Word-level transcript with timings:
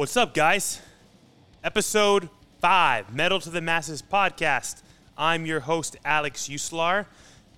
What's 0.00 0.16
up, 0.16 0.32
guys? 0.32 0.80
Episode 1.62 2.30
5, 2.62 3.14
Metal 3.14 3.38
to 3.38 3.50
the 3.50 3.60
Masses 3.60 4.00
podcast. 4.00 4.80
I'm 5.14 5.44
your 5.44 5.60
host, 5.60 5.98
Alex 6.06 6.48
Uslar. 6.48 7.04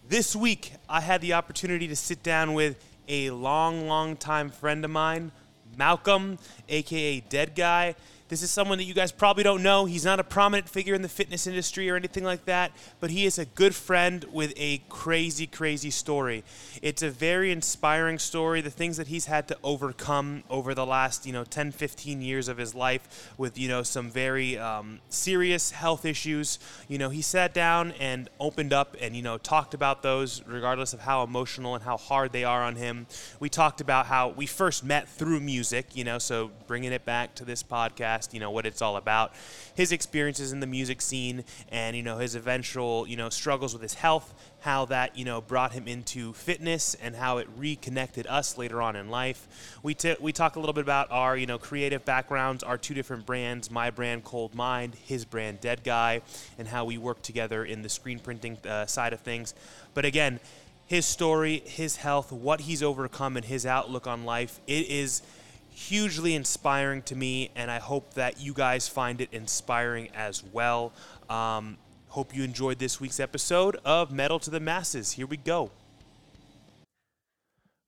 This 0.09 0.35
week, 0.35 0.73
I 0.89 1.03
had 1.03 1.21
the 1.21 1.35
opportunity 1.35 1.87
to 1.87 1.95
sit 1.95 2.25
down 2.25 2.55
with 2.55 2.85
a 3.07 3.31
long, 3.31 3.87
long 3.87 4.17
time 4.17 4.51
friend 4.51 4.85
of 4.85 4.91
mine, 4.91 5.31
Malcolm, 5.79 6.37
aka 6.69 7.21
Dead 7.21 7.55
Guy. 7.55 7.95
This 8.33 8.43
is 8.43 8.51
someone 8.51 8.79
that 8.79 8.85
you 8.85 8.95
guys 8.95 9.13
probably 9.13 9.45
don't 9.45 9.63
know. 9.63 9.85
He's 9.85 10.07
not 10.07 10.19
a 10.19 10.25
prominent 10.25 10.67
figure 10.67 10.95
in 10.95 11.03
the 11.03 11.09
fitness 11.11 11.47
industry 11.47 11.91
or 11.91 11.97
anything 11.97 12.25
like 12.25 12.47
that, 12.47 12.73
but 12.99 13.11
he 13.11 13.27
is 13.27 13.39
a 13.39 13.45
good 13.45 13.75
friend 13.75 14.25
with 14.33 14.55
a 14.57 14.79
crazy, 14.89 15.47
crazy 15.47 15.91
story. 15.91 16.43
It's 16.81 17.03
a 17.03 17.11
very 17.11 17.53
inspiring 17.53 18.19
story. 18.19 18.63
The 18.63 18.71
things 18.71 18.97
that 18.97 19.09
he's 19.09 19.27
had 19.27 19.49
to 19.49 19.59
overcome 19.63 20.45
over 20.49 20.73
the 20.73 20.87
last, 20.87 21.27
you 21.27 21.35
know, 21.35 21.45
10, 21.45 21.73
15 21.73 22.23
years 22.23 22.49
of 22.49 22.57
his 22.57 22.75
life 22.75 23.35
with, 23.37 23.59
you 23.59 23.69
know, 23.69 23.83
some 23.83 24.11
very 24.11 24.57
um, 24.57 25.01
serious 25.11 25.71
health 25.71 26.07
issues. 26.07 26.59
You 26.89 26.97
know, 26.97 27.11
he 27.11 27.21
sat 27.21 27.53
down 27.53 27.93
and 28.01 28.31
opened 28.41 28.73
up 28.73 28.97
and, 28.99 29.15
you 29.15 29.21
know, 29.21 29.37
talked 29.37 29.75
about 29.75 30.03
those 30.03 30.43
regardless 30.47 30.95
of 30.95 31.01
how 31.01 31.23
emotional 31.23 31.75
and 31.75 31.85
how 31.85 31.99
hard 31.99 32.33
they 32.33 32.45
are 32.45 32.63
on 32.63 32.77
him. 32.77 33.09
We 33.41 33.51
talked 33.51 33.83
about 33.83 34.07
how 34.07 34.31
we 34.31 34.47
first 34.47 34.83
met 34.83 35.07
through 35.07 35.41
music, 35.41 35.95
you 35.95 36.05
know, 36.05 36.19
so 36.19 36.51
bringing 36.67 36.95
it 36.95 37.05
back 37.05 37.35
to 37.35 37.45
this 37.45 37.63
podcast 37.63 38.22
you 38.33 38.41
know, 38.41 38.51
what 38.51 38.67
it's 38.67 38.83
all 38.83 38.97
about, 38.97 39.33
his 39.75 39.93
experiences 39.93 40.53
in 40.53 40.61
the 40.61 40.67
music 40.67 41.01
scene, 41.01 41.45
and, 41.71 41.97
you 41.97 42.03
know, 42.03 42.19
his 42.19 42.35
eventual, 42.35 43.07
you 43.07 43.17
know, 43.17 43.29
struggles 43.31 43.73
with 43.73 43.83
his 43.83 43.95
health, 43.95 44.35
how 44.61 44.85
that, 44.85 45.19
you 45.19 45.25
know, 45.25 45.41
brought 45.41 45.73
him 45.73 45.89
into 45.89 46.33
fitness 46.35 46.95
and 47.03 47.17
how 47.17 47.39
it 47.39 47.49
reconnected 47.57 48.27
us 48.29 48.57
later 48.57 48.81
on 48.81 48.95
in 48.95 49.09
life. 49.09 49.49
We, 49.83 49.95
t- 49.95 50.17
we 50.21 50.33
talk 50.33 50.57
a 50.57 50.61
little 50.61 50.73
bit 50.73 50.85
about 50.85 51.11
our, 51.11 51.37
you 51.37 51.47
know, 51.47 51.59
creative 51.59 52.05
backgrounds, 52.05 52.63
our 52.63 52.79
two 52.79 52.95
different 52.95 53.27
brands, 53.27 53.71
my 53.71 53.91
brand 53.91 54.23
Cold 54.23 54.55
Mind, 54.55 54.95
his 54.95 55.25
brand 55.25 55.61
Dead 55.61 55.83
Guy, 55.83 56.23
and 56.59 56.69
how 56.69 56.85
we 56.85 56.99
work 56.99 57.23
together 57.23 57.65
in 57.65 57.83
the 57.83 57.89
screen 57.89 58.21
printing 58.21 58.57
uh, 58.69 58.87
side 58.87 59.13
of 59.13 59.21
things. 59.21 59.55
But 59.95 60.05
again, 60.05 60.39
his 60.87 61.07
story, 61.07 61.63
his 61.65 61.97
health, 61.97 62.31
what 62.31 62.61
he's 62.61 62.83
overcome, 62.83 63.37
and 63.37 63.47
his 63.47 63.67
outlook 63.67 64.07
on 64.07 64.25
life, 64.25 64.61
it 64.67 64.87
is– 64.89 65.23
hugely 65.73 66.35
inspiring 66.35 67.03
to 67.03 67.17
me, 67.17 67.51
and 67.57 67.71
I 67.71 67.79
hope 67.79 68.15
that 68.15 68.41
you 68.41 68.53
guys 68.53 68.89
find 68.89 69.21
it 69.21 69.29
inspiring 69.33 70.09
as 70.15 70.45
well. 70.53 70.93
Um, 71.29 71.79
hope 72.09 72.37
you 72.37 72.45
enjoyed 72.45 72.79
this 72.79 73.01
week's 73.01 73.19
episode 73.19 73.77
of 73.85 74.13
Metal 74.13 74.39
to 74.41 74.51
the 74.51 74.61
Masses. 74.61 75.13
Here 75.13 75.27
we 75.27 75.39
go. 75.39 75.71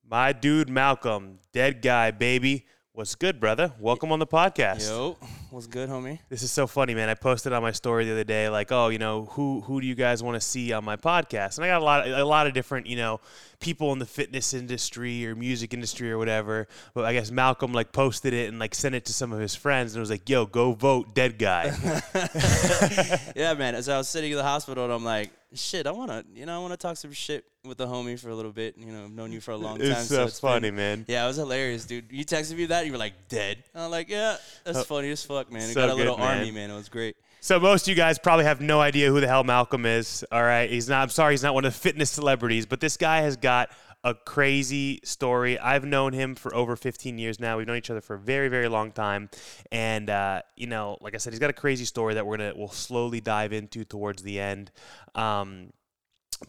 My 0.08 0.32
dude 0.32 0.68
Malcolm, 0.68 1.38
dead 1.52 1.82
guy, 1.82 2.10
baby. 2.10 2.66
What's 2.92 3.14
good, 3.14 3.40
brother? 3.40 3.72
Welcome 3.78 4.12
on 4.12 4.18
the 4.18 4.26
podcast. 4.26 4.88
Yo, 4.88 5.18
what's 5.54 5.68
good, 5.68 5.88
homie? 5.88 6.18
This 6.28 6.42
is 6.42 6.50
so 6.50 6.66
funny, 6.66 6.94
man. 6.94 7.08
I 7.08 7.14
posted 7.14 7.52
on 7.52 7.62
my 7.62 7.70
story 7.70 8.04
the 8.04 8.12
other 8.12 8.24
day, 8.24 8.48
like, 8.48 8.72
oh, 8.72 8.88
you 8.88 8.98
know, 8.98 9.26
who 9.26 9.60
who 9.60 9.80
do 9.80 9.86
you 9.86 9.94
guys 9.94 10.20
want 10.20 10.34
to 10.34 10.40
see 10.40 10.72
on 10.72 10.84
my 10.84 10.96
podcast? 10.96 11.56
And 11.56 11.64
I 11.64 11.68
got 11.68 11.80
a 11.80 11.84
lot, 11.84 12.08
a 12.08 12.24
lot 12.24 12.46
of 12.48 12.54
different, 12.54 12.88
you 12.88 12.96
know, 12.96 13.20
people 13.60 13.92
in 13.92 14.00
the 14.00 14.06
fitness 14.06 14.52
industry 14.52 15.26
or 15.26 15.36
music 15.36 15.72
industry 15.72 16.10
or 16.10 16.18
whatever. 16.18 16.66
But 16.92 17.04
I 17.04 17.12
guess 17.12 17.30
Malcolm 17.30 17.72
like 17.72 17.92
posted 17.92 18.34
it 18.34 18.48
and 18.48 18.58
like 18.58 18.74
sent 18.74 18.96
it 18.96 19.04
to 19.06 19.12
some 19.12 19.32
of 19.32 19.38
his 19.38 19.54
friends, 19.54 19.92
and 19.92 19.98
it 19.98 20.00
was 20.00 20.10
like, 20.10 20.28
yo, 20.28 20.44
go 20.44 20.72
vote, 20.72 21.14
dead 21.14 21.38
guy. 21.38 21.66
yeah, 23.36 23.54
man. 23.54 23.76
As 23.76 23.88
I 23.88 23.96
was 23.96 24.08
sitting 24.08 24.32
in 24.32 24.36
the 24.36 24.42
hospital, 24.42 24.84
and 24.84 24.92
I'm 24.92 25.04
like, 25.04 25.30
shit, 25.54 25.86
I 25.86 25.92
wanna, 25.92 26.24
you 26.34 26.46
know, 26.46 26.56
I 26.56 26.58
wanna 26.58 26.76
talk 26.76 26.96
some 26.96 27.12
shit 27.12 27.44
with 27.64 27.78
the 27.78 27.86
homie 27.86 28.18
for 28.18 28.28
a 28.28 28.34
little 28.34 28.52
bit. 28.52 28.76
You 28.76 28.92
know, 28.92 29.04
I've 29.04 29.12
known 29.12 29.32
you 29.32 29.40
for 29.40 29.52
a 29.52 29.56
long 29.56 29.78
time. 29.78 29.92
It's 29.92 30.08
so, 30.08 30.24
it's 30.24 30.40
funny, 30.40 30.68
been, 30.68 30.76
man. 30.76 31.04
Yeah, 31.08 31.24
it 31.24 31.28
was 31.28 31.36
hilarious, 31.36 31.84
dude. 31.84 32.06
You 32.10 32.24
texted 32.24 32.56
me 32.56 32.66
that, 32.66 32.86
you 32.86 32.92
were 32.92 32.98
like 32.98 33.28
dead. 33.28 33.62
I'm 33.74 33.90
like, 33.90 34.08
yeah, 34.08 34.36
that's 34.64 34.78
uh, 34.78 34.84
funny 34.84 35.10
as 35.10 35.24
fuck, 35.24 35.43
man. 35.50 35.68
So 35.68 35.74
got 35.74 35.90
a 35.90 35.94
little 35.94 36.16
good, 36.16 36.22
army, 36.22 36.50
man. 36.50 36.70
It 36.70 36.74
was 36.74 36.88
great. 36.88 37.16
So 37.40 37.60
most 37.60 37.82
of 37.82 37.88
you 37.88 37.94
guys 37.94 38.18
probably 38.18 38.46
have 38.46 38.60
no 38.60 38.80
idea 38.80 39.10
who 39.10 39.20
the 39.20 39.28
hell 39.28 39.44
Malcolm 39.44 39.84
is. 39.84 40.24
All 40.32 40.42
right, 40.42 40.70
he's 40.70 40.88
not. 40.88 41.02
I'm 41.02 41.08
sorry, 41.10 41.34
he's 41.34 41.42
not 41.42 41.54
one 41.54 41.64
of 41.64 41.74
the 41.74 41.78
fitness 41.78 42.10
celebrities, 42.10 42.66
but 42.66 42.80
this 42.80 42.96
guy 42.96 43.20
has 43.20 43.36
got 43.36 43.70
a 44.02 44.14
crazy 44.14 45.00
story. 45.02 45.58
I've 45.58 45.84
known 45.84 46.12
him 46.12 46.34
for 46.34 46.54
over 46.54 46.76
15 46.76 47.18
years 47.18 47.40
now. 47.40 47.56
We've 47.56 47.66
known 47.66 47.78
each 47.78 47.90
other 47.90 48.02
for 48.02 48.14
a 48.14 48.18
very, 48.18 48.48
very 48.48 48.68
long 48.68 48.92
time, 48.92 49.30
and 49.72 50.10
uh, 50.10 50.42
you 50.56 50.66
know, 50.66 50.98
like 51.00 51.14
I 51.14 51.18
said, 51.18 51.32
he's 51.32 51.40
got 51.40 51.50
a 51.50 51.54
crazy 51.54 51.84
story 51.84 52.14
that 52.14 52.26
we're 52.26 52.36
gonna 52.36 52.52
we'll 52.54 52.68
slowly 52.68 53.20
dive 53.20 53.52
into 53.52 53.84
towards 53.84 54.22
the 54.22 54.40
end. 54.40 54.70
Um, 55.14 55.72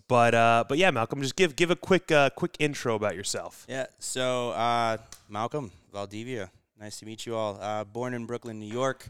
but 0.07 0.35
uh, 0.35 0.65
but 0.67 0.77
yeah, 0.77 0.91
Malcolm, 0.91 1.21
just 1.21 1.35
give 1.35 1.55
give 1.55 1.71
a 1.71 1.75
quick 1.75 2.11
uh, 2.11 2.29
quick 2.31 2.55
intro 2.59 2.95
about 2.95 3.15
yourself. 3.15 3.65
Yeah. 3.69 3.85
So 3.99 4.51
uh, 4.51 4.97
Malcolm 5.29 5.71
Valdivia, 5.93 6.51
nice 6.79 6.99
to 6.99 7.05
meet 7.05 7.25
you 7.25 7.35
all. 7.35 7.57
Uh, 7.59 7.83
born 7.83 8.13
in 8.13 8.25
Brooklyn, 8.25 8.59
New 8.59 8.71
York, 8.71 9.09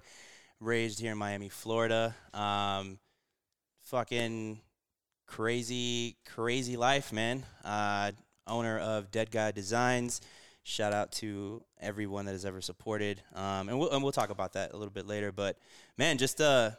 raised 0.60 1.00
here 1.00 1.12
in 1.12 1.18
Miami, 1.18 1.50
Florida. 1.50 2.16
Um, 2.34 3.00
fucking 3.84 4.60
crazy, 5.28 6.18
crazy 6.26 6.78
life, 6.78 7.12
man. 7.12 7.44
Uh, 7.64 8.12
owner 8.48 8.80
of 8.80 9.12
Dead 9.12 9.32
Guy 9.32 9.52
Designs. 9.52 10.22
Shout 10.64 10.94
out 10.94 11.12
to 11.14 11.64
everyone 11.80 12.26
that 12.26 12.32
has 12.32 12.46
ever 12.46 12.60
supported, 12.60 13.22
um, 13.36 13.70
and 13.70 13.78
we'll 13.78 13.92
and 13.92 14.02
we'll 14.02 14.12
talk 14.12 14.32
about 14.32 14.54
that 14.54 14.74
a 14.74 14.78
little 14.78 14.92
bit 14.92 15.06
later. 15.06 15.32
But 15.32 15.58
man, 15.96 16.18
just 16.18 16.42
uh, 16.42 16.72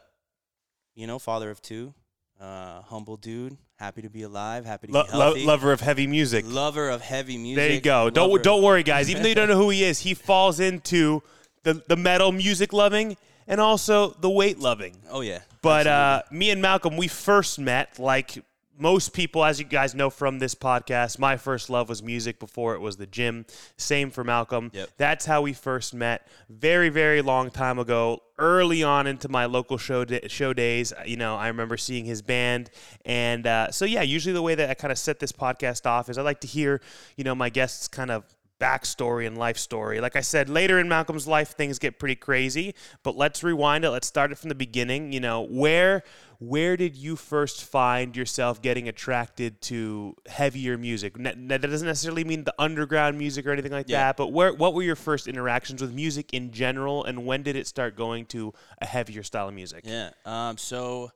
you 0.93 1.07
know, 1.07 1.19
father 1.19 1.49
of 1.49 1.61
two, 1.61 1.93
uh, 2.39 2.81
humble 2.81 3.17
dude, 3.17 3.57
happy 3.77 4.01
to 4.01 4.09
be 4.09 4.23
alive, 4.23 4.65
happy 4.65 4.87
to 4.87 4.93
lo- 4.93 5.03
be 5.03 5.11
healthy. 5.11 5.39
Lo- 5.41 5.47
lover 5.53 5.71
of 5.71 5.81
heavy 5.81 6.07
music. 6.07 6.45
Lover 6.47 6.89
of 6.89 7.01
heavy 7.01 7.37
music. 7.37 7.55
There 7.57 7.73
you 7.73 7.81
go. 7.81 8.09
Don't 8.09 8.43
don't 8.43 8.63
worry, 8.63 8.83
guys. 8.83 9.09
Even 9.09 9.23
though 9.23 9.29
you 9.29 9.35
don't 9.35 9.49
know 9.49 9.57
who 9.57 9.69
he 9.69 9.83
is, 9.83 9.99
he 9.99 10.13
falls 10.29 10.59
into 10.59 11.21
the 11.63 11.81
the 11.87 11.95
metal 11.95 12.31
music 12.31 12.73
loving 12.73 13.17
and 13.47 13.59
also 13.61 14.09
the 14.19 14.29
weight 14.29 14.59
loving. 14.59 14.95
Oh 15.09 15.21
yeah. 15.21 15.39
But 15.61 15.87
uh, 15.87 16.21
me 16.31 16.49
and 16.51 16.61
Malcolm, 16.61 16.97
we 16.97 17.07
first 17.07 17.59
met 17.59 17.99
like 17.99 18.43
most 18.77 19.13
people, 19.13 19.43
as 19.43 19.59
you 19.59 19.65
guys 19.65 19.95
know 19.95 20.09
from 20.09 20.39
this 20.39 20.55
podcast, 20.55 21.19
my 21.19 21.37
first 21.37 21.69
love 21.69 21.89
was 21.89 22.03
music 22.03 22.39
before 22.39 22.75
it 22.75 22.81
was 22.81 22.97
the 22.97 23.07
gym. 23.07 23.45
Same 23.77 24.11
for 24.11 24.23
Malcolm. 24.23 24.71
Yep. 24.73 24.89
That's 24.97 25.25
how 25.25 25.41
we 25.41 25.53
first 25.53 25.93
met. 25.93 26.27
Very, 26.49 26.89
very 26.89 27.21
long 27.21 27.49
time 27.49 27.79
ago. 27.79 28.21
Early 28.39 28.83
on 28.83 29.07
into 29.07 29.29
my 29.29 29.45
local 29.45 29.77
show 29.79 30.05
show 30.27 30.53
days, 30.53 30.93
you 31.05 31.17
know, 31.17 31.35
I 31.35 31.47
remember 31.47 31.75
seeing 31.75 32.05
his 32.05 32.21
band, 32.21 32.69
and 33.03 33.47
uh, 33.47 33.71
so 33.71 33.83
yeah. 33.83 34.03
Usually, 34.03 34.33
the 34.33 34.43
way 34.43 34.53
that 34.53 34.69
I 34.69 34.75
kind 34.75 34.91
of 34.91 34.99
set 34.99 35.19
this 35.19 35.31
podcast 35.31 35.87
off 35.87 36.07
is 36.07 36.19
I 36.19 36.21
like 36.21 36.41
to 36.41 36.47
hear, 36.47 36.79
you 37.15 37.23
know, 37.23 37.33
my 37.33 37.49
guests 37.49 37.87
kind 37.87 38.11
of 38.11 38.25
backstory 38.59 39.27
and 39.27 39.37
life 39.37 39.57
story. 39.57 39.99
Like 40.01 40.15
I 40.15 40.21
said, 40.21 40.49
later 40.49 40.79
in 40.79 40.87
Malcolm's 40.87 41.27
life, 41.27 41.55
things 41.55 41.79
get 41.79 41.99
pretty 41.99 42.15
crazy. 42.15 42.75
But 43.03 43.15
let's 43.15 43.43
rewind 43.43 43.85
it. 43.85 43.89
Let's 43.89 44.07
start 44.07 44.31
it 44.31 44.37
from 44.37 44.49
the 44.49 44.55
beginning. 44.55 45.11
You 45.11 45.19
know, 45.19 45.41
where 45.41 46.03
where 46.39 46.77
did 46.77 46.95
you 46.95 47.15
first 47.15 47.63
find 47.63 48.15
yourself 48.15 48.61
getting 48.61 48.87
attracted 48.87 49.59
to 49.61 50.15
heavier 50.27 50.77
music? 50.77 51.15
That 51.17 51.61
doesn't 51.61 51.87
necessarily 51.87 52.23
mean 52.23 52.43
the 52.43 52.53
underground 52.59 53.17
music 53.17 53.45
or 53.47 53.51
anything 53.51 53.71
like 53.71 53.89
yeah. 53.89 54.07
that. 54.07 54.17
But 54.17 54.27
where 54.27 54.53
what 54.53 54.73
were 54.73 54.83
your 54.83 54.95
first 54.95 55.27
interactions 55.27 55.81
with 55.81 55.93
music 55.93 56.33
in 56.33 56.51
general, 56.51 57.03
and 57.03 57.25
when 57.25 57.43
did 57.43 57.55
it 57.55 57.67
start 57.67 57.95
going 57.95 58.25
to 58.27 58.53
a 58.81 58.85
heavier 58.85 59.23
style 59.23 59.47
of 59.47 59.53
music? 59.53 59.83
Yeah. 59.85 60.11
Um. 60.25 60.57
So 60.57 61.11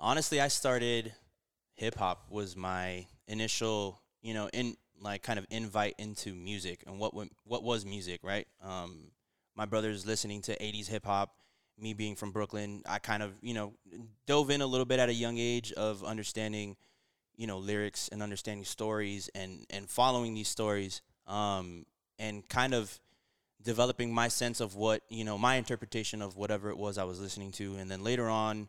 honestly, 0.00 0.40
I 0.40 0.48
started 0.48 1.12
hip 1.74 1.96
hop 1.96 2.26
was 2.30 2.56
my 2.56 3.06
initial, 3.28 4.00
you 4.22 4.34
know, 4.34 4.48
in 4.52 4.76
like 5.00 5.22
kind 5.22 5.38
of 5.38 5.46
invite 5.50 5.94
into 5.98 6.34
music 6.34 6.82
and 6.86 6.98
what 6.98 7.12
what 7.44 7.62
was 7.62 7.84
music, 7.84 8.20
right? 8.22 8.46
Um, 8.62 9.08
my 9.54 9.64
brother's 9.64 10.06
listening 10.06 10.42
to 10.42 10.56
80s 10.56 10.88
hip 10.88 11.04
hop. 11.04 11.34
Me 11.78 11.92
being 11.92 12.16
from 12.16 12.30
Brooklyn, 12.30 12.82
I 12.86 12.98
kind 12.98 13.22
of 13.22 13.34
you 13.42 13.54
know 13.54 13.74
dove 14.26 14.50
in 14.50 14.60
a 14.60 14.66
little 14.66 14.86
bit 14.86 14.98
at 14.98 15.08
a 15.08 15.14
young 15.14 15.38
age 15.38 15.72
of 15.72 16.04
understanding, 16.04 16.76
you 17.36 17.46
know, 17.46 17.58
lyrics 17.58 18.08
and 18.08 18.22
understanding 18.22 18.64
stories 18.64 19.28
and 19.34 19.66
and 19.70 19.88
following 19.88 20.34
these 20.34 20.48
stories, 20.48 21.02
um, 21.26 21.84
and 22.18 22.48
kind 22.48 22.74
of 22.74 22.98
developing 23.62 24.14
my 24.14 24.28
sense 24.28 24.60
of 24.60 24.76
what 24.76 25.02
you 25.10 25.24
know 25.24 25.36
my 25.36 25.56
interpretation 25.56 26.22
of 26.22 26.36
whatever 26.36 26.70
it 26.70 26.78
was 26.78 26.96
I 26.96 27.04
was 27.04 27.20
listening 27.20 27.52
to, 27.52 27.76
and 27.76 27.90
then 27.90 28.02
later 28.02 28.28
on, 28.28 28.68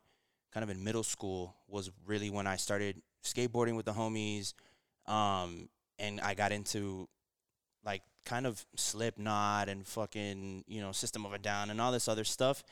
kind 0.54 0.64
of 0.64 0.70
in 0.70 0.84
middle 0.84 1.04
school, 1.04 1.56
was 1.68 1.92
really 2.06 2.30
when 2.30 2.48
I 2.48 2.58
started 2.58 3.02
skateboarding 3.24 3.76
with 3.76 3.86
the 3.86 3.94
homies. 3.94 4.54
Um, 5.06 5.70
and 6.00 6.20
I 6.22 6.34
got 6.34 6.52
into 6.52 7.08
like 7.86 8.02
kind 8.26 8.46
of 8.46 8.66
Slipknot 8.76 9.70
and 9.70 9.88
fucking 9.88 10.66
you 10.68 10.82
know 10.82 10.92
System 10.92 11.26
of 11.26 11.34
a 11.34 11.38
Down 11.38 11.70
and 11.70 11.80
all 11.80 11.92
this 11.92 12.08
other 12.08 12.24
stuff, 12.24 12.64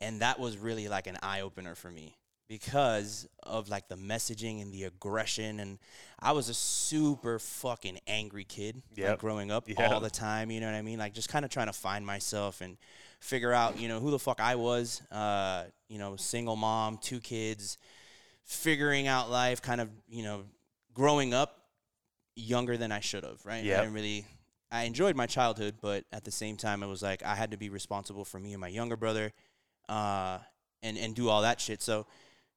and 0.00 0.20
that 0.20 0.38
was 0.38 0.58
really 0.58 0.88
like 0.88 1.06
an 1.06 1.18
eye 1.22 1.40
opener 1.40 1.74
for 1.74 1.90
me 1.90 2.16
because 2.48 3.28
of 3.44 3.68
like 3.68 3.88
the 3.88 3.94
messaging 3.94 4.60
and 4.60 4.72
the 4.72 4.84
aggression 4.84 5.60
and 5.60 5.78
I 6.18 6.32
was 6.32 6.48
a 6.48 6.54
super 6.54 7.38
fucking 7.38 7.98
angry 8.08 8.44
kid 8.44 8.82
yep. 8.96 9.10
like, 9.10 9.18
growing 9.20 9.50
up 9.50 9.68
yep. 9.68 9.78
all 9.92 10.00
the 10.00 10.10
time 10.10 10.50
you 10.50 10.60
know 10.60 10.66
what 10.66 10.74
I 10.74 10.82
mean 10.82 10.98
like 10.98 11.14
just 11.14 11.28
kind 11.28 11.44
of 11.44 11.50
trying 11.50 11.68
to 11.68 11.72
find 11.72 12.04
myself 12.04 12.60
and 12.60 12.76
figure 13.20 13.52
out 13.52 13.78
you 13.78 13.88
know 13.88 14.00
who 14.00 14.10
the 14.10 14.18
fuck 14.18 14.40
I 14.40 14.56
was 14.56 15.00
uh 15.12 15.64
you 15.88 15.98
know 15.98 16.16
single 16.16 16.56
mom 16.56 16.98
two 16.98 17.20
kids 17.20 17.78
figuring 18.42 19.06
out 19.06 19.30
life 19.30 19.62
kind 19.62 19.80
of 19.80 19.90
you 20.08 20.24
know 20.24 20.42
growing 20.92 21.32
up 21.32 21.60
younger 22.36 22.76
than 22.76 22.92
I 22.92 23.00
should 23.00 23.24
have, 23.24 23.44
right? 23.44 23.62
Yeah. 23.62 23.78
I 23.78 23.80
didn't 23.80 23.94
really 23.94 24.24
I 24.72 24.84
enjoyed 24.84 25.16
my 25.16 25.26
childhood, 25.26 25.76
but 25.80 26.04
at 26.12 26.24
the 26.24 26.30
same 26.30 26.56
time, 26.56 26.82
it 26.82 26.86
was 26.86 27.02
like 27.02 27.24
I 27.24 27.34
had 27.34 27.50
to 27.50 27.56
be 27.56 27.68
responsible 27.68 28.24
for 28.24 28.38
me 28.38 28.52
and 28.52 28.60
my 28.60 28.68
younger 28.68 28.96
brother, 28.96 29.32
uh, 29.90 30.38
and 30.82 30.96
and 30.96 31.14
do 31.14 31.28
all 31.28 31.42
that 31.42 31.60
shit. 31.60 31.82
So, 31.82 32.06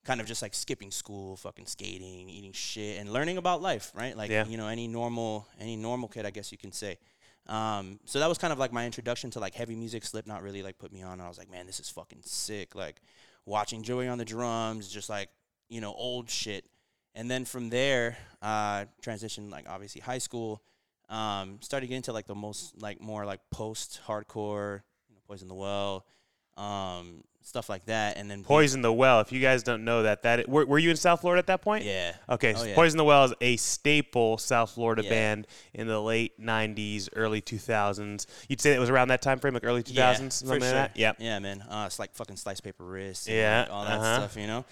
kind 0.06 0.22
of 0.22 0.28
just 0.28 0.42
like 0.42 0.54
skipping 0.54 0.92
school, 0.92 1.36
fucking 1.38 1.66
skating, 1.66 2.30
eating 2.30 2.54
shit, 2.54 3.00
and 3.00 3.12
learning 3.12 3.38
about 3.38 3.62
life, 3.62 3.92
right? 3.96 4.16
Like 4.16 4.30
Yeah. 4.32 4.46
you 4.46 4.58
know, 4.58 4.68
any 4.68 4.88
normal 4.88 5.48
any 5.60 5.76
normal 5.76 6.08
kid, 6.10 6.26
I 6.26 6.30
guess 6.32 6.52
you 6.52 6.58
can 6.58 6.72
say. 6.72 6.98
Um, 7.48 8.00
so 8.06 8.20
that 8.20 8.28
was 8.30 8.38
kind 8.38 8.54
of 8.54 8.60
like 8.60 8.72
my 8.72 8.86
introduction 8.86 9.30
to 9.32 9.40
like 9.40 9.54
heavy 9.54 9.76
music. 9.76 10.06
Slipknot 10.06 10.42
really 10.44 10.64
like 10.64 10.78
put 10.78 10.94
me 10.94 11.02
on. 11.04 11.14
And 11.14 11.22
I 11.22 11.28
was 11.28 11.38
like, 11.38 11.52
man, 11.52 11.66
this 11.68 11.80
is 11.82 11.90
fucking 11.90 12.22
sick. 12.24 12.74
Like 12.76 13.02
watching 13.46 13.84
Joey 13.84 14.08
on 14.08 14.18
the 14.18 14.26
drums, 14.26 14.88
just 14.88 15.10
like 15.10 15.30
you 15.70 15.82
know 15.82 15.94
old 15.94 16.30
shit. 16.30 16.66
And 17.16 17.30
then 17.30 17.46
from 17.46 17.70
there, 17.70 18.18
uh, 18.42 18.86
transitioned 19.06 19.52
like 19.52 19.66
obviously 19.70 20.02
high 20.02 20.20
school. 20.20 20.62
Um, 21.10 21.60
started 21.62 21.88
getting 21.88 21.98
into 21.98 22.14
like 22.14 22.28
the 22.28 22.34
most 22.36 22.82
like 22.82 23.02
more 23.02 23.26
like 23.26 23.42
post 23.52 24.00
hardcore, 24.08 24.82
you 25.10 25.16
know, 25.16 25.22
Poison 25.28 25.48
the 25.48 25.54
Well, 25.54 26.06
um, 26.58 27.24
stuff 27.42 27.70
like 27.70 27.86
that. 27.86 28.18
And 28.18 28.30
then 28.30 28.44
Poison 28.44 28.82
the 28.82 28.92
Well. 28.94 29.20
If 29.20 29.32
you 29.32 29.42
guys 29.42 29.64
don't 29.64 29.84
know 29.84 30.04
that, 30.04 30.24
that 30.24 30.48
were, 30.48 30.66
were 30.66 30.80
you 30.80 30.90
in 30.90 30.96
South 30.96 31.22
Florida 31.22 31.40
at 31.40 31.48
that 31.48 31.62
point? 31.62 31.84
Yeah. 31.84 32.14
Okay, 32.30 32.54
Oh, 32.54 32.58
so 32.60 32.66
yeah. 32.66 32.76
Poison 32.76 32.98
the 32.98 33.04
Well 33.04 33.26
is 33.26 33.34
a 33.42 33.58
staple 33.58 34.38
South 34.38 34.72
Florida 34.72 35.04
Yeah. 35.04 35.10
band 35.10 35.48
in 35.74 35.88
the 35.88 36.00
late 36.02 36.40
'90s, 36.40 37.10
early 37.16 37.42
2000s. 37.42 38.26
You'd 38.48 38.62
say 38.62 38.74
it 38.74 38.80
was 38.80 38.90
around 38.90 39.10
that 39.10 39.22
time 39.22 39.40
frame, 39.40 39.54
like 39.54 39.66
early 39.66 39.84
2000s, 39.84 39.94
Yeah, 39.94 40.30
something 40.30 40.50
like 40.50 40.62
sure. 40.62 40.72
that. 40.72 40.98
Yep. 40.98 41.18
Yeah, 41.20 41.40
man. 41.40 41.62
Uh, 41.62 41.84
it's 41.88 42.00
like 42.00 42.14
fucking 42.16 42.38
slice 42.38 42.62
paper 42.62 42.84
wrist. 42.86 43.28
And 43.28 43.38
Yeah, 43.38 43.62
like 43.62 43.72
all 43.72 43.86
that 43.86 44.00
uh-huh. 44.00 44.16
stuff, 44.30 44.38
you 44.38 44.48
know. 44.48 44.66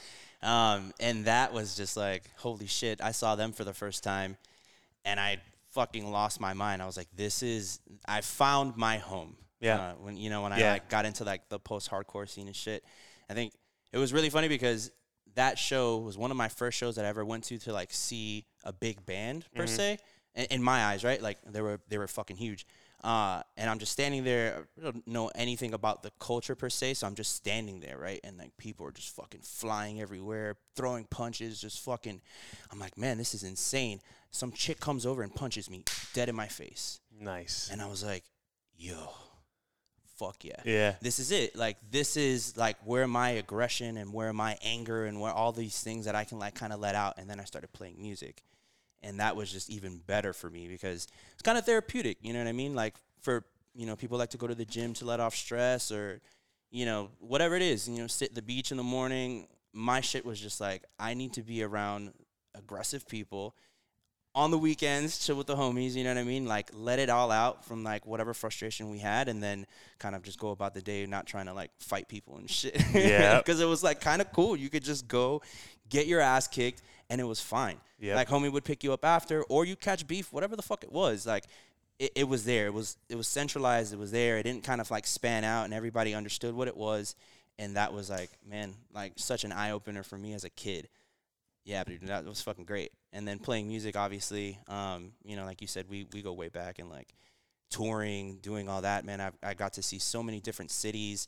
Um, 0.43 0.93
and 0.99 1.25
that 1.25 1.53
was 1.53 1.75
just 1.75 1.95
like 1.97 2.23
holy 2.37 2.67
shit. 2.67 3.01
I 3.01 3.11
saw 3.11 3.35
them 3.35 3.51
for 3.51 3.63
the 3.63 3.73
first 3.73 4.03
time, 4.03 4.37
and 5.05 5.19
I 5.19 5.37
fucking 5.71 6.09
lost 6.11 6.39
my 6.41 6.53
mind. 6.53 6.81
I 6.81 6.85
was 6.85 6.97
like, 6.97 7.09
this 7.15 7.43
is. 7.43 7.79
I 8.07 8.21
found 8.21 8.75
my 8.75 8.97
home. 8.97 9.35
Yeah. 9.61 9.79
Uh, 9.79 9.93
when 9.93 10.17
you 10.17 10.29
know 10.29 10.41
when 10.41 10.51
I 10.51 10.59
Yeah. 10.59 10.71
like 10.73 10.89
got 10.89 11.05
into 11.05 11.23
like 11.23 11.47
the 11.49 11.59
post 11.59 11.89
hardcore 11.89 12.27
scene 12.27 12.47
and 12.47 12.55
shit, 12.55 12.83
I 13.29 13.33
think 13.33 13.53
it 13.93 13.97
was 13.99 14.11
really 14.11 14.29
funny 14.29 14.47
because 14.49 14.91
that 15.35 15.57
show 15.57 15.97
was 15.99 16.17
one 16.17 16.29
of 16.31 16.35
my 16.37 16.49
first 16.49 16.77
shows 16.77 16.95
that 16.97 17.05
I 17.05 17.07
ever 17.07 17.23
went 17.23 17.45
to 17.45 17.57
to 17.59 17.71
like 17.71 17.93
see 17.93 18.45
a 18.65 18.73
big 18.73 19.05
band 19.05 19.45
per 19.55 19.63
Mm-hmm. 19.63 19.75
se. 19.75 19.97
In, 20.33 20.45
in 20.45 20.63
my 20.63 20.85
eyes, 20.85 21.03
right? 21.03 21.21
Like 21.21 21.39
they 21.45 21.61
were 21.61 21.79
they 21.89 21.97
were 21.97 22.07
fucking 22.07 22.37
huge. 22.37 22.65
Uh, 23.03 23.41
and 23.57 23.67
I'm 23.69 23.79
just 23.79 23.91
standing 23.91 24.23
there. 24.23 24.67
I 24.79 24.83
don't 24.83 25.07
know 25.07 25.29
anything 25.35 25.73
about 25.73 26.03
the 26.03 26.11
culture 26.19 26.55
per 26.55 26.69
se, 26.69 26.93
so 26.95 27.07
I'm 27.07 27.15
just 27.15 27.35
standing 27.35 27.79
there, 27.81 27.97
right? 27.97 28.19
And 28.23 28.37
like 28.37 28.55
people 28.57 28.85
are 28.85 28.91
just 28.91 29.15
fucking 29.15 29.41
flying 29.41 29.99
everywhere, 29.99 30.55
throwing 30.75 31.05
punches, 31.05 31.59
just 31.59 31.79
fucking. 31.83 32.21
I'm 32.71 32.79
like, 32.79 32.97
man, 32.97 33.17
this 33.17 33.33
is 33.33 33.43
insane. 33.43 33.99
Some 34.29 34.51
chick 34.51 34.79
comes 34.79 35.05
over 35.05 35.21
and 35.23 35.33
punches 35.33 35.69
me 35.69 35.83
dead 36.13 36.29
in 36.29 36.35
my 36.35 36.47
face, 36.47 36.99
Nice. 37.19 37.69
and 37.71 37.81
I 37.81 37.87
was 37.87 38.03
like, 38.03 38.23
yo, 38.77 39.09
fuck 40.21 40.43
yeah 40.43 40.61
Yeah. 40.65 40.95
this 41.01 41.17
is 41.19 41.31
it. 41.31 41.55
Like 41.55 41.77
this 41.89 42.15
is 42.15 42.55
like 42.55 42.77
where 42.85 43.07
my 43.07 43.29
aggression 43.31 43.97
and 43.97 44.13
where 44.13 44.33
my 44.33 44.57
anger 44.63 45.05
and 45.05 45.19
where 45.19 45.31
all 45.31 45.51
these 45.51 45.79
things 45.81 46.05
that 46.05 46.15
I 46.15 46.23
can 46.25 46.37
like 46.39 46.53
kind 46.55 46.71
of 46.73 46.79
let 46.79 46.93
out. 46.95 47.13
And 47.17 47.27
then 47.29 47.39
I 47.39 47.45
started 47.45 47.71
playing 47.73 47.97
music, 48.01 48.43
and 49.01 49.19
that 49.19 49.35
was 49.35 49.51
just 49.51 49.69
even 49.69 49.97
better 50.05 50.31
for 50.33 50.49
me 50.49 50.67
because 50.67 51.07
it's 51.33 51.41
kind 51.41 51.57
of 51.57 51.65
therapeutic. 51.65 52.17
You 52.21 52.33
know 52.33 52.39
what 52.39 52.47
I 52.47 52.51
mean? 52.63 52.75
Like 52.75 52.95
for 53.21 53.43
you 53.73 53.85
know 53.87 53.95
people 53.95 54.17
like 54.17 54.29
to 54.31 54.37
go 54.37 54.47
to 54.47 54.55
the 54.55 54.65
gym 54.65 54.93
to 54.95 55.05
let 55.05 55.19
off 55.19 55.33
stress 55.35 55.91
or 55.91 56.21
you 56.69 56.85
know 56.85 57.09
whatever 57.19 57.55
it 57.55 57.61
is. 57.63 57.87
You 57.89 57.97
know, 58.01 58.07
sit 58.07 58.29
at 58.29 58.35
the 58.35 58.41
beach 58.41 58.71
in 58.71 58.77
the 58.77 58.83
morning. 58.97 59.47
My 59.73 60.01
shit 60.01 60.23
was 60.25 60.39
just 60.39 60.61
like 60.61 60.83
I 60.99 61.13
need 61.15 61.33
to 61.33 61.41
be 61.41 61.63
around 61.63 62.13
aggressive 62.53 63.07
people 63.07 63.55
on 64.33 64.49
the 64.49 64.57
weekends, 64.57 65.17
chill 65.25 65.35
with 65.35 65.47
the 65.47 65.55
homies, 65.55 65.93
you 65.93 66.03
know 66.03 66.11
what 66.11 66.19
I 66.19 66.23
mean? 66.23 66.45
Like 66.45 66.69
let 66.73 66.99
it 66.99 67.09
all 67.09 67.31
out 67.31 67.65
from 67.65 67.83
like 67.83 68.05
whatever 68.05 68.33
frustration 68.33 68.89
we 68.89 68.99
had 68.99 69.27
and 69.27 69.43
then 69.43 69.65
kind 69.99 70.15
of 70.15 70.23
just 70.23 70.39
go 70.39 70.51
about 70.51 70.73
the 70.73 70.81
day 70.81 71.05
not 71.05 71.27
trying 71.27 71.47
to 71.47 71.53
like 71.53 71.71
fight 71.79 72.07
people 72.07 72.37
and 72.37 72.49
shit. 72.49 72.81
Yep. 72.93 73.45
Cuz 73.45 73.59
it 73.59 73.65
was 73.65 73.83
like 73.83 73.99
kind 73.99 74.21
of 74.21 74.31
cool. 74.31 74.55
You 74.55 74.69
could 74.69 74.83
just 74.83 75.07
go 75.07 75.41
get 75.89 76.07
your 76.07 76.21
ass 76.21 76.47
kicked 76.47 76.81
and 77.09 77.19
it 77.19 77.25
was 77.25 77.41
fine. 77.41 77.77
Yep. 77.99 78.15
Like 78.15 78.29
homie 78.29 78.51
would 78.51 78.63
pick 78.63 78.83
you 78.83 78.93
up 78.93 79.03
after 79.03 79.43
or 79.43 79.65
you 79.65 79.75
catch 79.75 80.07
beef, 80.07 80.31
whatever 80.31 80.55
the 80.55 80.61
fuck 80.61 80.83
it 80.83 80.91
was. 80.91 81.25
Like 81.25 81.43
it, 81.99 82.13
it 82.15 82.23
was 82.27 82.45
there. 82.45 82.67
It 82.67 82.73
was 82.73 82.97
it 83.09 83.15
was 83.15 83.27
centralized. 83.27 83.93
It 83.93 83.99
was 83.99 84.11
there. 84.11 84.37
It 84.37 84.43
didn't 84.43 84.63
kind 84.63 84.79
of 84.79 84.89
like 84.89 85.05
span 85.05 85.43
out 85.43 85.65
and 85.65 85.73
everybody 85.73 86.13
understood 86.13 86.55
what 86.55 86.69
it 86.69 86.77
was. 86.77 87.15
And 87.59 87.75
that 87.75 87.93
was 87.93 88.09
like, 88.09 88.31
man, 88.49 88.75
like 88.93 89.13
such 89.17 89.43
an 89.43 89.51
eye 89.51 89.71
opener 89.71 90.03
for 90.03 90.17
me 90.17 90.33
as 90.33 90.45
a 90.45 90.49
kid. 90.49 90.87
Yeah, 91.63 91.83
dude, 91.83 92.07
that 92.07 92.25
was 92.25 92.41
fucking 92.41 92.65
great. 92.65 92.91
And 93.13 93.27
then 93.27 93.39
playing 93.39 93.67
music, 93.67 93.95
obviously, 93.95 94.57
um, 94.67 95.11
you 95.23 95.35
know, 95.35 95.45
like 95.45 95.61
you 95.61 95.67
said, 95.67 95.85
we 95.89 96.07
we 96.13 96.21
go 96.21 96.33
way 96.33 96.49
back 96.49 96.79
and 96.79 96.89
like 96.89 97.13
touring, 97.69 98.37
doing 98.41 98.67
all 98.67 98.81
that. 98.81 99.05
Man, 99.05 99.21
I 99.21 99.31
I 99.43 99.53
got 99.53 99.73
to 99.73 99.83
see 99.83 99.99
so 99.99 100.23
many 100.23 100.39
different 100.39 100.71
cities. 100.71 101.27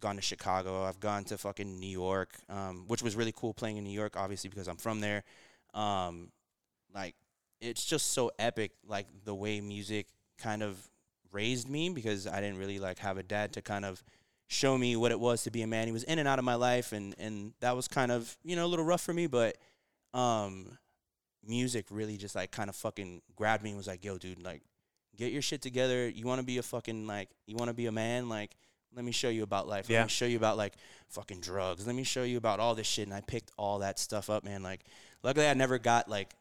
Gone 0.00 0.16
to 0.16 0.22
Chicago. 0.22 0.84
I've 0.84 1.00
gone 1.00 1.24
to 1.24 1.38
fucking 1.38 1.78
New 1.78 1.86
York, 1.86 2.34
um, 2.48 2.84
which 2.88 3.02
was 3.02 3.14
really 3.14 3.32
cool 3.32 3.54
playing 3.54 3.76
in 3.76 3.84
New 3.84 3.90
York, 3.90 4.16
obviously 4.16 4.50
because 4.50 4.66
I'm 4.68 4.76
from 4.76 5.00
there. 5.00 5.22
Um, 5.74 6.30
like 6.94 7.14
it's 7.60 7.84
just 7.84 8.12
so 8.12 8.30
epic, 8.38 8.72
like 8.86 9.06
the 9.24 9.34
way 9.34 9.60
music 9.60 10.06
kind 10.38 10.62
of 10.62 10.76
raised 11.32 11.68
me 11.68 11.88
because 11.88 12.26
I 12.26 12.40
didn't 12.40 12.58
really 12.58 12.78
like 12.78 12.98
have 12.98 13.16
a 13.16 13.22
dad 13.22 13.52
to 13.54 13.62
kind 13.62 13.84
of 13.84 14.02
show 14.48 14.76
me 14.76 14.96
what 14.96 15.12
it 15.12 15.18
was 15.18 15.44
to 15.44 15.50
be 15.50 15.62
a 15.62 15.66
man. 15.66 15.86
He 15.86 15.92
was 15.92 16.04
in 16.04 16.18
and 16.18 16.28
out 16.28 16.38
of 16.38 16.44
my 16.44 16.54
life, 16.56 16.92
and 16.92 17.14
and 17.18 17.52
that 17.60 17.74
was 17.74 17.88
kind 17.88 18.12
of 18.12 18.36
you 18.44 18.56
know 18.56 18.64
a 18.64 18.68
little 18.68 18.84
rough 18.84 19.02
for 19.02 19.14
me, 19.14 19.26
but 19.26 19.56
um, 20.14 20.78
music 21.44 21.86
really 21.90 22.16
just 22.16 22.34
like 22.34 22.50
kind 22.50 22.68
of 22.68 22.76
fucking 22.76 23.22
grabbed 23.36 23.62
me 23.62 23.70
and 23.70 23.76
was 23.76 23.86
like, 23.86 24.04
yo, 24.04 24.18
dude, 24.18 24.42
like 24.42 24.62
get 25.16 25.32
your 25.32 25.42
shit 25.42 25.62
together. 25.62 26.08
You 26.08 26.26
want 26.26 26.40
to 26.40 26.46
be 26.46 26.58
a 26.58 26.62
fucking 26.62 27.06
like 27.06 27.28
you 27.46 27.56
want 27.56 27.68
to 27.68 27.74
be 27.74 27.86
a 27.86 27.92
man, 27.92 28.28
like. 28.28 28.56
Let 28.94 29.06
me 29.06 29.12
show 29.12 29.30
you 29.30 29.42
about 29.42 29.66
life. 29.66 29.88
Yeah. 29.88 30.00
Let 30.00 30.04
me 30.04 30.10
show 30.10 30.26
you 30.26 30.36
about 30.36 30.58
like 30.58 30.74
fucking 31.08 31.40
drugs. 31.40 31.86
Let 31.86 31.96
me 31.96 32.04
show 32.04 32.24
you 32.24 32.36
about 32.36 32.60
all 32.60 32.74
this 32.74 32.86
shit. 32.86 33.06
And 33.08 33.14
I 33.14 33.22
picked 33.22 33.50
all 33.56 33.78
that 33.78 33.98
stuff 33.98 34.28
up, 34.28 34.44
man. 34.44 34.62
Like, 34.62 34.80
luckily, 35.22 35.46
I 35.48 35.54
never 35.54 35.78
got 35.78 36.10
like 36.10 36.34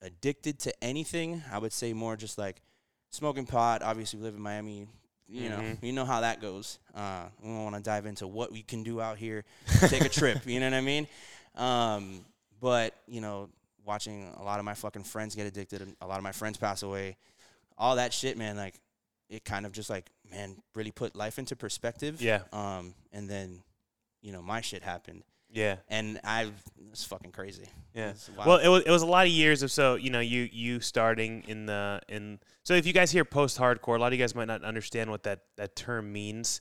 addicted 0.00 0.58
to 0.60 0.72
anything. 0.82 1.42
I 1.52 1.58
would 1.58 1.70
say 1.70 1.92
more 1.92 2.16
just 2.16 2.38
like 2.38 2.62
smoking 3.10 3.44
pot. 3.44 3.82
Obviously, 3.82 4.20
we 4.20 4.24
live 4.24 4.34
in 4.36 4.40
Miami. 4.40 4.88
You 5.28 5.50
know, 5.50 5.56
Mhm. 5.58 5.82
you 5.82 5.92
know 5.92 6.06
how 6.06 6.22
that 6.22 6.40
goes. 6.40 6.78
Uh, 6.94 7.26
we 7.42 7.50
want 7.52 7.74
to 7.74 7.82
dive 7.82 8.06
into 8.06 8.26
what 8.26 8.52
we 8.52 8.62
can 8.62 8.82
do 8.82 9.02
out 9.02 9.18
here. 9.18 9.44
Take 9.88 10.06
a 10.06 10.08
trip. 10.08 10.46
You 10.46 10.60
know 10.60 10.66
what 10.70 10.74
I 10.76 10.80
mean? 10.80 11.06
Um, 11.56 12.24
but 12.60 12.94
you 13.06 13.20
know, 13.20 13.48
watching 13.84 14.30
a 14.38 14.42
lot 14.42 14.58
of 14.58 14.64
my 14.64 14.74
fucking 14.74 15.04
friends 15.04 15.34
get 15.34 15.46
addicted, 15.46 15.82
and 15.82 15.96
a 16.00 16.06
lot 16.06 16.18
of 16.18 16.22
my 16.22 16.32
friends 16.32 16.56
pass 16.58 16.82
away. 16.82 17.16
All 17.76 17.96
that 17.96 18.12
shit, 18.12 18.36
man. 18.36 18.56
Like, 18.56 18.74
it 19.28 19.44
kind 19.44 19.64
of 19.66 19.72
just 19.72 19.88
like, 19.88 20.10
man, 20.30 20.56
really 20.74 20.90
put 20.90 21.14
life 21.14 21.38
into 21.38 21.54
perspective. 21.56 22.20
Yeah. 22.20 22.40
Um, 22.52 22.94
and 23.12 23.28
then, 23.28 23.62
you 24.20 24.32
know, 24.32 24.42
my 24.42 24.60
shit 24.60 24.82
happened, 24.82 25.22
Yeah. 25.50 25.76
and 25.88 26.18
I 26.24 26.50
it's 26.90 27.04
fucking 27.04 27.32
crazy. 27.32 27.68
Yeah. 27.94 28.12
Well, 28.44 28.58
it 28.58 28.68
was, 28.68 28.82
it 28.84 28.90
was 28.90 29.02
a 29.02 29.06
lot 29.06 29.26
of 29.26 29.32
years 29.32 29.62
of 29.62 29.70
so 29.70 29.94
you 29.96 30.10
know 30.10 30.20
you 30.20 30.48
you 30.52 30.80
starting 30.80 31.44
in 31.48 31.66
the 31.66 32.00
in 32.08 32.38
so 32.64 32.74
if 32.74 32.86
you 32.86 32.92
guys 32.92 33.10
hear 33.10 33.24
post 33.24 33.58
hardcore, 33.58 33.96
a 33.96 34.00
lot 34.00 34.08
of 34.08 34.12
you 34.14 34.18
guys 34.18 34.34
might 34.34 34.46
not 34.48 34.62
understand 34.64 35.10
what 35.10 35.22
that 35.24 35.40
that 35.56 35.76
term 35.76 36.12
means 36.12 36.60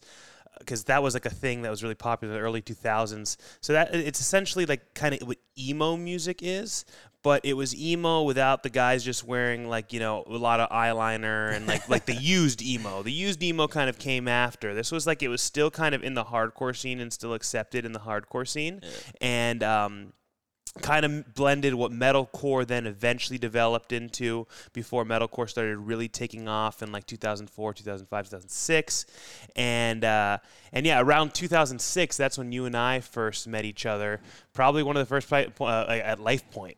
because 0.59 0.85
that 0.85 1.03
was 1.03 1.13
like 1.13 1.25
a 1.25 1.31
thing 1.31 1.61
that 1.61 1.69
was 1.69 1.83
really 1.83 1.95
popular 1.95 2.33
in 2.33 2.39
the 2.39 2.45
early 2.45 2.61
2000s. 2.61 3.37
So 3.61 3.73
that 3.73 3.93
it's 3.93 4.19
essentially 4.19 4.65
like 4.65 4.93
kind 4.93 5.15
of 5.15 5.27
what 5.27 5.37
emo 5.57 5.97
music 5.97 6.39
is, 6.41 6.85
but 7.23 7.43
it 7.43 7.53
was 7.53 7.75
emo 7.75 8.23
without 8.23 8.63
the 8.63 8.69
guys 8.69 9.03
just 9.03 9.23
wearing 9.23 9.67
like 9.67 9.91
you 9.91 9.99
know 9.99 10.23
a 10.27 10.37
lot 10.37 10.59
of 10.59 10.69
eyeliner 10.69 11.53
and 11.53 11.67
like 11.67 11.87
like 11.89 12.05
the 12.05 12.13
used 12.21 12.61
emo. 12.61 13.03
The 13.03 13.11
used 13.11 13.41
emo 13.43 13.67
kind 13.67 13.89
of 13.89 13.97
came 13.97 14.27
after. 14.27 14.73
This 14.73 14.91
was 14.91 15.05
like 15.05 15.23
it 15.23 15.27
was 15.27 15.41
still 15.41 15.71
kind 15.71 15.93
of 15.93 16.03
in 16.03 16.13
the 16.13 16.25
hardcore 16.25 16.75
scene 16.75 16.99
and 16.99 17.11
still 17.11 17.33
accepted 17.33 17.85
in 17.85 17.91
the 17.91 17.99
hardcore 17.99 18.47
scene, 18.47 18.81
and 19.21 19.63
um, 19.63 20.13
kind 20.81 21.05
of 21.05 21.33
blended 21.33 21.73
what 21.73 21.91
metalcore 21.91 22.65
then 22.65 22.85
eventually 22.85 23.37
developed 23.37 23.91
into 23.91 24.47
before 24.73 25.05
metalcore 25.05 25.49
started 25.49 25.77
really 25.77 26.07
taking 26.07 26.47
off 26.47 26.81
in 26.81 26.91
like 26.91 27.05
2004 27.05 27.73
2005 27.73 28.25
2006 28.25 29.05
and 29.55 30.03
uh, 30.03 30.37
and 30.71 30.85
yeah 30.85 30.99
around 30.99 31.33
2006 31.33 32.17
that's 32.17 32.37
when 32.37 32.51
you 32.51 32.65
and 32.65 32.75
i 32.75 32.99
first 32.99 33.47
met 33.47 33.65
each 33.65 33.85
other 33.85 34.19
probably 34.53 34.83
one 34.83 34.95
of 34.95 35.01
the 35.01 35.05
first 35.05 35.31
uh, 35.31 35.85
at 36.03 36.19
life 36.19 36.49
point 36.51 36.77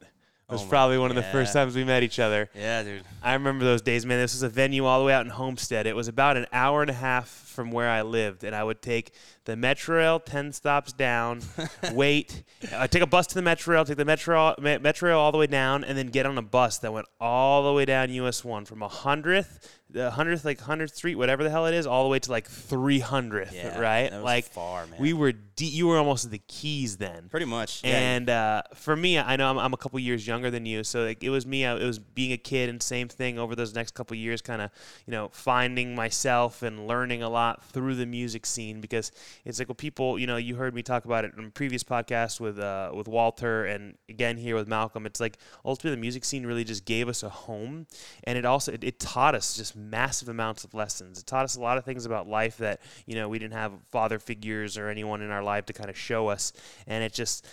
was 0.49 0.63
Oh 0.63 0.67
probably 0.67 0.97
one 0.97 1.09
of 1.09 1.15
the 1.15 1.23
first 1.23 1.53
times 1.53 1.75
we 1.75 1.83
met 1.83 2.03
each 2.03 2.19
other 2.19 2.49
yeah, 2.55 2.83
dude. 2.83 3.03
I 3.21 3.33
remember 3.33 3.65
those 3.65 3.81
days, 3.81 4.05
man. 4.05 4.19
This 4.19 4.33
was 4.33 4.43
a 4.43 4.49
venue 4.49 4.85
all 4.85 4.99
the 4.99 5.05
way 5.05 5.13
out 5.13 5.25
in 5.25 5.31
Homestead. 5.31 5.85
It 5.85 5.95
was 5.95 6.07
about 6.07 6.37
an 6.37 6.47
hour 6.51 6.81
and 6.81 6.89
a 6.89 6.93
half 6.93 7.27
from 7.27 7.71
where 7.71 7.89
I 7.89 8.01
lived, 8.01 8.43
and 8.43 8.55
I 8.55 8.63
would 8.63 8.81
take 8.81 9.13
the 9.45 9.55
Metrorail 9.55 10.23
ten 10.23 10.51
stops 10.53 10.93
down, 10.93 11.41
wait, 11.93 12.43
I 12.73 12.87
take 12.87 13.01
a 13.01 13.07
bus 13.07 13.27
to 13.27 13.35
the 13.35 13.41
Metrorail, 13.41 13.85
take 13.85 13.97
the 13.97 14.05
Metro 14.05 14.55
Metrorail 14.59 15.17
all 15.17 15.31
the 15.31 15.37
way 15.37 15.47
down, 15.47 15.83
and 15.83 15.97
then 15.97 16.07
get 16.07 16.25
on 16.25 16.37
a 16.37 16.41
bus 16.41 16.77
that 16.79 16.93
went 16.93 17.07
all 17.19 17.63
the 17.63 17.73
way 17.73 17.85
down 17.85 18.11
US 18.11 18.43
one 18.43 18.65
from 18.65 18.81
a 18.81 18.87
hundredth 18.87 19.78
the 19.91 20.11
hundredth, 20.11 20.45
like 20.45 20.59
hundredth 20.59 20.95
street, 20.95 21.15
whatever 21.15 21.43
the 21.43 21.49
hell 21.49 21.65
it 21.65 21.73
is, 21.73 21.87
all 21.87 22.03
the 22.03 22.09
way 22.09 22.19
to 22.19 22.29
like 22.31 22.47
three 22.47 22.99
hundredth, 22.99 23.53
Yeah, 23.55 23.79
right? 23.79 24.13
like 24.13 24.45
far, 24.45 24.85
man. 24.85 24.99
we 24.99 25.13
were, 25.13 25.31
de- 25.31 25.65
you 25.65 25.87
were 25.87 25.97
almost 25.97 26.25
at 26.25 26.31
the 26.31 26.41
keys 26.47 26.97
then. 26.97 27.27
Pretty 27.29 27.47
much. 27.47 27.83
yeah. 27.83 27.97
And 27.97 28.29
uh, 28.29 28.61
for 28.75 28.95
me, 28.95 29.17
I 29.17 29.35
know 29.35 29.49
I'm, 29.49 29.57
I'm 29.57 29.73
a 29.73 29.77
couple 29.77 29.99
years 29.99 30.27
younger 30.27 30.51
than 30.51 30.65
you, 30.67 30.83
so 30.83 31.05
like, 31.05 31.23
it 31.23 31.31
was 31.31 31.45
me. 31.47 31.65
I, 31.65 31.75
it 31.75 31.83
was 31.85 31.97
being 31.97 32.31
a 32.33 32.37
kid, 32.37 32.69
and 32.69 32.81
same 32.83 33.07
thing 33.07 33.39
over 33.39 33.55
those 33.55 33.73
next 33.73 33.95
couple 33.95 34.15
years, 34.15 34.41
kind 34.43 34.61
of 34.61 34.69
you 35.07 35.11
know 35.11 35.29
finding 35.33 35.95
myself 35.95 36.61
and 36.61 36.85
learning 36.87 37.23
a 37.23 37.29
lot 37.29 37.63
through 37.63 37.95
the 37.95 38.05
music 38.05 38.45
scene 38.45 38.81
because 38.81 39.11
it's 39.43 39.57
like 39.57 39.69
well, 39.69 39.75
people, 39.75 40.19
you 40.19 40.27
know, 40.27 40.37
you 40.37 40.55
heard 40.55 40.75
me 40.75 40.83
talk 40.83 41.05
about 41.05 41.25
it 41.25 41.31
in 41.35 41.45
a 41.45 41.49
previous 41.49 41.83
podcast 41.83 42.39
with 42.39 42.59
uh, 42.59 42.91
with 42.93 43.07
Walter, 43.07 43.65
and 43.65 43.97
again 44.07 44.37
here 44.37 44.55
with 44.55 44.67
Malcolm. 44.67 45.07
It's 45.07 45.19
like 45.19 45.37
ultimately 45.65 45.95
the 45.95 46.01
music 46.01 46.25
scene 46.25 46.45
really 46.45 46.63
just 46.63 46.85
gave 46.85 47.09
us 47.09 47.23
a 47.23 47.29
home, 47.29 47.87
and 48.23 48.37
it 48.37 48.45
also 48.45 48.71
it, 48.73 48.83
it 48.83 48.99
taught 48.99 49.33
us 49.33 49.55
just 49.57 49.75
massive 49.79 50.29
amounts 50.29 50.63
of 50.63 50.73
lessons. 50.73 51.19
It 51.19 51.25
taught 51.25 51.45
us 51.45 51.55
a 51.55 51.61
lot 51.61 51.77
of 51.77 51.85
things 51.85 52.05
about 52.05 52.27
life 52.27 52.57
that 52.57 52.81
you 53.05 53.15
know 53.15 53.29
we 53.29 53.39
didn't 53.39 53.53
have 53.53 53.71
father 53.91 54.19
figures 54.19 54.77
or 54.77 54.89
anyone 54.89 55.21
in 55.21 55.31
our 55.31 55.43
life 55.43 55.65
to 55.67 55.73
kind 55.73 55.89
of 55.89 55.97
show 55.97 56.27
us, 56.27 56.53
and 56.87 57.03
it 57.03 57.13
just 57.13 57.45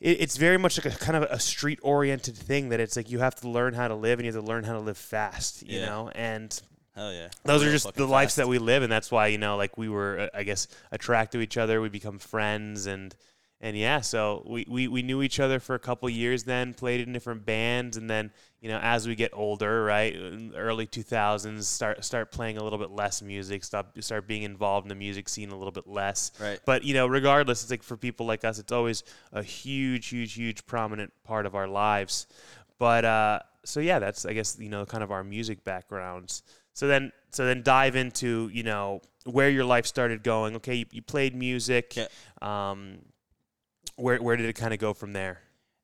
it, 0.00 0.20
it's 0.20 0.36
very 0.36 0.58
much 0.58 0.82
like 0.82 0.94
a 0.94 0.98
kind 0.98 1.16
of 1.16 1.22
a 1.30 1.40
street 1.40 1.78
oriented 1.82 2.36
thing 2.36 2.68
that 2.68 2.80
it's 2.80 2.96
like 2.96 3.10
you 3.10 3.18
have 3.20 3.34
to 3.36 3.48
learn 3.48 3.74
how 3.74 3.88
to 3.88 3.94
live 3.94 4.18
and 4.18 4.26
you 4.26 4.32
have 4.32 4.42
to 4.42 4.46
learn 4.46 4.64
how 4.64 4.74
to 4.74 4.80
live 4.80 4.98
fast, 4.98 5.66
you 5.66 5.80
Yeah. 5.80 5.86
know? 5.86 6.10
And 6.14 6.60
Hell 6.94 7.12
yeah. 7.12 7.28
those 7.44 7.62
are 7.62 7.66
Real 7.66 7.72
just 7.72 7.94
the 7.94 8.06
lives 8.06 8.30
fast. 8.32 8.36
that 8.36 8.48
we 8.48 8.58
live 8.58 8.82
and 8.82 8.90
that's 8.92 9.10
why, 9.10 9.26
you 9.28 9.38
know, 9.38 9.56
like 9.56 9.76
we 9.78 9.88
were 9.88 10.18
uh, 10.20 10.28
I 10.38 10.42
guess 10.44 10.68
attracted 10.92 11.38
to 11.38 11.42
each 11.42 11.56
other, 11.56 11.80
we 11.80 11.88
become 11.88 12.18
friends 12.18 12.86
and 12.86 13.14
and 13.60 13.76
yeah, 13.76 14.02
so 14.02 14.42
we, 14.46 14.66
we, 14.68 14.86
we 14.86 15.02
knew 15.02 15.22
each 15.22 15.40
other 15.40 15.58
for 15.58 15.74
a 15.74 15.78
couple 15.78 16.10
years 16.10 16.44
then, 16.44 16.74
played 16.74 17.00
in 17.00 17.12
different 17.14 17.46
bands 17.46 17.96
and 17.96 18.08
then, 18.08 18.30
you 18.60 18.68
know, 18.68 18.78
as 18.82 19.08
we 19.08 19.14
get 19.14 19.30
older, 19.32 19.82
right, 19.82 20.14
in 20.14 20.50
the 20.50 20.58
early 20.58 20.86
2000s, 20.86 21.62
start 21.62 22.04
start 22.04 22.32
playing 22.32 22.58
a 22.58 22.62
little 22.62 22.78
bit 22.78 22.90
less 22.90 23.22
music, 23.22 23.64
stop 23.64 23.96
start 24.02 24.26
being 24.26 24.42
involved 24.42 24.84
in 24.84 24.88
the 24.90 24.94
music 24.94 25.28
scene 25.28 25.50
a 25.50 25.56
little 25.56 25.72
bit 25.72 25.86
less. 25.86 26.32
Right. 26.38 26.60
But 26.66 26.84
you 26.84 26.92
know, 26.92 27.06
regardless, 27.06 27.62
it's 27.62 27.70
like 27.70 27.82
for 27.82 27.96
people 27.96 28.26
like 28.26 28.44
us, 28.44 28.58
it's 28.58 28.72
always 28.72 29.04
a 29.32 29.42
huge, 29.42 30.08
huge, 30.08 30.34
huge 30.34 30.66
prominent 30.66 31.12
part 31.24 31.46
of 31.46 31.54
our 31.54 31.68
lives. 31.68 32.26
But 32.78 33.04
uh, 33.06 33.40
so 33.64 33.80
yeah, 33.80 33.98
that's 33.98 34.26
I 34.26 34.34
guess 34.34 34.58
you 34.58 34.68
know 34.68 34.84
kind 34.84 35.02
of 35.02 35.10
our 35.10 35.24
music 35.24 35.64
backgrounds. 35.64 36.42
So 36.72 36.88
then, 36.88 37.12
so 37.30 37.46
then 37.46 37.62
dive 37.62 37.96
into 37.96 38.50
you 38.52 38.64
know 38.64 39.00
where 39.24 39.48
your 39.48 39.64
life 39.64 39.86
started 39.86 40.22
going. 40.22 40.56
Okay, 40.56 40.74
you, 40.74 40.86
you 40.90 41.02
played 41.02 41.34
music. 41.34 41.96
Yeah. 41.96 42.06
Um, 42.42 42.98
where 43.96 44.22
where 44.22 44.36
did 44.36 44.46
it 44.46 44.54
kind 44.54 44.72
of 44.72 44.80
go 44.80 44.94
from 44.94 45.12
there? 45.12 45.40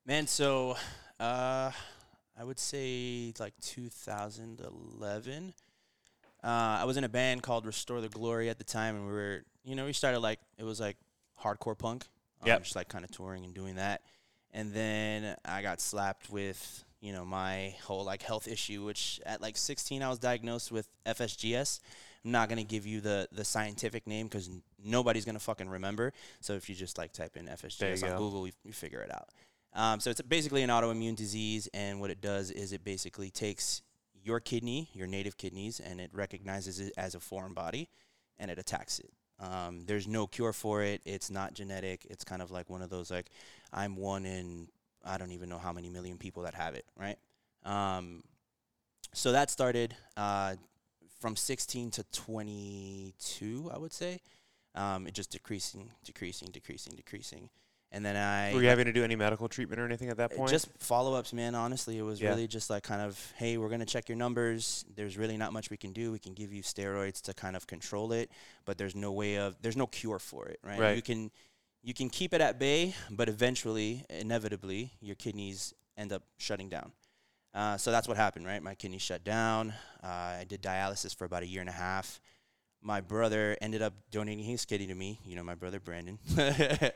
Man, 0.07 0.27
so 0.27 0.77
uh, 1.21 1.71
I 2.39 2.45
would 2.45 2.59
say 2.59 3.33
like 3.39 3.55
2011. 3.61 5.55
Uh, 6.45 6.47
I 6.47 6.85
was 6.85 6.97
in 6.97 7.05
a 7.05 7.09
band 7.09 7.43
called 7.43 7.67
Restore 7.67 8.01
the 8.01 8.09
Glory 8.09 8.49
at 8.49 8.59
the 8.59 8.65
time, 8.65 8.97
and 8.97 9.07
we 9.07 9.13
were, 9.13 9.45
you 9.65 9.77
know, 9.77 9.85
we 9.85 9.93
started 9.93 10.19
like 10.21 10.41
it 10.59 10.65
was 10.65 10.81
like 10.81 10.97
hardcore 11.43 11.79
punk. 11.79 12.05
Um, 12.43 12.49
Yep. 12.49 12.65
Just 12.65 12.77
like 12.77 12.89
kind 12.89 13.05
of 13.05 13.11
touring 13.13 13.45
and 13.45 13.55
doing 13.55 13.77
that, 13.77 14.03
and 14.53 14.73
then 14.73 15.37
I 15.45 15.63
got 15.63 15.81
slapped 15.81 16.29
with, 16.31 16.85
you 17.01 17.13
know, 17.13 17.25
my 17.25 17.77
whole 17.85 18.05
like 18.05 18.23
health 18.23 18.49
issue, 18.49 18.85
which 18.85 19.21
at 19.25 19.41
like 19.41 19.57
16 19.57 20.03
I 20.03 20.09
was 20.09 20.19
diagnosed 20.19 20.73
with 20.73 20.89
FSGS. 21.07 21.79
I'm 22.25 22.31
not 22.31 22.49
gonna 22.49 22.65
give 22.65 22.87
you 22.87 23.01
the 23.01 23.29
the 23.33 23.45
scientific 23.45 24.07
name 24.07 24.27
because 24.27 24.51
nobody's 24.83 25.25
gonna 25.25 25.39
fucking 25.39 25.69
remember. 25.69 26.13
So 26.41 26.55
if 26.55 26.69
you 26.69 26.75
just 26.75 26.99
like 26.99 27.13
type 27.13 27.37
in 27.37 27.47
FSGS 27.47 28.03
on 28.05 28.11
go. 28.11 28.19
Google, 28.19 28.47
you, 28.47 28.53
you 28.65 28.73
figure 28.73 29.01
it 29.01 29.13
out. 29.13 29.29
Um, 29.75 30.01
so 30.01 30.11
it's 30.11 30.21
basically 30.21 30.63
an 30.63 30.71
autoimmune 30.71 31.17
disease, 31.17 31.69
and 31.73 32.01
what 32.01 32.11
it 32.11 32.21
does 32.21 32.51
is 32.51 32.73
it 32.73 32.85
basically 32.85 33.31
takes 33.31 33.81
your 34.23 34.39
kidney, 34.39 34.91
your 34.93 35.07
native 35.07 35.37
kidneys, 35.37 35.81
and 35.81 36.01
it 36.01 36.11
recognizes 36.13 36.79
it 36.79 36.93
as 36.97 37.15
a 37.15 37.21
foreign 37.21 37.55
body, 37.55 37.89
and 38.39 38.51
it 38.51 38.59
attacks 38.59 38.99
it. 38.99 39.11
Um, 39.41 39.85
there's 39.87 40.07
no 40.07 40.27
cure 40.27 40.53
for 40.53 40.83
it. 40.83 41.01
It's 41.05 41.31
not 41.31 41.55
genetic. 41.55 42.07
It's 42.09 42.23
kind 42.23 42.43
of 42.43 42.51
like 42.51 42.71
one 42.71 42.83
of 42.83 42.91
those 42.91 43.11
like 43.11 43.31
I'm 43.73 43.97
one 43.97 44.25
in 44.25 44.69
I 45.05 45.19
don't 45.19 45.33
even 45.33 45.49
know 45.49 45.59
how 45.59 45.73
many 45.73 45.89
million 45.89 46.17
people 46.19 46.45
that 46.45 46.55
have 46.55 46.75
it, 46.75 46.85
right? 46.97 47.19
Um, 47.65 48.23
so 49.15 49.33
that 49.33 49.51
started 49.51 49.95
uh, 50.17 50.55
from 51.23 51.37
16 51.37 51.93
to 51.93 52.05
22, 52.13 53.71
I 53.73 53.79
would 53.79 53.93
say. 53.93 54.21
Um, 54.75 55.07
it 55.07 55.15
just 55.15 55.31
decreasing, 55.31 55.93
decreasing, 56.05 56.49
decreasing, 56.51 56.95
decreasing, 56.97 57.49
and 57.93 58.05
then 58.05 58.17
I 58.17 58.53
Were 58.55 58.63
you 58.63 58.69
having 58.69 58.87
to 58.87 58.93
do 58.93 59.05
any 59.05 59.15
medical 59.15 59.49
treatment 59.49 59.81
or 59.81 59.85
anything 59.85 60.09
at 60.09 60.17
that 60.17 60.33
uh, 60.33 60.37
point? 60.37 60.51
Just 60.51 60.69
follow 60.79 61.15
ups, 61.15 61.33
man. 61.33 61.55
Honestly, 61.55 61.97
it 61.97 62.03
was 62.03 62.21
Yeah. 62.21 62.31
really 62.31 62.49
just 62.49 62.71
like 62.71 62.83
kind 62.83 63.03
of, 63.03 63.33
hey, 63.37 63.57
we're 63.57 63.69
gonna 63.69 63.87
check 63.87 64.09
your 64.09 64.17
numbers. 64.17 64.85
There's 64.97 65.17
really 65.17 65.37
not 65.37 65.53
much 65.53 65.71
we 65.71 65.77
can 65.77 65.93
do. 65.93 66.11
We 66.11 66.19
can 66.19 66.33
give 66.35 66.53
you 66.53 66.63
steroids 66.63 67.21
to 67.23 67.35
kind 67.35 67.55
of 67.55 67.67
control 67.69 68.13
it, 68.13 68.31
but 68.65 68.79
there's 68.79 68.97
no 68.97 69.13
way 69.13 69.37
of, 69.37 69.57
there's 69.63 69.77
no 69.77 69.87
cure 69.87 70.19
for 70.19 70.47
it, 70.49 70.59
right? 70.65 70.81
Right. 70.81 70.97
You 70.97 71.03
can, 71.03 71.31
you 71.83 71.95
can 71.95 72.09
keep 72.11 72.35
it 72.35 72.41
at 72.41 72.59
bay, 72.59 72.95
but 73.11 73.29
eventually, 73.29 74.07
inevitably, 74.09 74.93
your 75.01 75.15
kidneys 75.15 75.75
end 75.97 76.13
up 76.13 76.23
shutting 76.39 76.69
down. 76.71 76.93
Uh, 77.55 77.77
so 77.77 77.91
that's 77.91 78.09
what 78.09 78.17
happened, 78.17 78.47
right? 78.47 78.63
My 78.63 78.75
kidney 78.75 78.99
shut 78.99 79.25
down. 79.25 79.75
Uh, 80.03 80.07
I 80.41 80.47
did 80.49 80.63
dialysis 80.63 81.15
for 81.15 81.25
about 81.25 81.43
a 81.43 81.47
year 81.47 81.61
and 81.61 81.69
a 81.69 81.73
half. 81.73 82.21
My 82.81 83.01
brother 83.01 83.57
ended 83.61 83.83
up 83.83 83.95
donating 84.11 84.45
his 84.45 84.65
kidney 84.65 84.87
to 84.87 84.95
me. 84.95 85.21
You 85.25 85.37
know, 85.37 85.45
my 85.45 85.55
brother 85.55 85.79
Brandon. 85.79 86.19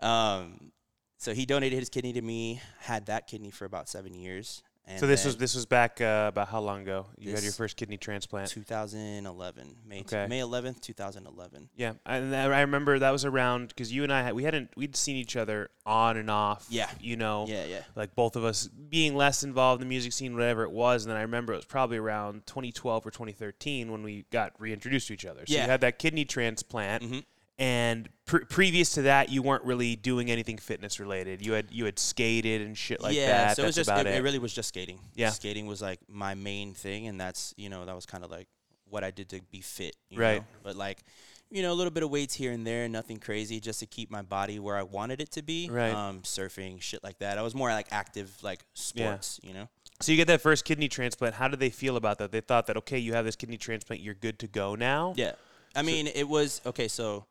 um, 0.00 0.72
so 1.18 1.32
he 1.32 1.46
donated 1.46 1.78
his 1.78 1.88
kidney 1.88 2.12
to 2.14 2.22
me. 2.22 2.60
Had 2.80 3.06
that 3.06 3.28
kidney 3.28 3.50
for 3.50 3.64
about 3.64 3.88
seven 3.88 4.12
years. 4.14 4.62
And 4.84 4.98
so 4.98 5.06
this 5.06 5.24
was 5.24 5.36
this 5.36 5.54
was 5.54 5.64
back 5.64 6.00
uh, 6.00 6.26
about 6.28 6.48
how 6.48 6.60
long 6.60 6.82
ago? 6.82 7.06
You 7.16 7.32
had 7.34 7.44
your 7.44 7.52
first 7.52 7.76
kidney 7.76 7.96
transplant. 7.96 8.50
2011, 8.50 9.76
May 9.86 10.00
Okay. 10.00 10.26
May 10.28 10.40
11th, 10.40 10.80
2011. 10.80 11.68
Yeah, 11.76 11.92
and 12.04 12.34
I 12.34 12.44
I 12.44 12.60
remember 12.62 12.98
that 12.98 13.10
was 13.10 13.24
around 13.24 13.68
because 13.68 13.92
you 13.92 14.02
and 14.02 14.12
I 14.12 14.22
had, 14.22 14.34
we 14.34 14.42
hadn't 14.44 14.70
we'd 14.76 14.96
seen 14.96 15.16
each 15.16 15.36
other 15.36 15.70
on 15.86 16.16
and 16.16 16.28
off. 16.30 16.66
Yeah. 16.68 16.90
you 17.00 17.16
know, 17.16 17.46
Yeah, 17.48 17.64
yeah. 17.64 17.82
like 17.94 18.14
both 18.14 18.34
of 18.36 18.44
us 18.44 18.66
being 18.68 19.14
less 19.16 19.42
involved 19.44 19.82
in 19.82 19.88
the 19.88 19.90
music 19.90 20.12
scene, 20.12 20.34
whatever 20.34 20.62
it 20.64 20.70
was. 20.72 21.04
And 21.04 21.10
then 21.10 21.16
I 21.16 21.22
remember 21.22 21.52
it 21.52 21.56
was 21.56 21.64
probably 21.64 21.96
around 21.98 22.46
2012 22.46 23.06
or 23.06 23.10
2013 23.10 23.90
when 23.90 24.02
we 24.02 24.24
got 24.30 24.52
reintroduced 24.58 25.08
to 25.08 25.14
each 25.14 25.24
other. 25.26 25.44
So 25.46 25.54
Yeah. 25.54 25.64
you 25.64 25.70
had 25.70 25.80
that 25.82 25.98
kidney 25.98 26.24
transplant, 26.24 27.02
Mhm. 27.04 27.24
And 27.58 28.08
pre- 28.26 28.44
previous 28.44 28.94
to 28.94 29.02
that, 29.02 29.28
you 29.28 29.42
weren't 29.42 29.64
really 29.64 29.96
doing 29.96 30.30
anything 30.30 30.58
fitness 30.58 30.98
related. 30.98 31.44
You 31.44 31.52
had 31.52 31.66
you 31.70 31.84
had 31.84 31.98
skated 31.98 32.62
and 32.62 32.76
shit 32.76 33.00
like 33.00 33.14
yeah, 33.14 33.26
that. 33.48 33.56
so 33.56 33.62
it 33.62 33.66
was 33.66 33.76
just 33.76 33.90
it, 33.90 34.06
it. 34.06 34.22
really 34.22 34.38
was 34.38 34.52
just 34.52 34.68
skating. 34.68 34.98
Yeah. 35.14 35.30
skating 35.30 35.66
was 35.66 35.82
like 35.82 36.00
my 36.08 36.34
main 36.34 36.74
thing, 36.74 37.06
and 37.06 37.20
that's 37.20 37.54
you 37.56 37.68
know 37.68 37.84
that 37.84 37.94
was 37.94 38.06
kind 38.06 38.24
of 38.24 38.30
like 38.30 38.48
what 38.88 39.04
I 39.04 39.10
did 39.10 39.28
to 39.30 39.40
be 39.50 39.60
fit. 39.60 39.96
You 40.10 40.20
Right. 40.20 40.40
Know? 40.40 40.46
But 40.62 40.76
like, 40.76 41.02
you 41.50 41.62
know, 41.62 41.72
a 41.72 41.74
little 41.74 41.90
bit 41.90 42.02
of 42.02 42.10
weights 42.10 42.34
here 42.34 42.52
and 42.52 42.66
there, 42.66 42.88
nothing 42.88 43.18
crazy, 43.18 43.58
just 43.58 43.80
to 43.80 43.86
keep 43.86 44.10
my 44.10 44.22
body 44.22 44.58
where 44.58 44.76
I 44.76 44.82
wanted 44.82 45.20
it 45.20 45.30
to 45.32 45.42
be. 45.42 45.68
Right. 45.70 45.92
Um, 45.92 46.20
surfing, 46.20 46.80
shit 46.80 47.02
like 47.02 47.18
that. 47.18 47.38
I 47.38 47.42
was 47.42 47.54
more 47.54 47.70
like 47.70 47.88
active, 47.90 48.30
like 48.42 48.64
sports. 48.74 49.40
yeah. 49.42 49.48
You 49.48 49.54
know. 49.54 49.68
So 50.00 50.12
you 50.12 50.18
get 50.18 50.26
that 50.28 50.40
first 50.40 50.64
kidney 50.64 50.88
transplant. 50.88 51.36
How 51.36 51.48
did 51.48 51.60
they 51.60 51.70
feel 51.70 51.96
about 51.96 52.18
that? 52.18 52.32
They 52.32 52.40
thought 52.40 52.66
that 52.66 52.76
okay, 52.78 52.98
you 52.98 53.14
have 53.14 53.24
this 53.24 53.36
kidney 53.36 53.56
transplant, 53.56 54.02
you're 54.02 54.14
good 54.14 54.38
to 54.40 54.46
go 54.46 54.74
now. 54.74 55.14
Yeah. 55.16 55.32
I 55.74 55.82
mean, 55.82 56.06
it 56.06 56.28
was 56.28 56.60
okay. 56.66 56.88
So 56.88 57.24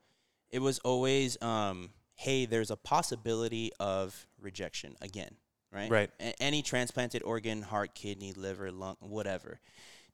it 0.52 0.60
was 0.60 0.80
always, 0.80 1.42
um, 1.42 1.90
hey, 2.16 2.46
there's 2.46 2.72
a 2.72 2.76
possibility 2.76 3.72
of 3.80 4.28
rejection 4.40 4.96
again, 5.02 5.36
right? 5.72 5.90
Right. 5.90 6.10
A- 6.20 6.42
any 6.42 6.62
transplanted 6.62 7.24
organ, 7.24 7.62
heart, 7.62 7.96
kidney, 7.96 8.34
liver, 8.34 8.72
lung, 8.72 8.98
whatever, 9.00 9.60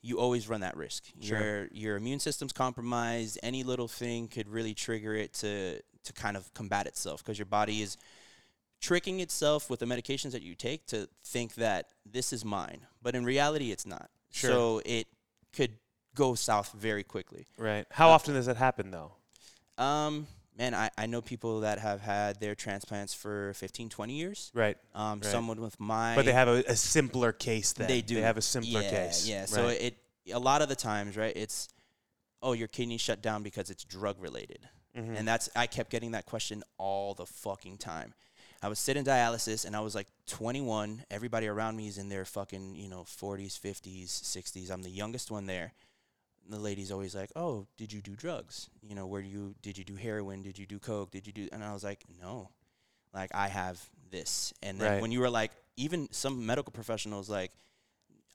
you 0.02 0.20
always 0.20 0.48
run 0.48 0.62
that 0.62 0.78
risk. 0.78 1.06
Sure. 1.22 1.40
Your 1.40 1.68
your 1.72 1.96
immune 1.98 2.20
system's 2.20 2.54
compromised. 2.54 3.40
Any 3.42 3.64
little 3.64 3.88
thing 3.88 4.28
could 4.28 4.48
really 4.48 4.74
trigger 4.74 5.16
it 5.16 5.34
to 5.36 5.82
to 6.04 6.14
kind 6.14 6.38
of 6.38 6.54
combat 6.54 6.88
itself 6.88 7.24
because 7.24 7.38
your 7.38 7.48
body 7.48 7.82
is 7.82 7.98
tricking 8.80 9.20
itself 9.20 9.70
with 9.70 9.80
the 9.80 9.86
medications 9.86 10.32
that 10.32 10.42
you 10.42 10.56
take 10.56 10.86
to 10.88 11.10
think 11.24 11.56
that 11.56 11.88
this 12.06 12.32
is 12.32 12.46
mine, 12.46 12.86
but 13.02 13.16
in 13.16 13.26
reality, 13.26 13.72
it's 13.72 13.86
not. 13.86 14.10
Sure. 14.32 14.52
So 14.52 14.82
it 14.86 15.08
could 15.52 15.74
go 16.16 16.36
south 16.36 16.74
very 16.74 17.04
quickly. 17.04 17.48
Right. 17.58 17.86
How 17.92 18.10
often 18.10 18.36
does 18.36 18.46
that 18.46 18.58
happen 18.58 18.92
though? 18.92 19.14
Um, 19.78 20.28
man, 20.58 20.74
I, 20.74 20.90
I 20.98 21.06
know 21.06 21.22
people 21.22 21.62
that 21.62 21.80
have 21.80 22.02
had 22.02 22.40
their 22.40 22.56
transplants 22.56 23.14
for 23.14 23.54
15, 23.54 23.90
20 23.90 24.14
years. 24.14 24.52
Right. 24.54 24.78
Um, 24.96 25.20
Right. 25.20 25.32
someone 25.32 25.62
with 25.62 25.80
my 25.80 26.16
But 26.16 26.26
they 26.26 26.34
have 26.34 26.48
a, 26.48 26.64
a 26.68 26.76
simpler 26.76 27.32
case 27.32 27.74
then. 27.74 27.88
they 27.88 28.02
do 28.02 28.16
They 28.16 28.22
have 28.22 28.38
a 28.38 28.42
simpler 28.42 28.82
yeah, 28.82 28.90
case. 28.90 29.28
Yeah. 29.28 29.46
So 29.46 29.68
it 29.68 29.98
a 30.34 30.40
lot 30.40 30.62
of 30.62 30.68
the 30.70 30.76
times, 30.76 31.16
right? 31.16 31.36
It's 31.36 31.70
oh, 32.42 32.54
your 32.54 32.68
kidney 32.68 32.98
shut 32.98 33.22
down 33.22 33.42
because 33.44 33.70
it's 33.70 33.84
drug 33.84 34.22
related, 34.22 34.68
Mhm. 34.96 35.18
and 35.18 35.28
that's 35.28 35.50
I 35.56 35.68
kept 35.68 35.90
getting 35.90 36.12
that 36.12 36.26
question 36.26 36.64
all 36.78 37.14
the 37.14 37.26
fucking 37.26 37.78
time. 37.78 38.14
I 38.62 38.68
was 38.70 38.80
sitting 38.80 39.04
dialysis 39.06 39.66
and 39.66 39.76
I 39.76 39.80
was 39.82 39.94
like 39.96 40.08
21. 40.26 41.04
Everybody 41.12 41.48
around 41.48 41.78
me 41.78 41.88
is 41.88 41.98
in 42.00 42.10
their 42.10 42.26
fucking 42.26 42.76
you 42.76 42.90
know 42.90 43.04
40s, 43.06 43.58
50s, 43.60 44.08
60s. 44.10 44.70
I'm 44.72 44.82
the 44.82 44.90
youngest 44.90 45.30
one 45.32 45.46
there. 45.46 45.74
The 46.50 46.58
lady's 46.60 46.92
always 46.92 47.14
like, 47.16 47.32
"Oh, 47.36 47.68
did 47.78 47.92
you 47.94 48.02
do 48.02 48.16
drugs? 48.16 48.70
You 48.82 48.96
know, 48.96 49.06
where 49.08 49.22
do 49.22 49.28
you 49.28 49.56
did 49.62 49.78
you 49.78 49.84
do 49.84 49.96
heroin? 49.96 50.42
Did 50.44 50.58
you 50.58 50.66
do 50.66 50.80
coke? 50.80 51.12
Did 51.12 51.28
you 51.28 51.34
do?" 51.34 51.50
And 51.52 51.64
I 51.64 51.74
was 51.74 51.84
like, 51.84 52.04
"No, 52.22 52.50
like 53.14 53.32
I 53.34 53.48
have 53.48 53.82
this." 54.10 54.54
And 54.64 54.80
then 54.80 54.94
Right. 54.94 55.02
when 55.02 55.12
you 55.12 55.20
were 55.20 55.30
like, 55.30 55.52
even 55.76 56.08
some 56.12 56.46
medical 56.46 56.72
professionals, 56.72 57.30
like 57.30 57.52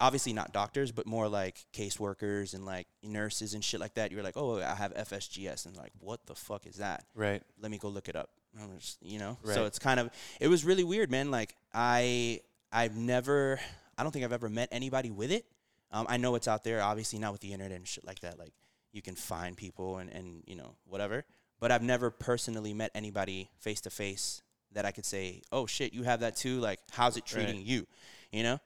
obviously 0.00 0.32
not 0.32 0.52
doctors, 0.52 0.90
but 0.92 1.06
more 1.06 1.28
like 1.28 1.64
caseworkers 1.72 2.54
and 2.54 2.64
like 2.66 2.86
nurses 3.02 3.54
and 3.54 3.62
shit 3.64 3.80
like 3.80 3.94
that. 3.94 4.10
You 4.10 4.16
were 4.16 4.22
like, 4.22 4.36
"Oh, 4.36 4.60
I 4.60 4.74
have 4.74 4.92
FSGS," 4.94 5.66
and 5.66 5.76
like, 5.76 5.92
what 6.00 6.26
the 6.26 6.34
fuck 6.34 6.66
is 6.66 6.76
that? 6.76 7.04
Right. 7.14 7.42
let 7.60 7.70
me 7.70 7.78
go 7.78 7.88
look 7.88 8.08
it 8.08 8.16
up. 8.16 8.30
I'm 8.60 8.78
just- 8.78 8.98
you 9.02 9.18
know, 9.18 9.38
Right. 9.42 9.54
so 9.54 9.64
it's 9.64 9.78
kind 9.78 9.98
of 9.98 10.10
it 10.40 10.48
was 10.48 10.64
really 10.64 10.84
weird, 10.84 11.10
man. 11.10 11.30
Like 11.30 11.56
I 11.72 12.40
I've 12.70 12.96
never 12.96 13.60
I 13.96 14.02
don't 14.02 14.12
think 14.12 14.24
I've 14.24 14.32
ever 14.32 14.48
met 14.48 14.68
anybody 14.72 15.10
with 15.10 15.30
it. 15.30 15.46
Um, 15.92 16.06
I 16.08 16.16
know 16.16 16.34
it's 16.34 16.48
out 16.48 16.64
there, 16.64 16.82
obviously 16.82 17.18
not 17.18 17.32
with 17.32 17.40
the 17.42 17.52
internet 17.52 17.76
and 17.76 17.86
shit 17.86 18.04
like 18.06 18.20
that. 18.20 18.38
Like 18.38 18.52
you 18.92 19.02
can 19.02 19.14
find 19.14 19.56
people 19.56 19.98
and 19.98 20.10
and 20.10 20.42
you 20.46 20.56
know 20.56 20.74
whatever. 20.86 21.24
But 21.60 21.70
I've 21.70 21.82
never 21.82 22.10
personally 22.10 22.74
met 22.74 22.90
anybody 22.94 23.48
face 23.60 23.80
to 23.82 23.90
face 23.90 24.42
that 24.72 24.84
I 24.84 24.90
could 24.90 25.04
say, 25.04 25.42
"Oh 25.52 25.66
shit, 25.66 25.92
you 25.92 26.02
have 26.02 26.20
that 26.20 26.34
too." 26.36 26.58
Like, 26.60 26.80
how's 26.90 27.16
it 27.16 27.24
treating 27.26 27.56
Right. 27.56 27.64
you? 27.66 27.86
You 28.32 28.42
know. 28.42 28.58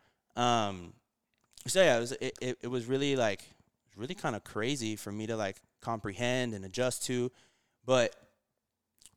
Um, 0.43 0.93
so 1.67 1.83
yeah, 1.83 1.97
it 1.97 2.01
was 2.01 2.13
it, 2.13 2.39
it, 2.41 2.59
it 2.63 2.69
was 2.69 2.87
really 2.87 3.17
like 3.17 3.43
really 3.97 4.15
kind 4.15 4.37
of 4.37 4.45
crazy 4.45 4.95
for 4.97 5.11
me 5.11 5.27
to 5.27 5.37
like 5.37 5.57
comprehend 5.81 6.55
and 6.55 6.65
adjust 6.65 7.05
to, 7.07 7.31
but 7.85 8.15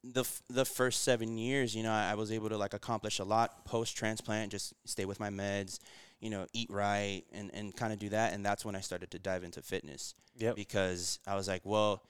the 0.04 0.22
f- 0.22 0.42
the 0.50 0.66
first 0.66 1.04
seven 1.04 1.38
years, 1.38 1.76
you 1.76 1.84
know, 1.84 1.92
I, 1.92 2.12
I 2.12 2.16
was 2.16 2.32
able 2.32 2.50
to 2.50 2.58
like 2.58 2.74
accomplish 2.74 3.20
a 3.20 3.24
lot 3.24 3.66
post 3.66 3.98
transplant. 3.98 4.52
Just 4.52 4.74
stay 4.86 5.06
with 5.06 5.20
my 5.20 5.30
meds, 5.30 5.80
you 6.20 6.30
know, 6.30 6.46
eat 6.54 6.70
right, 6.70 7.24
and 7.34 7.52
and 7.54 7.76
kind 7.76 7.92
of 7.94 8.00
do 8.00 8.10
that. 8.10 8.34
And 8.34 8.46
that's 8.46 8.64
when 8.64 8.76
I 8.76 8.80
started 8.82 9.12
to 9.12 9.20
dive 9.20 9.44
into 9.44 9.62
fitness 9.62 10.16
Yep. 10.38 10.56
because 10.56 11.20
I 11.28 11.36
was 11.36 11.48
like, 11.48 11.62
well, 11.66 12.02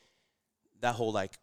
that 0.81 0.96
whole 0.96 1.12
like 1.12 1.34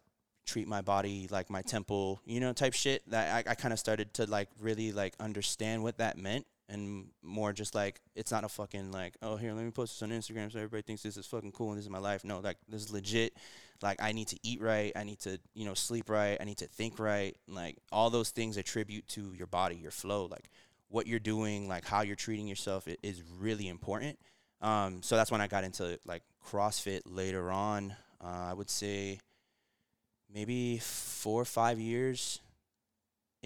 treat 0.45 0.67
my 0.67 0.81
body 0.81 1.27
like 1.29 1.49
my 1.49 1.61
temple, 1.61 2.21
you 2.25 2.39
know, 2.39 2.53
type 2.53 2.73
shit. 2.73 3.03
That 3.09 3.47
I, 3.47 3.51
I 3.51 3.55
kind 3.55 3.73
of 3.73 3.79
started 3.79 4.13
to 4.15 4.25
like 4.25 4.49
really 4.59 4.91
like 4.93 5.13
understand 5.19 5.83
what 5.83 5.97
that 5.97 6.17
meant. 6.17 6.45
And 6.69 7.07
more 7.23 7.53
just 7.53 7.73
like 7.75 8.01
it's 8.15 8.31
not 8.31 8.43
a 8.43 8.49
fucking 8.49 8.91
like 8.91 9.15
oh 9.21 9.37
here 9.37 9.53
let 9.53 9.63
me 9.63 9.71
post 9.71 9.93
this 9.93 10.03
on 10.03 10.09
Instagram 10.09 10.51
so 10.51 10.57
everybody 10.59 10.81
thinks 10.81 11.01
this 11.01 11.15
is 11.15 11.25
fucking 11.25 11.53
cool 11.53 11.69
and 11.69 11.77
this 11.77 11.85
is 11.85 11.89
my 11.89 11.97
life. 11.97 12.25
No, 12.25 12.39
like 12.39 12.57
this 12.67 12.83
is 12.83 12.91
legit 12.91 13.33
like 13.81 14.01
I 14.01 14.11
need 14.11 14.27
to 14.29 14.39
eat 14.43 14.61
right, 14.61 14.91
I 14.95 15.03
need 15.03 15.19
to, 15.19 15.39
you 15.53 15.65
know, 15.65 15.73
sleep 15.73 16.09
right, 16.09 16.37
I 16.39 16.43
need 16.43 16.57
to 16.57 16.67
think 16.67 16.99
right. 16.99 17.35
Like 17.47 17.77
all 17.91 18.09
those 18.09 18.31
things 18.31 18.57
attribute 18.57 19.07
to 19.09 19.33
your 19.33 19.47
body, 19.47 19.75
your 19.75 19.91
flow, 19.91 20.25
like 20.25 20.49
what 20.89 21.07
you're 21.07 21.19
doing, 21.19 21.67
like 21.67 21.85
how 21.85 22.01
you're 22.01 22.15
treating 22.15 22.47
yourself 22.47 22.87
i- 22.87 22.97
is 23.03 23.21
really 23.39 23.67
important. 23.67 24.17
Um, 24.61 25.03
so 25.03 25.15
that's 25.15 25.31
when 25.31 25.41
I 25.41 25.47
got 25.47 25.63
into 25.63 25.99
like 26.05 26.23
CrossFit 26.45 27.01
later 27.05 27.51
on. 27.51 27.95
Uh, 28.19 28.47
I 28.49 28.53
would 28.53 28.69
say 28.69 29.19
maybe 30.33 30.79
four 30.79 31.41
or 31.41 31.45
five 31.45 31.79
years 31.79 32.39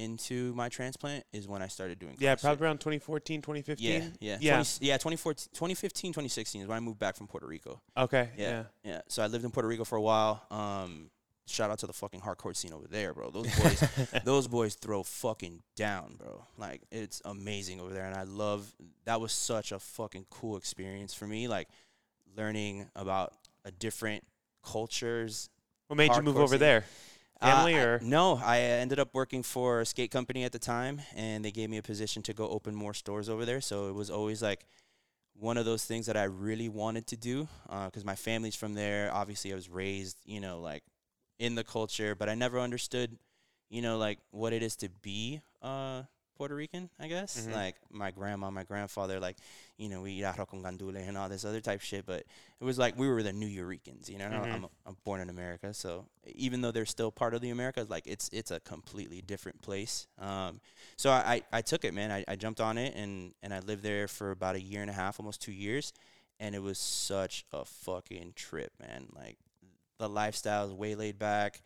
into 0.01 0.53
my 0.55 0.67
transplant 0.70 1.24
is 1.31 1.48
when 1.48 1.62
I 1.62 1.67
started 1.67 2.00
doing 2.00 2.15
Yeah, 2.20 2.36
CrossFit. 2.36 2.41
probably 2.41 2.65
around 2.65 2.77
2014, 2.79 3.41
2015. 3.41 3.89
Yeah, 3.89 4.08
yeah, 4.20 4.38
Yeah. 4.41 4.55
20, 4.55 4.86
yeah. 4.86 4.98
2014, 4.98 5.50
2015, 5.53 6.12
2016 6.13 6.62
is 6.63 6.67
when 6.67 6.77
I 6.77 6.79
moved 6.79 7.00
back 7.00 7.15
from 7.15 7.27
Puerto 7.27 7.46
Rico. 7.48 7.81
Okay. 7.96 8.29
Yeah, 8.38 8.50
Yeah. 8.50 8.63
yeah. 8.84 9.01
So 9.08 9.24
I 9.24 9.27
lived 9.27 9.46
in 9.46 9.51
Puerto 9.51 9.67
Rico 9.70 9.84
for 9.84 9.98
a 9.98 10.01
while. 10.01 10.46
Um, 10.51 11.10
shout 11.48 11.70
out 11.72 11.79
to 11.79 11.88
the 11.88 11.93
fucking 11.93 12.22
hardcore 12.22 12.55
scene 12.55 12.74
over 12.74 12.88
there, 12.88 13.13
bro. 13.13 13.29
Those 13.29 13.48
boys, 13.60 13.84
those 14.24 14.48
boys 14.48 14.75
throw 14.75 15.03
fucking 15.03 15.62
down, 15.75 16.15
bro. 16.17 16.46
Like 16.58 16.81
it's 16.91 17.22
amazing 17.25 17.79
over 17.79 17.93
there, 17.93 18.05
and 18.05 18.15
I 18.15 18.24
love. 18.24 18.74
That 19.05 19.20
was 19.22 19.31
such 19.34 19.72
a 19.72 19.79
fucking 19.79 20.25
cool 20.29 20.58
experience 20.58 21.13
for 21.13 21.27
me, 21.27 21.48
like 21.48 21.67
learning 22.38 22.88
about 22.96 23.34
a 23.65 23.72
different 23.72 24.24
cultures. 24.63 25.50
What 25.88 25.98
made 25.98 26.15
you 26.15 26.22
move 26.22 26.38
over 26.38 26.48
scene. 26.53 26.60
there? 26.60 26.86
Family 27.41 27.75
Uh, 27.75 27.95
I- 27.95 28.03
no? 28.03 28.36
I 28.43 28.60
ended 28.60 29.00
up 29.00 29.13
working 29.13 29.43
for 29.43 29.81
a 29.81 29.86
skate 29.86 30.12
company 30.12 30.43
at 30.43 30.51
the 30.51 30.60
time, 30.60 31.01
and 31.15 31.43
they 31.43 31.51
gave 31.51 31.69
me 31.69 31.77
a 31.77 31.81
position 31.83 32.21
to 32.24 32.33
go 32.33 32.48
open 32.50 32.75
more 32.75 32.93
stores 32.93 33.29
over 33.29 33.45
there. 33.45 33.62
So 33.62 33.89
it 33.89 33.93
was 33.93 34.10
always 34.10 34.41
like 34.41 34.65
one 35.33 35.57
of 35.57 35.65
those 35.65 35.86
things 35.86 36.05
that 36.05 36.15
I 36.17 36.24
really 36.24 36.69
wanted 36.69 37.07
to 37.07 37.17
do 37.17 37.48
because 37.86 38.05
my 38.05 38.15
family's 38.15 38.55
from 38.55 38.74
there. 38.75 39.12
Obviously, 39.12 39.51
I 39.51 39.55
was 39.55 39.69
raised, 39.69 40.17
you 40.25 40.39
know, 40.39 40.60
like 40.60 40.83
in 41.39 41.55
the 41.55 41.63
culture, 41.63 42.13
but 42.15 42.29
I 42.29 42.36
never 42.36 42.60
understood, 42.60 43.17
you 43.69 43.81
know, 43.81 43.98
like 43.98 44.19
what 44.29 44.53
it 44.53 44.62
is 44.62 44.75
to 44.77 44.89
be 44.89 45.41
uh, 45.63 46.03
Puerto 46.41 46.55
Rican. 46.55 46.89
I 47.00 47.07
guess 47.07 47.38
Mhm. 47.45 47.53
like 47.53 47.75
my 47.91 48.10
grandma, 48.10 48.49
my 48.49 48.63
grandfather, 48.63 49.19
like 49.19 49.38
you 49.77 49.89
know, 49.89 50.01
we 50.01 50.13
eat 50.13 50.23
arroz 50.23 50.47
con 50.47 50.63
gandule 50.63 50.95
and 51.08 51.15
all 51.15 51.30
this 51.30 51.45
other 51.45 51.62
type 51.62 51.82
shit. 51.82 52.04
But 52.08 52.21
it 52.60 52.63
was 52.63 52.80
like 52.80 52.97
we 52.97 53.08
were 53.08 53.21
the 53.21 53.32
New 53.32 53.45
Yorkers, 53.45 54.10
you 54.10 54.17
know. 54.17 54.25
Mhm. 54.30 54.54
I'm, 54.54 54.65
I'm 54.88 54.97
born 55.04 55.21
in 55.21 55.30
America, 55.30 55.71
so 55.71 56.08
even 56.25 56.62
though 56.62 56.71
they're 56.71 56.88
still 56.88 57.12
part 57.12 57.36
of 57.36 57.41
the 57.41 57.51
Americas, 57.51 57.91
like 57.91 58.08
it's 58.08 58.27
it's 58.34 58.49
a 58.49 58.60
completely 58.62 59.21
different 59.21 59.62
place. 59.62 60.08
Um, 60.17 60.62
so 60.97 61.12
I, 61.12 61.43
I, 61.51 61.60
I 61.60 61.62
took 61.62 61.86
it, 61.86 61.93
man. 61.93 62.10
I, 62.12 62.25
I 62.27 62.36
jumped 62.36 62.60
on 62.60 62.80
it 62.80 62.95
and 62.95 63.36
and 63.43 63.54
I 63.54 63.60
lived 63.60 63.84
there 63.84 64.08
for 64.08 64.32
about 64.32 64.56
a 64.56 64.62
year 64.62 64.82
and 64.82 64.89
a 64.89 64.93
half, 64.93 65.19
almost 65.19 65.41
two 65.43 65.51
years, 65.54 65.93
and 66.39 66.56
it 66.56 66.63
was 66.63 66.80
such 66.80 67.45
a 67.54 67.65
fucking 67.65 68.34
trip, 68.36 68.71
man. 68.80 69.10
Like 69.15 69.38
the 69.99 70.10
lifestyle 70.10 70.65
is 70.65 70.71
way 70.73 70.95
laid 70.95 71.19
back, 71.19 71.62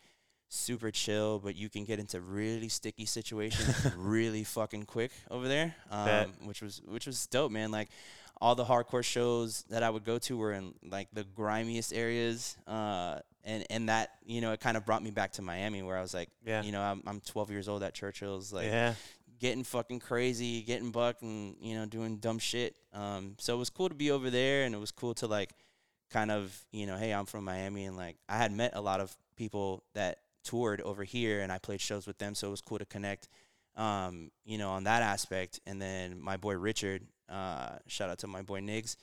super 0.48 0.90
chill, 0.90 1.38
but 1.38 1.56
you 1.56 1.68
can 1.68 1.84
get 1.84 1.98
into 1.98 2.20
really 2.20 2.68
sticky 2.68 3.04
situations 3.06 3.86
really 3.96 4.44
fucking 4.44 4.84
quick 4.84 5.10
over 5.30 5.48
there, 5.48 5.74
um, 5.90 6.32
which 6.44 6.62
was 6.62 6.80
which 6.86 7.06
was 7.06 7.26
dope, 7.26 7.50
man. 7.52 7.70
Like 7.70 7.88
all 8.40 8.54
the 8.54 8.64
hardcore 8.64 9.02
shows 9.04 9.64
that 9.70 9.82
I 9.82 9.90
would 9.90 10.04
go 10.04 10.18
to 10.18 10.36
were 10.36 10.52
in 10.52 10.74
like 10.88 11.08
the 11.12 11.24
grimiest 11.24 11.92
areas, 11.92 12.56
uh, 12.66 13.20
and 13.44 13.64
and 13.70 13.88
that 13.88 14.10
you 14.24 14.40
know 14.40 14.52
it 14.52 14.60
kind 14.60 14.76
of 14.76 14.84
brought 14.84 15.02
me 15.02 15.10
back 15.10 15.32
to 15.32 15.42
Miami, 15.42 15.82
where 15.82 15.96
I 15.96 16.02
was 16.02 16.14
like, 16.14 16.28
Yeah. 16.44 16.62
you 16.62 16.72
know, 16.72 16.80
I'm 16.82 17.02
I'm 17.06 17.20
12 17.20 17.50
years 17.50 17.68
old 17.68 17.82
at 17.82 17.94
Churchill's, 17.94 18.52
like 18.52 18.66
yeah. 18.66 18.94
getting 19.40 19.64
fucking 19.64 20.00
crazy, 20.00 20.62
getting 20.62 20.90
bucked, 20.90 21.22
and 21.22 21.56
you 21.60 21.74
know, 21.74 21.86
doing 21.86 22.18
dumb 22.18 22.38
shit. 22.38 22.76
Um, 22.92 23.36
so 23.38 23.54
it 23.54 23.58
was 23.58 23.70
cool 23.70 23.88
to 23.88 23.94
be 23.94 24.10
over 24.10 24.30
there, 24.30 24.64
and 24.64 24.74
it 24.74 24.78
was 24.78 24.90
cool 24.92 25.14
to 25.14 25.26
like, 25.26 25.50
kind 26.10 26.30
of, 26.30 26.56
you 26.72 26.86
know, 26.86 26.96
hey, 26.96 27.12
I'm 27.12 27.26
from 27.26 27.44
Miami, 27.44 27.84
and 27.86 27.96
like 27.96 28.16
I 28.28 28.36
had 28.36 28.52
met 28.52 28.72
a 28.74 28.80
lot 28.80 29.00
of 29.00 29.14
people 29.36 29.82
that 29.94 30.18
toured 30.46 30.80
over 30.80 31.04
here, 31.04 31.40
and 31.40 31.50
I 31.50 31.58
played 31.58 31.80
shows 31.80 32.06
with 32.06 32.18
them, 32.18 32.34
so 32.34 32.48
it 32.48 32.50
was 32.50 32.60
cool 32.60 32.78
to 32.78 32.86
connect. 32.86 33.28
Um, 33.76 34.30
you 34.44 34.56
know, 34.56 34.70
on 34.70 34.84
that 34.84 35.02
aspect, 35.02 35.60
and 35.66 35.82
then 35.82 36.18
my 36.18 36.38
boy 36.38 36.54
Richard, 36.54 37.02
uh, 37.28 37.76
shout 37.86 38.08
out 38.08 38.18
to 38.20 38.26
my 38.26 38.40
boy 38.40 38.60
Niggs, 38.60 38.96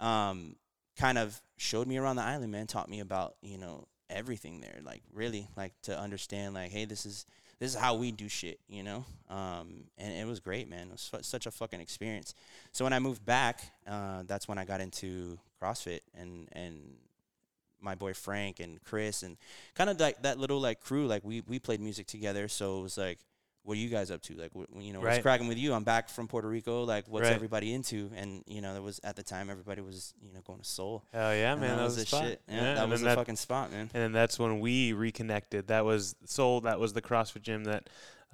um, 0.00 0.56
kind 0.98 1.16
of 1.18 1.40
showed 1.56 1.86
me 1.86 1.96
around 1.96 2.16
the 2.16 2.22
island, 2.22 2.50
man, 2.50 2.66
taught 2.66 2.88
me 2.88 3.00
about 3.00 3.36
you 3.40 3.58
know 3.58 3.86
everything 4.10 4.60
there, 4.60 4.80
like 4.82 5.02
really, 5.12 5.48
like 5.56 5.74
to 5.82 5.96
understand, 5.96 6.54
like, 6.54 6.70
hey, 6.70 6.86
this 6.86 7.06
is 7.06 7.26
this 7.58 7.74
is 7.74 7.80
how 7.80 7.94
we 7.94 8.12
do 8.12 8.28
shit, 8.28 8.58
you 8.68 8.82
know. 8.82 9.04
Um, 9.30 9.84
and 9.96 10.12
it 10.12 10.26
was 10.26 10.40
great, 10.40 10.68
man. 10.68 10.88
It 10.88 10.92
was 10.92 11.08
fu- 11.08 11.22
such 11.22 11.46
a 11.46 11.50
fucking 11.50 11.80
experience. 11.80 12.34
So 12.72 12.84
when 12.84 12.92
I 12.92 12.98
moved 12.98 13.24
back, 13.24 13.62
uh, 13.86 14.24
that's 14.26 14.46
when 14.48 14.58
I 14.58 14.64
got 14.64 14.80
into 14.80 15.38
CrossFit 15.62 16.00
and 16.14 16.48
and 16.52 16.96
my 17.80 17.94
boy 17.94 18.14
Frank 18.14 18.60
and 18.60 18.82
Chris 18.84 19.22
and 19.22 19.36
kind 19.74 19.90
of 19.90 19.98
like 20.00 20.22
that 20.22 20.38
little 20.38 20.60
like 20.60 20.80
crew. 20.80 21.06
Like 21.06 21.24
we 21.24 21.42
we 21.46 21.58
played 21.58 21.80
music 21.80 22.06
together, 22.06 22.48
so 22.48 22.80
it 22.80 22.82
was 22.82 22.98
like. 22.98 23.18
What 23.62 23.72
are 23.76 23.80
you 23.80 23.88
guys 23.88 24.12
up 24.12 24.22
to? 24.22 24.34
Like, 24.36 24.52
you 24.78 24.92
know, 24.92 25.00
what's 25.00 25.18
cracking 25.18 25.48
with 25.48 25.58
you? 25.58 25.74
I'm 25.74 25.82
back 25.82 26.08
from 26.08 26.28
Puerto 26.28 26.46
Rico. 26.46 26.84
Like, 26.84 27.08
what's 27.08 27.24
Right. 27.24 27.32
everybody 27.34 27.74
into? 27.74 28.12
And 28.14 28.44
you 28.46 28.60
know, 28.60 28.72
there 28.72 28.80
was 28.80 29.00
at 29.02 29.16
the 29.16 29.24
time 29.24 29.50
everybody 29.50 29.80
was 29.80 30.14
you 30.22 30.32
know 30.32 30.38
going 30.46 30.60
to 30.60 30.64
Soul. 30.64 31.02
Hell 31.12 31.34
yeah, 31.34 31.50
And 31.50 31.60
man. 31.60 31.76
That, 31.76 31.82
was 31.82 31.96
the 31.96 32.06
shit. 32.06 32.40
Yeah, 32.46 32.54
and 32.54 32.78
that 32.78 32.88
was 32.88 33.00
the 33.00 33.06
that- 33.06 33.16
fucking 33.16 33.34
spot, 33.34 33.72
man. 33.72 33.90
And 33.92 34.02
then 34.04 34.12
that's 34.12 34.38
when 34.38 34.60
we 34.60 34.92
reconnected. 34.92 35.66
That 35.66 35.84
was 35.84 36.14
Soul. 36.26 36.60
That 36.60 36.78
was 36.78 36.92
the 36.92 37.02
CrossFit 37.02 37.42
gym 37.42 37.64
that, 37.64 37.90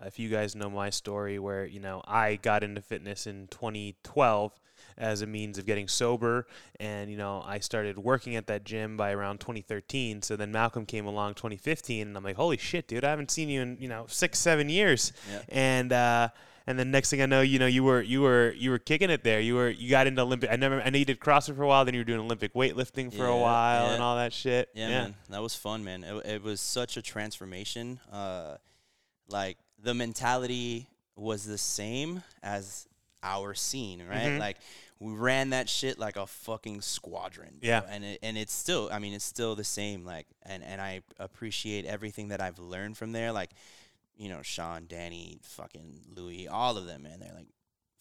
if 0.07 0.19
you 0.19 0.29
guys 0.29 0.55
know 0.55 0.71
my 0.71 0.91
story, 0.91 1.39
where 1.39 1.65
you 1.65 1.81
know 1.81 2.03
I 2.07 2.37
got 2.37 2.63
into 2.63 2.81
fitness 2.81 3.27
in 3.27 3.49
2012 3.49 4.53
as 4.99 5.23
a 5.23 5.27
means 5.27 5.59
of 5.59 5.67
getting 5.67 5.89
sober, 5.89 6.47
and 6.79 7.11
you 7.11 7.17
know 7.17 7.43
I 7.45 7.59
started 7.59 7.99
working 7.99 8.37
at 8.37 8.47
that 8.47 8.65
gym 8.65 8.97
by 8.97 9.13
around 9.13 9.41
2013. 9.41 10.23
So 10.23 10.37
then 10.37 10.53
Malcolm 10.53 10.87
came 10.87 11.07
along 11.07 11.35
2015, 11.35 12.09
and 12.09 12.17
I'm 12.17 12.25
like, 12.25 12.37
holy 12.37 12.57
shit, 12.57 12.89
dude, 12.89 13.05
I 13.05 13.11
haven't 13.11 13.31
seen 13.31 13.49
you 13.49 13.63
in 13.63 13.77
you 13.81 13.89
know 13.89 14.07
six, 14.09 14.39
seven 14.39 14.69
years. 14.69 15.13
Yeah. 15.31 15.43
And 15.49 15.93
uh, 15.93 16.29
and 16.67 16.79
then 16.79 16.91
next 16.91 17.11
thing 17.11 17.23
I 17.23 17.27
know, 17.27 17.41
you 17.41 17.59
know, 17.59 17.67
you 17.67 17.83
were 17.83 18.01
you 18.01 18.23
were 18.23 18.53
you 18.57 18.71
were 18.71 18.79
kicking 18.79 19.11
it 19.11 19.25
there. 19.25 19.41
You 19.41 19.55
were 19.57 19.69
you 19.69 19.91
got 19.91 20.07
into 20.07 20.23
Olympic. 20.23 20.51
I 20.51 20.57
never. 20.57 20.81
I 20.81 20.91
know 20.91 20.99
you 20.99 21.05
did 21.05 21.21
CrossFit 21.21 21.57
for 21.57 21.63
a 21.63 21.67
while. 21.67 21.85
Then 21.85 21.95
you 21.95 22.01
were 22.01 22.05
doing 22.05 22.21
Olympic 22.21 22.55
weightlifting 22.55 23.13
for 23.13 23.27
a 23.27 23.37
while 23.37 23.87
yeah. 23.87 23.95
and 23.95 24.03
all 24.03 24.17
that 24.17 24.33
shit. 24.33 24.69
Yeah, 24.75 24.89
man, 24.89 25.15
that 25.31 25.43
was 25.43 25.55
fun, 25.55 25.83
man. 25.83 26.05
It, 26.05 26.27
it 26.27 26.43
was 26.43 26.61
such 26.61 26.97
a 26.97 27.03
transformation. 27.03 28.01
Uh, 28.13 28.57
like 29.29 29.57
the 29.83 29.95
mentality 29.95 30.87
was 31.17 31.45
the 31.45 31.59
same 31.59 32.23
as 32.43 32.87
our 33.23 33.55
scene, 33.55 34.03
right? 34.09 34.31
Mhm. 34.33 34.39
Like 34.39 34.57
we 34.99 35.13
ran 35.13 35.51
that 35.51 35.69
shit 35.69 35.99
like 35.99 36.17
a 36.17 36.27
fucking 36.27 36.81
squadron. 36.81 37.59
bro. 37.61 37.69
Yeah. 37.69 37.83
and 37.89 38.05
it, 38.05 38.21
and 38.23 38.39
it's 38.39 38.53
still, 38.53 38.89
I 38.93 38.99
mean, 39.01 39.13
it's 39.15 39.25
still 39.25 39.57
the 39.57 39.65
same. 39.65 40.05
Like, 40.05 40.27
and 40.45 40.63
and 40.63 40.81
I 40.81 41.03
appreciate 41.19 41.85
everything 41.85 42.29
that 42.29 42.41
I've 42.41 42.59
learned 42.61 42.97
from 42.97 43.13
there. 43.13 43.33
Like, 43.33 43.51
you 44.17 44.29
know, 44.29 44.43
Sean, 44.43 44.87
Danny, 44.89 45.39
fucking 45.43 46.03
Louis, 46.15 46.47
all 46.49 46.77
of 46.79 46.87
them, 46.87 47.03
man. 47.03 47.19
They're 47.21 47.35
like 47.35 47.49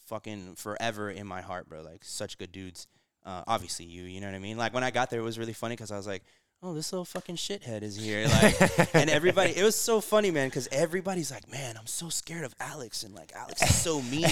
fucking 0.05 0.55
forever 0.55 1.09
in 1.09 1.25
my 1.25 1.41
heart, 1.41 1.67
bro. 1.69 1.81
Like 1.81 2.03
such 2.03 2.37
good 2.37 2.51
dudes. 2.51 2.87
uh, 3.25 3.43
obviously 3.47 3.85
you, 3.85 4.03
you 4.03 4.19
know 4.19 4.25
what 4.27 4.35
I 4.35 4.39
mean? 4.39 4.57
Like 4.57 4.73
when 4.73 4.83
I 4.83 4.89
got 4.91 5.09
there, 5.11 5.19
it 5.19 5.23
was 5.23 5.37
really 5.39 5.53
funny 5.53 5.73
because 5.75 5.91
I 5.91 5.97
was 5.97 6.07
like, 6.07 6.23
oh, 6.63 6.73
this 6.75 6.91
little 6.93 7.05
fucking 7.05 7.35
shithead 7.35 7.81
is 7.81 7.95
here. 7.95 8.27
Like, 8.41 8.95
and 8.95 9.09
everybody, 9.09 9.55
it 9.57 9.63
was 9.63 9.75
so 9.75 9.99
funny, 9.99 10.31
man, 10.31 10.47
because 10.47 10.67
everybody's 10.71 11.31
like, 11.31 11.49
man, 11.51 11.75
I'm 11.77 11.87
so 11.87 12.09
scared 12.09 12.43
of 12.45 12.55
Alex, 12.59 13.03
and 13.03 13.13
like 13.13 13.31
Alex 13.35 13.61
is 13.61 13.75
so 13.75 14.01
mean, 14.03 14.25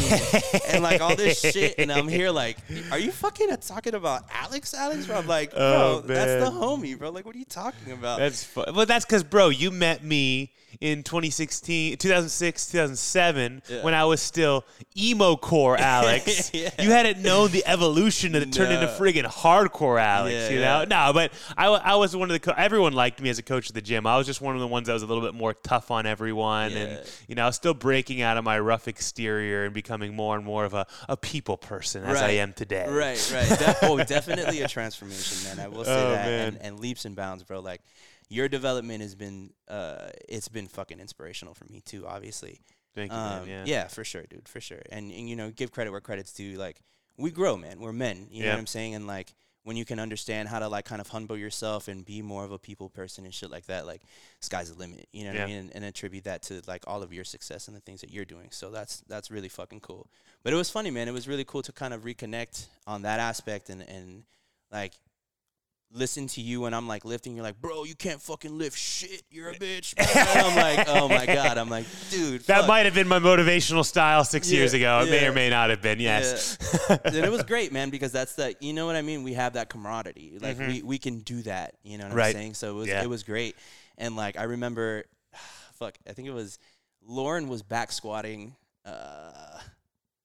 and 0.70 0.82
like 0.84 1.02
all 1.02 1.16
this 1.16 1.40
shit, 1.42 1.76
and 1.80 1.92
I'm 1.92 2.08
here 2.08 2.30
like, 2.32 2.58
are 2.92 3.00
you 3.00 3.12
fucking 3.12 3.50
talking 3.58 3.96
about 3.96 4.24
Alex, 4.34 4.74
Alex? 4.74 5.06
Bro, 5.08 5.18
I'm 5.18 5.28
like, 5.28 5.52
oh, 5.56 6.02
bro, 6.02 6.16
Oh, 6.16 6.16
that's 6.16 6.44
the 6.44 6.52
homie, 6.52 6.98
bro. 6.98 7.10
Like, 7.10 7.26
what 7.26 7.36
are 7.36 7.40
you 7.40 7.46
talking 7.46 7.92
about? 7.94 8.20
That's 8.20 8.44
fun. 8.44 8.74
Well, 8.76 8.86
that's 8.86 9.06
because, 9.06 9.24
bro, 9.24 9.50
you 9.50 9.72
met 9.72 10.04
me 10.04 10.54
in 10.82 11.04
2016, 11.04 11.98
2006, 11.98 12.68
2007 12.72 13.62
Yeah. 13.68 13.84
when 13.84 13.94
I 13.94 14.06
was 14.06 14.22
still 14.22 14.66
emo 14.98 15.36
core 15.36 15.76
Alex. 15.80 16.52
Yeah. 16.54 16.70
You 16.80 16.92
hadn't 16.92 17.22
known 17.22 17.52
the 17.52 17.64
evolution 17.66 18.32
that 18.34 18.44
it 18.44 18.54
turned 18.54 18.72
into 18.72 18.88
friggin' 18.88 19.26
hardcore 19.26 20.00
Alex, 20.00 20.34
Yeah, 20.34 20.50
you 20.50 20.60
know? 20.62 20.86
No, 20.86 21.12
but 21.14 21.32
I, 21.58 21.68
I 21.68 21.96
was 21.96 22.16
one 22.20 22.30
of 22.30 22.34
the, 22.34 22.40
co- 22.40 22.54
everyone 22.58 22.94
liked 22.94 23.22
me 23.22 23.30
as 23.30 23.40
a 23.40 23.44
coach 23.44 23.70
at 23.70 23.74
the 23.74 23.82
gym. 23.82 24.06
I 24.06 24.18
was 24.18 24.28
just 24.28 24.42
one 24.42 24.54
of 24.56 24.62
the 24.62 24.68
ones 24.68 24.88
that 24.88 24.94
was 24.94 25.02
a 25.04 25.06
little 25.08 25.24
bit 25.24 25.34
more 25.34 25.54
tough 25.54 25.90
on 25.92 26.06
everyone. 26.06 26.72
Yeah. 26.72 26.78
And, 26.78 27.12
you 27.28 27.36
know, 27.36 27.44
I 27.44 27.46
was 27.48 27.56
still 27.56 27.74
breaking 27.74 28.22
out 28.22 28.38
of 28.38 28.44
my 28.44 28.60
rough 28.60 28.88
exterior 28.88 29.66
and 29.66 29.74
becoming 29.74 30.16
more 30.16 30.36
and 30.36 30.46
more 30.46 30.66
of 30.66 30.74
a, 30.74 30.86
a 31.08 31.18
people 31.18 31.58
person 31.58 32.04
as 32.04 32.22
I 32.22 32.32
am 32.32 32.54
today. 32.54 32.88
Right, 32.88 33.32
right. 33.34 33.60
De- 33.60 33.78
oh, 33.84 34.04
definitely 34.04 34.62
a 34.62 34.68
transformation, 34.68 35.44
man. 35.58 35.66
I 35.66 35.70
will 35.70 35.86
say 35.86 35.92
Oh, 36.06 36.12
that. 36.12 36.28
And, 36.28 36.58
and 36.62 36.80
leaps 36.80 37.06
and 37.06 37.16
bounds, 37.16 37.44
bro. 37.44 37.60
Like 37.62 37.82
your 38.30 38.48
development 38.50 39.02
has 39.02 39.16
been, 39.16 39.52
uh, 39.68 40.10
it's 40.28 40.50
been 40.50 40.68
fucking 40.68 41.00
inspirational 41.00 41.54
for 41.54 41.66
me 41.66 41.82
too. 41.82 42.06
Obviously, 42.06 42.60
Thank 42.96 43.12
you, 43.12 43.18
man. 43.18 43.42
Um, 43.44 43.48
Yeah. 43.66 43.88
for 43.88 44.04
sure, 44.04 44.24
dude, 44.30 44.48
for 44.48 44.60
sure. 44.60 44.82
And, 44.92 45.12
and 45.12 45.30
you 45.30 45.36
know, 45.36 45.52
give 45.52 45.72
credit 45.72 45.92
where 45.92 46.02
credit's 46.02 46.34
due. 46.34 46.58
Like 46.58 46.82
we 47.18 47.32
grow, 47.32 47.56
man. 47.58 47.80
We're 47.80 47.94
men. 47.94 48.28
You 48.32 48.44
know 48.44 48.50
what 48.52 48.60
I'm 48.60 48.68
saying? 48.68 48.96
And 48.96 49.08
like 49.08 49.34
when 49.70 49.78
you 49.78 49.86
can 49.86 50.00
understand 50.00 50.50
how 50.50 50.58
to 50.58 50.68
like 50.68 50.84
kind 50.84 51.00
of 51.00 51.08
humble 51.10 51.38
yourself 51.38 51.88
and 51.88 52.04
be 52.04 52.24
more 52.24 52.44
of 52.44 52.52
a 52.52 52.58
people 52.58 52.90
person 52.90 53.24
and 53.24 53.32
shit 53.32 53.52
like 53.52 53.68
that, 53.68 53.86
like 53.86 54.02
sky's 54.40 54.74
the 54.74 54.80
limit. 54.80 55.08
You 55.12 55.26
know 55.26 55.30
what 55.30 55.36
Yeah. 55.38 55.44
I 55.44 55.48
mean? 55.48 55.58
And, 55.58 55.76
and 55.76 55.86
attribute 55.86 56.24
that 56.24 56.42
to 56.44 56.64
like 56.68 56.84
all 56.88 57.04
of 57.04 57.14
your 57.14 57.24
success 57.24 57.68
and 57.68 57.78
the 57.78 57.82
things 57.82 58.02
that 58.02 58.10
you're 58.10 58.26
doing. 58.26 58.48
So 58.50 58.72
that's 58.72 59.02
that's 59.08 59.30
really 59.30 59.48
fucking 59.48 59.82
cool. 59.82 60.08
But 60.42 60.54
it 60.54 60.56
was 60.56 60.72
funny, 60.72 60.90
man. 60.90 61.08
It 61.08 61.12
was 61.12 61.28
really 61.28 61.44
cool 61.44 61.62
to 61.62 61.72
kind 61.72 61.94
of 61.94 62.02
reconnect 62.02 62.66
on 62.88 63.04
that 63.04 63.20
aspect 63.20 63.70
and 63.70 63.84
and 63.84 64.24
like 64.72 64.94
listen 65.92 66.28
to 66.28 66.42
you 66.42 66.62
when 66.62 66.74
I'm 66.74 66.88
like 66.88 67.04
lifting. 67.06 67.36
You're 67.36 67.44
like, 67.44 67.60
bro, 67.60 67.84
you 67.84 67.96
can't 67.96 68.22
fucking 68.22 68.58
lift 68.58 68.78
shit. 68.78 69.24
You're 69.32 69.50
a 69.50 69.56
bitch. 69.56 69.94
And 69.98 70.40
I'm 70.46 70.56
like, 70.56 70.88
oh 70.90 71.10
my 71.10 71.26
god. 71.36 71.58
I'm 71.58 71.70
like, 71.70 71.86
dude. 72.12 72.42
That 72.44 72.60
fuck. 72.60 72.68
might 72.68 72.86
have 72.86 72.94
been 72.94 73.08
my 73.08 73.20
motivational 73.20 73.84
style 73.84 74.24
six 74.24 74.52
Yeah, 74.52 74.60
years 74.60 74.74
ago. 74.74 75.02
It 75.06 75.10
may 75.10 75.26
or 75.28 75.34
may 75.34 75.50
not 75.50 75.70
have 75.72 75.82
been. 75.82 76.00
Yes. 76.00 76.58
and 76.90 77.16
it 77.16 77.32
was 77.32 77.44
great, 77.48 77.72
man, 77.72 77.90
because 77.90 78.12
that's 78.12 78.36
the 78.36 78.56
you 78.60 78.74
know 78.74 78.86
what 78.86 78.96
I 78.96 79.02
mean. 79.02 79.24
We 79.24 79.34
have 79.34 79.54
that 79.54 79.70
camaraderie. 79.70 80.38
Like 80.40 80.60
we, 80.60 80.82
we 80.84 80.98
can 80.98 81.20
do 81.20 81.42
that. 81.44 81.76
You 81.84 81.98
know 81.98 82.04
what 82.06 82.10
Mm-hmm. 82.12 82.18
Right. 82.18 82.28
I'm 82.28 82.34
saying? 82.34 82.54
So 82.56 82.70
it 82.72 82.74
was 82.76 82.88
Yeah. 82.88 83.04
it 83.04 83.10
was 83.10 83.24
great. 83.24 83.56
And 83.98 84.16
like 84.16 84.38
I 84.38 84.44
remember, 84.44 85.06
fuck, 85.74 85.98
I 86.08 86.14
think 86.14 86.28
it 86.28 86.34
was 86.34 86.60
Lauren 87.06 87.48
was 87.48 87.64
back 87.64 87.92
squatting. 87.92 88.56
Uh, 88.86 89.32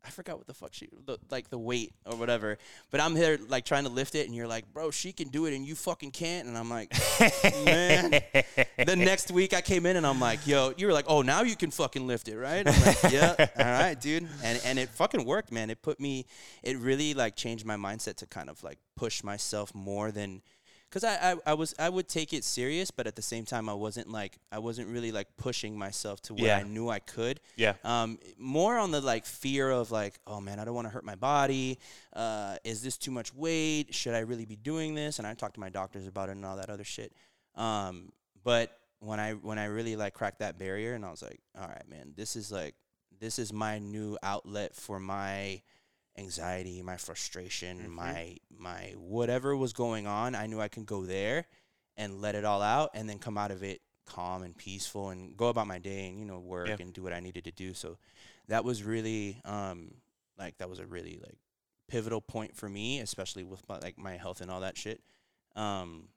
I 0.04 0.10
forgot 0.10 0.36
what 0.36 0.46
the 0.46 0.54
fuck 0.54 0.74
she 0.74 0.88
the, 1.06 1.18
like 1.30 1.50
the 1.50 1.58
weight 1.58 1.92
or 2.04 2.16
whatever. 2.16 2.58
But 2.90 3.00
I'm 3.00 3.16
here 3.16 3.38
like 3.48 3.64
trying 3.64 3.84
to 3.84 3.90
lift 3.90 4.14
it, 4.14 4.26
and 4.26 4.34
you're 4.34 4.46
like, 4.46 4.72
bro, 4.72 4.90
she 4.90 5.12
can 5.12 5.28
do 5.28 5.46
it, 5.46 5.54
and 5.54 5.66
you 5.66 5.74
fucking 5.74 6.10
can't. 6.10 6.46
And 6.46 6.56
I'm 6.58 6.68
like, 6.70 6.92
man. 7.64 8.10
the 8.86 8.96
next 8.96 9.30
week 9.30 9.54
I 9.54 9.60
came 9.60 9.86
in 9.86 9.96
and 9.96 10.06
I'm 10.06 10.20
like, 10.20 10.46
yo, 10.46 10.72
you 10.76 10.86
were 10.86 10.92
like, 10.92 11.06
oh, 11.08 11.22
now 11.22 11.42
you 11.42 11.56
can 11.56 11.70
fucking 11.70 12.06
lift 12.06 12.28
it, 12.28 12.36
right? 12.36 12.66
I'm 12.66 12.80
like, 12.82 13.12
yeah, 13.12 13.34
all 13.58 13.64
right, 13.64 14.00
dude. 14.00 14.28
And 14.42 14.60
and 14.64 14.78
it 14.78 14.88
fucking 14.90 15.24
worked, 15.24 15.52
man. 15.52 15.70
It 15.70 15.82
put 15.82 16.00
me, 16.00 16.26
it 16.62 16.78
really 16.78 17.14
like 17.14 17.36
changed 17.36 17.64
my 17.64 17.76
mindset 17.76 18.16
to 18.16 18.26
kind 18.26 18.50
of 18.50 18.62
like 18.62 18.78
push 18.96 19.22
myself 19.24 19.74
more 19.74 20.10
than, 20.10 20.42
cause 20.94 21.02
I, 21.02 21.32
I 21.32 21.36
I 21.46 21.54
was 21.54 21.74
I 21.78 21.88
would 21.88 22.08
take 22.08 22.32
it 22.32 22.44
serious, 22.44 22.92
but 22.92 23.08
at 23.08 23.16
the 23.16 23.22
same 23.22 23.44
time 23.44 23.68
I 23.68 23.74
wasn't 23.74 24.08
like 24.10 24.38
I 24.52 24.60
wasn't 24.60 24.88
really 24.88 25.10
like 25.10 25.26
pushing 25.36 25.76
myself 25.76 26.22
to 26.22 26.34
where 26.34 26.46
Yeah. 26.46 26.58
I 26.58 26.62
knew 26.62 26.88
I 26.88 27.00
could. 27.00 27.40
Yeah. 27.56 27.74
Um, 27.82 28.18
more 28.38 28.78
on 28.78 28.92
the 28.92 29.00
like 29.00 29.26
fear 29.26 29.68
of 29.70 29.90
like, 29.90 30.14
oh 30.26 30.40
man, 30.40 30.60
I 30.60 30.64
don't 30.64 30.74
want 30.74 30.86
to 30.86 30.94
hurt 30.94 31.04
my 31.04 31.16
body. 31.16 31.80
Uh, 32.14 32.56
is 32.62 32.80
this 32.80 32.96
too 32.96 33.10
much 33.10 33.34
weight? 33.34 33.92
Should 33.92 34.14
I 34.14 34.20
really 34.20 34.46
be 34.46 34.56
doing 34.56 34.94
this? 34.94 35.18
And 35.18 35.26
I 35.26 35.34
talked 35.34 35.54
to 35.54 35.60
my 35.60 35.70
doctors 35.70 36.06
about 36.06 36.28
it 36.28 36.32
and 36.32 36.44
all 36.46 36.56
that 36.58 36.70
other 36.70 36.84
shit. 36.84 37.12
Um, 37.56 38.12
but 38.44 38.70
when 39.00 39.18
I 39.18 39.32
when 39.32 39.58
I 39.58 39.64
really 39.66 39.96
like 39.96 40.14
cracked 40.14 40.38
that 40.38 40.58
barrier 40.58 40.94
and 40.94 41.04
I 41.04 41.10
was 41.10 41.22
like, 41.22 41.40
all 41.60 41.66
right, 41.66 41.88
man, 41.90 42.14
this 42.16 42.36
is 42.36 42.52
like 42.52 42.74
this 43.20 43.38
is 43.38 43.52
my 43.52 43.78
new 43.78 44.16
outlet 44.22 44.74
for 44.74 44.98
my 45.00 45.60
anxiety, 46.16 46.82
my 46.82 46.96
frustration, 46.96 47.90
my 47.90 48.36
my 48.56 48.94
whatever 48.98 49.56
was 49.56 49.72
going 49.72 50.06
on. 50.06 50.34
I 50.34 50.46
knew 50.46 50.60
I 50.60 50.68
can 50.68 50.84
go 50.84 51.04
there 51.04 51.46
and 51.96 52.20
let 52.20 52.34
it 52.34 52.44
all 52.44 52.62
out 52.62 52.90
and 52.94 53.08
then 53.08 53.18
come 53.18 53.38
out 53.38 53.50
of 53.50 53.62
it 53.62 53.80
calm 54.06 54.42
and 54.42 54.56
peaceful 54.56 55.08
and 55.10 55.34
go 55.36 55.46
about 55.48 55.66
my 55.66 55.78
day 55.78 56.08
and 56.08 56.18
you 56.18 56.24
know 56.26 56.38
work 56.38 56.68
Yeah. 56.68 56.76
and 56.80 56.92
do 56.92 57.02
what 57.02 57.12
I 57.12 57.20
needed 57.20 57.44
to 57.44 57.52
do. 57.52 57.74
So 57.74 57.98
that 58.48 58.64
was 58.64 58.82
really 58.82 59.40
um 59.44 59.94
like 60.38 60.58
that 60.58 60.68
was 60.68 60.78
a 60.78 60.86
really 60.86 61.18
like 61.22 61.36
pivotal 61.88 62.20
point 62.20 62.56
for 62.56 62.68
me, 62.68 63.00
especially 63.00 63.44
with 63.44 63.66
my, 63.68 63.78
like 63.78 63.98
my 63.98 64.16
health 64.16 64.40
and 64.40 64.50
all 64.50 64.60
that 64.60 64.76
shit. 64.76 65.00
Um 65.56 66.08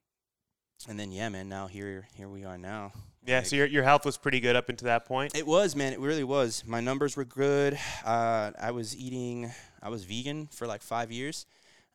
and 0.88 1.00
then 1.00 1.12
yeah, 1.12 1.30
man, 1.30 1.50
now 1.50 1.68
here 1.68 2.08
here 2.16 2.28
we 2.28 2.46
are 2.46 2.58
now. 2.58 2.92
Yeah. 3.26 3.38
Like, 3.38 3.48
So 3.48 3.56
your, 3.58 3.66
your 3.66 3.84
health 3.84 4.06
was 4.06 4.18
pretty 4.18 4.40
good 4.40 4.56
up 4.56 4.70
until 4.70 4.86
that 4.86 5.06
point. 5.06 5.36
it 5.36 5.46
was, 5.46 5.76
man. 5.76 5.92
It 5.92 6.00
really 6.00 6.24
was. 6.24 6.64
My 6.66 6.80
numbers 6.80 7.18
were 7.18 7.26
good. 7.26 7.78
Uh, 8.06 8.52
I 8.60 8.72
was 8.72 8.96
eating. 8.96 9.52
I 9.82 9.90
was 9.90 10.06
vegan 10.06 10.48
for 10.48 10.66
like 10.66 10.82
five 10.82 11.12
years, 11.12 11.46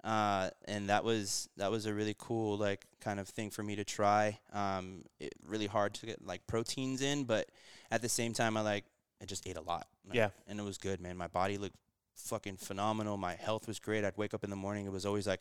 uh, 0.05 0.51
and 0.67 0.89
that 0.91 1.05
was 1.05 1.49
that 1.57 1.71
was 1.71 1.87
a 1.87 1.95
really 1.95 2.15
cool 2.19 2.59
like 2.59 2.85
kind 3.01 3.19
of 3.19 3.29
thing 3.29 3.51
for 3.51 3.63
me 3.63 3.77
to 3.77 3.85
try. 3.85 4.39
Um, 4.53 5.05
it 5.21 5.33
really 5.47 5.67
hard 5.67 5.95
to 5.95 6.07
get 6.07 6.25
like 6.27 6.47
proteins 6.47 7.01
in, 7.03 7.25
but 7.25 7.49
at 7.91 8.03
the 8.03 8.09
same 8.09 8.33
time, 8.35 8.57
I 8.57 8.61
like 8.61 8.85
I 9.23 9.25
just 9.25 9.47
ate 9.49 9.57
a 9.57 9.63
lot. 9.63 9.87
Like, 10.07 10.17
Yeah. 10.17 10.31
and 10.49 10.59
it 10.61 10.65
was 10.65 10.79
good, 10.79 11.01
man. 11.01 11.17
My 11.17 11.29
body 11.29 11.57
looked 11.57 11.77
fucking 12.17 12.57
phenomenal. 12.59 13.17
My 13.17 13.37
health 13.37 13.67
was 13.69 13.79
great. 13.79 14.05
I'd 14.05 14.17
wake 14.17 14.35
up 14.35 14.45
in 14.45 14.51
the 14.51 14.57
morning. 14.57 14.85
It 14.87 14.93
was 14.93 15.07
always 15.07 15.27
like 15.27 15.41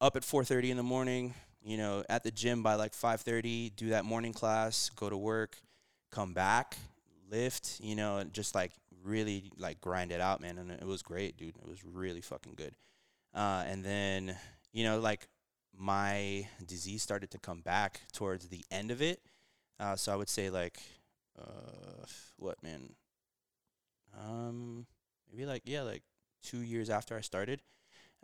up 0.00 0.14
at 0.16 0.22
4:30 0.22 0.70
in 0.70 0.76
the 0.76 0.82
morning. 0.82 1.34
You 1.66 1.76
know, 1.76 2.04
at 2.08 2.22
the 2.22 2.30
gym 2.30 2.62
by 2.62 2.76
like 2.76 2.92
5:30. 2.92 3.74
Do 3.74 3.88
that 3.88 4.04
morning 4.04 4.32
class. 4.32 4.88
Go 4.90 5.10
to 5.10 5.16
work. 5.16 5.60
Come 6.12 6.32
back. 6.32 6.76
Lift. 7.28 7.80
You 7.80 7.96
know, 7.96 8.18
and 8.18 8.32
just 8.32 8.54
like 8.54 8.70
really 9.02 9.50
like 9.58 9.80
grind 9.80 10.12
it 10.12 10.20
out, 10.20 10.40
man. 10.40 10.58
And 10.58 10.70
it 10.70 10.86
was 10.86 11.02
great, 11.02 11.36
dude. 11.36 11.56
It 11.56 11.68
was 11.68 11.84
really 11.84 12.20
fucking 12.20 12.54
good. 12.54 12.76
Uh, 13.34 13.64
and 13.66 13.84
then 13.84 14.36
you 14.72 14.84
know, 14.84 15.00
like 15.00 15.26
my 15.76 16.46
disease 16.64 17.02
started 17.02 17.32
to 17.32 17.38
come 17.38 17.62
back 17.62 18.02
towards 18.12 18.46
the 18.48 18.64
end 18.70 18.92
of 18.92 19.02
it. 19.02 19.20
Uh, 19.80 19.96
so 19.96 20.12
I 20.12 20.16
would 20.16 20.28
say 20.28 20.50
like, 20.50 20.78
uh, 21.36 22.06
what 22.36 22.62
man? 22.62 22.90
Um, 24.16 24.86
maybe 25.28 25.46
like 25.46 25.62
yeah, 25.64 25.82
like 25.82 26.04
two 26.44 26.58
years 26.58 26.90
after 26.90 27.16
I 27.16 27.22
started, 27.22 27.60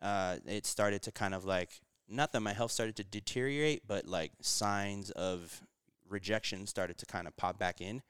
uh, 0.00 0.36
it 0.46 0.64
started 0.64 1.02
to 1.02 1.10
kind 1.10 1.34
of 1.34 1.44
like 1.44 1.80
not 2.08 2.32
that 2.32 2.40
my 2.40 2.52
health 2.52 2.72
started 2.72 2.96
to 2.96 3.04
deteriorate, 3.04 3.86
but 3.86 4.06
like 4.06 4.32
signs 4.40 5.10
of 5.10 5.60
rejection 6.08 6.66
started 6.66 6.98
to 6.98 7.06
kind 7.06 7.26
of 7.26 7.36
pop 7.36 7.58
back 7.58 7.80
in, 7.80 8.02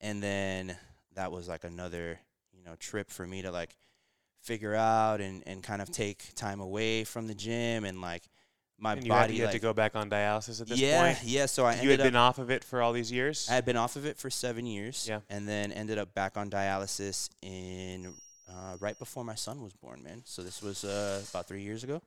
and 0.00 0.22
then 0.22 0.76
that 1.14 1.32
was 1.32 1.48
like 1.48 1.64
another 1.64 2.18
you 2.52 2.64
know 2.64 2.74
trip 2.78 3.10
for 3.10 3.26
me 3.26 3.42
to 3.42 3.50
like 3.50 3.76
figure 4.42 4.74
out 4.74 5.20
and 5.20 5.42
and 5.46 5.62
kind 5.62 5.82
of 5.82 5.90
take 5.90 6.34
time 6.34 6.60
away 6.60 7.04
from 7.04 7.26
the 7.26 7.34
gym 7.34 7.84
and 7.84 8.00
like 8.00 8.22
my 8.78 8.92
and 8.92 9.04
you, 9.04 9.12
had, 9.12 9.22
body 9.22 9.34
you 9.34 9.42
had 9.42 9.52
to 9.52 9.58
go 9.58 9.72
back 9.72 9.96
on 9.96 10.08
dialysis 10.08 10.60
at 10.60 10.68
this 10.68 10.78
yeah 10.78 11.02
point. 11.02 11.18
yeah 11.24 11.46
so 11.46 11.64
I 11.64 11.80
You 11.80 11.90
had 11.90 12.00
up 12.00 12.06
been 12.06 12.16
off 12.16 12.38
of 12.38 12.50
it 12.50 12.62
for 12.62 12.80
all 12.80 12.92
these 12.92 13.10
years. 13.10 13.48
I 13.50 13.54
had 13.54 13.64
been 13.64 13.76
off 13.76 13.96
of 13.96 14.06
it 14.06 14.16
for 14.18 14.30
seven 14.30 14.66
years. 14.66 15.06
Yeah. 15.08 15.20
And 15.28 15.48
then 15.48 15.72
ended 15.72 15.98
up 15.98 16.14
back 16.14 16.36
on 16.36 16.48
dialysis 16.48 17.28
in 17.42 18.14
uh, 18.48 18.76
right 18.78 18.98
before 18.98 19.24
my 19.24 19.34
son 19.34 19.62
was 19.62 19.72
born, 19.72 20.02
man. 20.02 20.22
So 20.24 20.42
this 20.42 20.62
was 20.62 20.84
uh, 20.84 21.22
about 21.30 21.48
three 21.48 21.62
years 21.62 21.82
ago. 21.84 22.00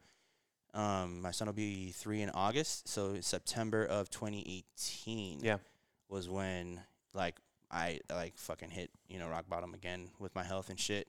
Um, 0.73 1.21
my 1.21 1.31
son 1.31 1.47
will 1.47 1.53
be 1.53 1.91
three 1.91 2.21
in 2.21 2.29
August. 2.29 2.87
So 2.87 3.19
September 3.21 3.85
of 3.85 4.09
2018 4.09 5.39
Yeah. 5.41 5.57
was 6.09 6.29
when 6.29 6.81
like 7.13 7.35
I 7.69 7.99
like 8.09 8.37
fucking 8.37 8.69
hit 8.69 8.89
you 9.07 9.19
know 9.19 9.27
rock 9.27 9.45
bottom 9.49 9.73
again 9.73 10.09
with 10.19 10.33
my 10.35 10.43
health 10.43 10.69
and 10.69 10.79
shit. 10.79 11.07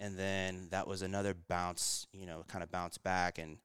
And 0.00 0.18
then 0.18 0.68
that 0.70 0.86
was 0.88 1.02
another 1.02 1.34
bounce, 1.34 2.06
you 2.12 2.26
know, 2.26 2.44
kind 2.48 2.62
of 2.64 2.70
bounce 2.72 2.98
back 2.98 3.38
and 3.38 3.58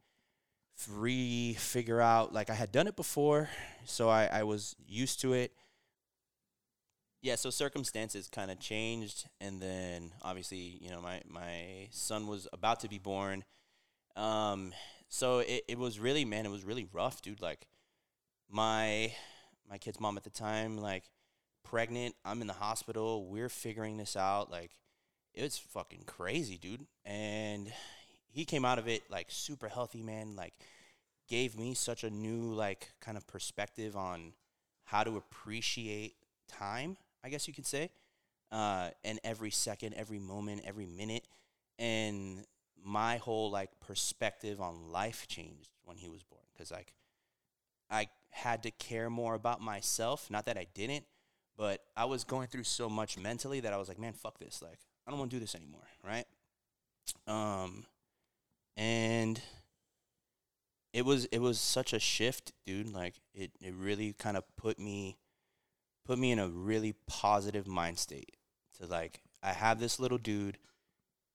re 0.90 1.54
figure 1.56 2.00
out 2.02 2.34
like 2.34 2.50
I 2.50 2.54
had 2.54 2.72
done 2.72 2.88
it 2.88 2.96
before, 2.96 3.50
so 3.86 4.10
I, 4.10 4.26
I 4.26 4.44
was 4.44 4.76
used 4.88 5.20
to 5.22 5.34
it. 5.34 5.52
Yeah, 7.22 7.36
so 7.36 7.50
circumstances 7.50 8.30
kind 8.32 8.50
of 8.50 8.60
changed, 8.60 9.28
and 9.42 9.62
then 9.62 10.12
obviously, 10.22 10.78
you 10.82 10.90
know, 10.90 11.02
my 11.02 11.22
my 11.28 11.88
son 11.92 12.28
was 12.28 12.48
about 12.54 12.80
to 12.82 12.88
be 12.90 12.98
born. 13.00 13.44
Um, 14.16 14.72
so 15.10 15.40
it, 15.40 15.64
it 15.68 15.78
was 15.78 16.00
really, 16.00 16.24
man, 16.24 16.46
it 16.46 16.52
was 16.52 16.64
really 16.64 16.88
rough, 16.94 17.22
dude. 17.22 17.42
Like 17.42 17.68
my 18.50 19.12
my 19.70 19.78
kid's 19.78 20.00
mom 20.00 20.18
at 20.18 20.24
the 20.24 20.30
time, 20.30 20.78
like 20.78 21.04
pregnant. 21.64 22.16
I'm 22.24 22.42
in 22.42 22.48
the 22.48 22.54
hospital. 22.54 23.28
We're 23.28 23.50
figuring 23.50 23.98
this 23.98 24.16
out. 24.16 24.52
Like 24.52 24.72
it 25.34 25.44
was 25.44 25.58
fucking 25.58 26.04
crazy, 26.06 26.58
dude. 26.58 26.86
And 27.06 27.72
he 28.32 28.46
came 28.46 28.66
out 28.66 28.80
of 28.80 28.88
it 28.88 29.04
like 29.10 29.28
super 29.30 29.68
healthy, 29.68 30.04
man. 30.04 30.36
Like 30.36 30.54
gave 31.28 31.58
me 31.58 31.74
such 31.74 32.04
a 32.04 32.10
new 32.10 32.54
like 32.54 32.92
kind 33.02 33.18
of 33.18 33.28
perspective 33.28 33.96
on 33.96 34.34
how 34.86 35.04
to 35.04 35.18
appreciate 35.18 36.16
time. 36.48 36.98
I 37.24 37.30
guess 37.30 37.48
you 37.48 37.54
could 37.54 37.68
say, 37.68 37.90
uh, 38.52 38.90
and 39.04 39.20
every 39.24 39.52
second, 39.52 39.94
every 39.96 40.20
moment, 40.20 40.62
every 40.66 40.86
minute, 40.86 41.24
and 41.78 42.46
my 42.84 43.18
whole 43.18 43.52
like 43.52 43.70
perspective 43.80 44.62
on 44.62 44.92
life 44.92 45.28
changed 45.28 45.70
when 45.84 45.98
he 45.98 46.10
was 46.10 46.24
born 46.24 46.44
because 46.54 46.72
like 46.72 46.94
I 47.90 48.08
had 48.30 48.64
to 48.64 48.72
care 48.72 49.10
more 49.10 49.34
about 49.34 49.62
myself. 49.62 50.30
Not 50.30 50.46
that 50.46 50.58
I 50.58 50.68
didn't, 50.74 51.06
but 51.58 51.82
I 51.98 52.06
was 52.06 52.24
going 52.24 52.48
through 52.48 52.64
so 52.64 52.90
much 52.90 53.18
mentally 53.18 53.60
that 53.62 53.74
I 53.74 53.78
was 53.78 53.88
like, 53.88 54.00
man, 54.00 54.14
fuck 54.14 54.40
this. 54.40 54.62
Like, 54.62 54.80
I 55.06 55.12
don't 55.12 55.20
want 55.20 55.32
to 55.32 55.36
do 55.36 55.40
this 55.40 55.56
anymore, 55.56 55.88
right? 56.06 56.26
Um, 57.28 57.86
and 58.78 59.42
it 60.94 61.04
was 61.04 61.26
it 61.26 61.40
was 61.40 61.60
such 61.60 61.94
a 61.94 62.00
shift, 62.00 62.54
dude. 62.66 62.94
Like, 62.94 63.16
it 63.34 63.52
it 63.62 63.74
really 63.74 64.14
kind 64.14 64.38
of 64.38 64.44
put 64.56 64.80
me 64.80 65.18
put 66.06 66.20
me 66.20 66.32
in 66.32 66.40
a 66.40 66.48
really 66.48 66.94
positive 67.08 67.68
mind 67.68 67.98
state. 67.98 68.38
To 68.80 68.86
like, 68.88 69.22
I 69.44 69.54
have 69.54 69.80
this 69.80 70.00
little 70.00 70.18
dude. 70.18 70.58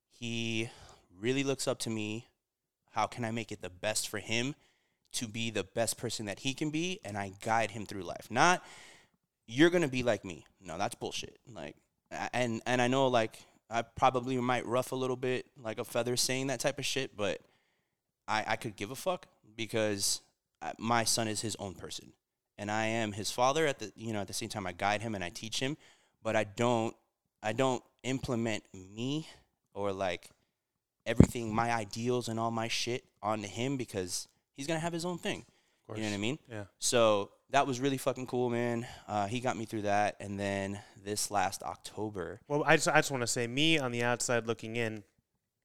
He 0.09 0.71
really 1.21 1.45
looks 1.45 1.67
up 1.69 1.79
to 1.81 1.91
me. 1.91 2.29
How 2.93 3.07
can 3.07 3.25
I 3.25 3.31
make 3.31 3.51
it 3.51 3.63
the 3.63 3.71
best 3.71 4.09
for 4.09 4.19
him? 4.19 4.55
to 5.15 5.29
be 5.29 5.51
the 5.51 5.65
best 5.65 5.97
person 5.97 6.27
that 6.27 6.41
he 6.41 6.55
can 6.55 6.71
be 6.71 7.01
and 7.05 7.17
I 7.17 7.33
guide 7.43 7.71
him 7.71 7.87
through 7.87 8.03
life. 8.03 8.29
Not 8.31 8.63
you're 9.47 9.71
going 9.71 9.83
to 9.83 9.89
be 9.89 10.03
like 10.03 10.25
me. 10.25 10.45
No, 10.61 10.79
that's 10.79 10.95
bullshit. 10.95 11.39
Like 11.53 11.77
and 12.33 12.61
and 12.67 12.83
I 12.83 12.89
know 12.89 13.09
like 13.09 13.39
I 13.71 13.83
probably 13.83 14.37
might 14.39 14.67
rough 14.67 14.93
a 14.93 14.97
little 14.97 15.17
bit 15.17 15.47
like 15.61 15.79
a 15.79 15.85
feather 15.85 16.17
saying 16.17 16.49
that 16.49 16.61
type 16.61 16.79
of 16.79 16.85
shit, 16.85 17.17
but 17.17 17.41
I 18.29 18.45
I 18.49 18.57
could 18.57 18.77
give 18.77 18.91
a 18.91 18.97
fuck 18.97 19.27
because 19.57 20.21
uh, 20.61 20.73
my 20.79 21.05
son 21.05 21.29
is 21.29 21.41
his 21.41 21.57
own 21.57 21.75
person 21.75 22.13
and 22.59 22.71
I 22.71 22.87
am 22.87 23.13
his 23.13 23.31
father 23.31 23.67
at 23.67 23.79
the 23.79 23.93
you 23.97 24.13
know 24.13 24.21
at 24.21 24.27
the 24.27 24.35
same 24.35 24.49
time 24.49 24.67
I 24.67 24.73
guide 24.73 25.03
him 25.03 25.15
and 25.15 25.25
I 25.25 25.31
teach 25.31 25.61
him, 25.61 25.77
but 26.23 26.37
I 26.37 26.45
don't 26.45 26.95
I 27.43 27.53
don't 27.53 27.83
implement 28.03 28.65
me 28.73 29.29
or 29.75 29.93
like 29.93 30.29
everything 31.07 31.55
my 31.55 31.73
ideals 31.73 32.29
and 32.29 32.39
all 32.41 32.51
my 32.51 32.69
shit 32.69 33.05
onto 33.23 33.49
him 33.49 33.77
because 33.77 34.29
he's 34.57 34.67
gonna 34.67 34.81
have 34.81 34.93
his 34.93 35.05
own 35.05 35.19
thing. 35.19 35.45
You 35.95 36.01
know 36.03 36.09
what 36.09 36.15
I 36.15 36.19
mean? 36.19 36.39
Yeah. 36.51 36.65
So 36.79 37.31
that 37.51 37.67
was 37.67 37.79
really 37.79 37.99
fucking 37.99 38.27
cool, 38.27 38.49
man. 38.49 38.87
Uh, 39.07 39.27
he 39.27 39.39
got 39.41 39.57
me 39.57 39.67
through 39.67 39.83
that, 39.83 40.17
and 40.19 40.41
then 40.41 40.81
this 41.05 41.31
last 41.31 41.63
October. 41.63 42.41
Well, 42.49 42.65
I 42.67 42.77
just 42.77 42.89
I 42.89 42.95
just 42.97 43.11
want 43.11 43.21
to 43.21 43.27
say, 43.27 43.47
me 43.47 43.79
on 43.79 43.93
the 43.93 44.03
outside 44.03 44.47
looking 44.47 44.77
in, 44.77 45.05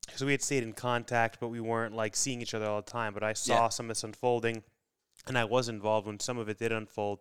because 0.06 0.24
we 0.26 0.34
had 0.34 0.42
stayed 0.42 0.64
in 0.64 0.74
contact, 0.74 1.40
but 1.40 1.48
we 1.48 1.62
weren't 1.62 1.96
like 1.96 2.18
seeing 2.18 2.42
each 2.42 2.54
other 2.54 2.66
all 2.66 2.82
the 2.82 2.92
time. 2.92 3.14
But 3.14 3.24
I 3.24 3.32
saw 3.32 3.54
Yeah. 3.64 3.70
some 3.70 3.86
of 3.86 3.90
this 3.90 4.04
unfolding, 4.04 4.62
and 5.26 5.38
I 5.38 5.46
was 5.46 5.70
involved 5.70 6.06
when 6.06 6.20
some 6.20 6.38
of 6.38 6.50
it 6.50 6.60
did 6.60 6.74
unfold, 6.74 7.20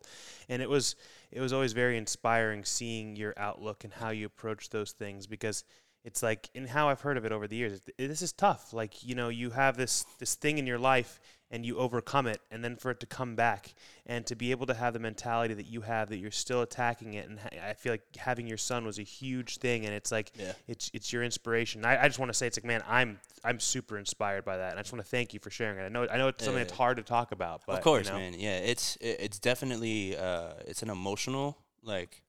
and 0.49 0.61
it 0.61 0.69
was 0.69 0.97
it 1.31 1.41
was 1.41 1.53
always 1.53 1.73
very 1.75 1.97
inspiring 1.97 2.65
seeing 2.65 3.15
your 3.15 3.33
outlook 3.37 3.85
and 3.85 3.93
how 3.93 4.11
you 4.11 4.27
approach 4.27 4.71
those 4.71 4.91
things 4.91 5.29
because 5.29 5.63
it's 6.09 6.23
like 6.23 6.49
in 6.55 6.67
how 6.67 6.89
I've 6.89 7.03
heard 7.03 7.19
of 7.19 7.25
it 7.27 7.33
over 7.33 7.47
the 7.47 7.57
years. 7.57 7.81
This 7.99 8.23
is 8.23 8.33
tough. 8.33 8.73
Like 8.73 9.05
you 9.09 9.15
know, 9.15 9.29
you 9.29 9.51
have 9.51 9.77
this 9.77 10.05
this 10.19 10.35
thing 10.37 10.57
in 10.59 10.67
your 10.67 10.79
life 10.79 11.21
and 11.51 11.65
you 11.65 11.79
overcome 11.79 12.27
it, 12.27 12.41
and 12.51 12.63
then 12.65 12.77
for 12.77 12.91
it 12.91 13.01
to 13.01 13.07
come 13.07 13.35
back 13.35 13.75
and 14.05 14.27
to 14.27 14.35
be 14.37 14.51
able 14.51 14.67
to 14.67 14.75
have 14.75 14.93
the 14.93 14.99
mentality 14.99 15.55
that 15.55 15.67
you 15.67 15.81
have 15.83 16.09
that 16.11 16.19
you're 16.19 16.31
still 16.31 16.61
attacking 16.63 17.15
it, 17.15 17.27
and 17.29 17.39
I 17.71 17.73
feel 17.75 17.93
like 17.93 18.03
having 18.17 18.47
your 18.47 18.59
son 18.59 18.85
was 18.85 18.99
a 18.99 19.03
huge 19.03 19.57
thing, 19.59 19.85
and 19.87 19.95
it's 19.95 20.11
like 20.13 20.31
Yeah. 20.39 20.53
it's 20.67 20.91
it's 20.95 21.13
your 21.13 21.23
inspiration. 21.23 21.85
I, 21.85 22.03
I 22.05 22.07
just 22.09 22.19
want 22.19 22.31
to 22.31 22.39
say 22.39 22.47
it's 22.47 22.59
like 22.59 22.65
man, 22.65 22.83
I'm 22.89 23.19
I'm 23.45 23.61
super 23.61 23.99
inspired 23.99 24.45
by 24.45 24.57
that, 24.59 24.71
and 24.71 24.79
I 24.79 24.83
just 24.83 24.93
want 24.93 25.05
to 25.05 25.11
thank 25.11 25.33
you 25.35 25.41
for 25.41 25.51
sharing 25.51 25.79
it. 25.79 25.85
I 25.85 25.89
know 25.89 26.07
I 26.11 26.17
know 26.19 26.29
it's 26.29 26.45
something 26.45 26.59
Yeah. 26.61 26.65
that's 26.65 26.77
hard 26.77 26.97
to 26.99 27.03
talk 27.03 27.33
about, 27.33 27.63
but 27.67 27.77
of 27.79 27.85
course, 27.85 28.07
you 28.07 28.13
know, 28.13 28.19
man. 28.19 28.35
Yeah, 28.35 28.59
it's 28.73 28.97
it's 29.01 29.39
definitely 29.39 30.17
uh, 30.17 30.53
it's 30.71 30.83
an 30.83 30.91
emotional 30.91 31.57
like 31.83 32.23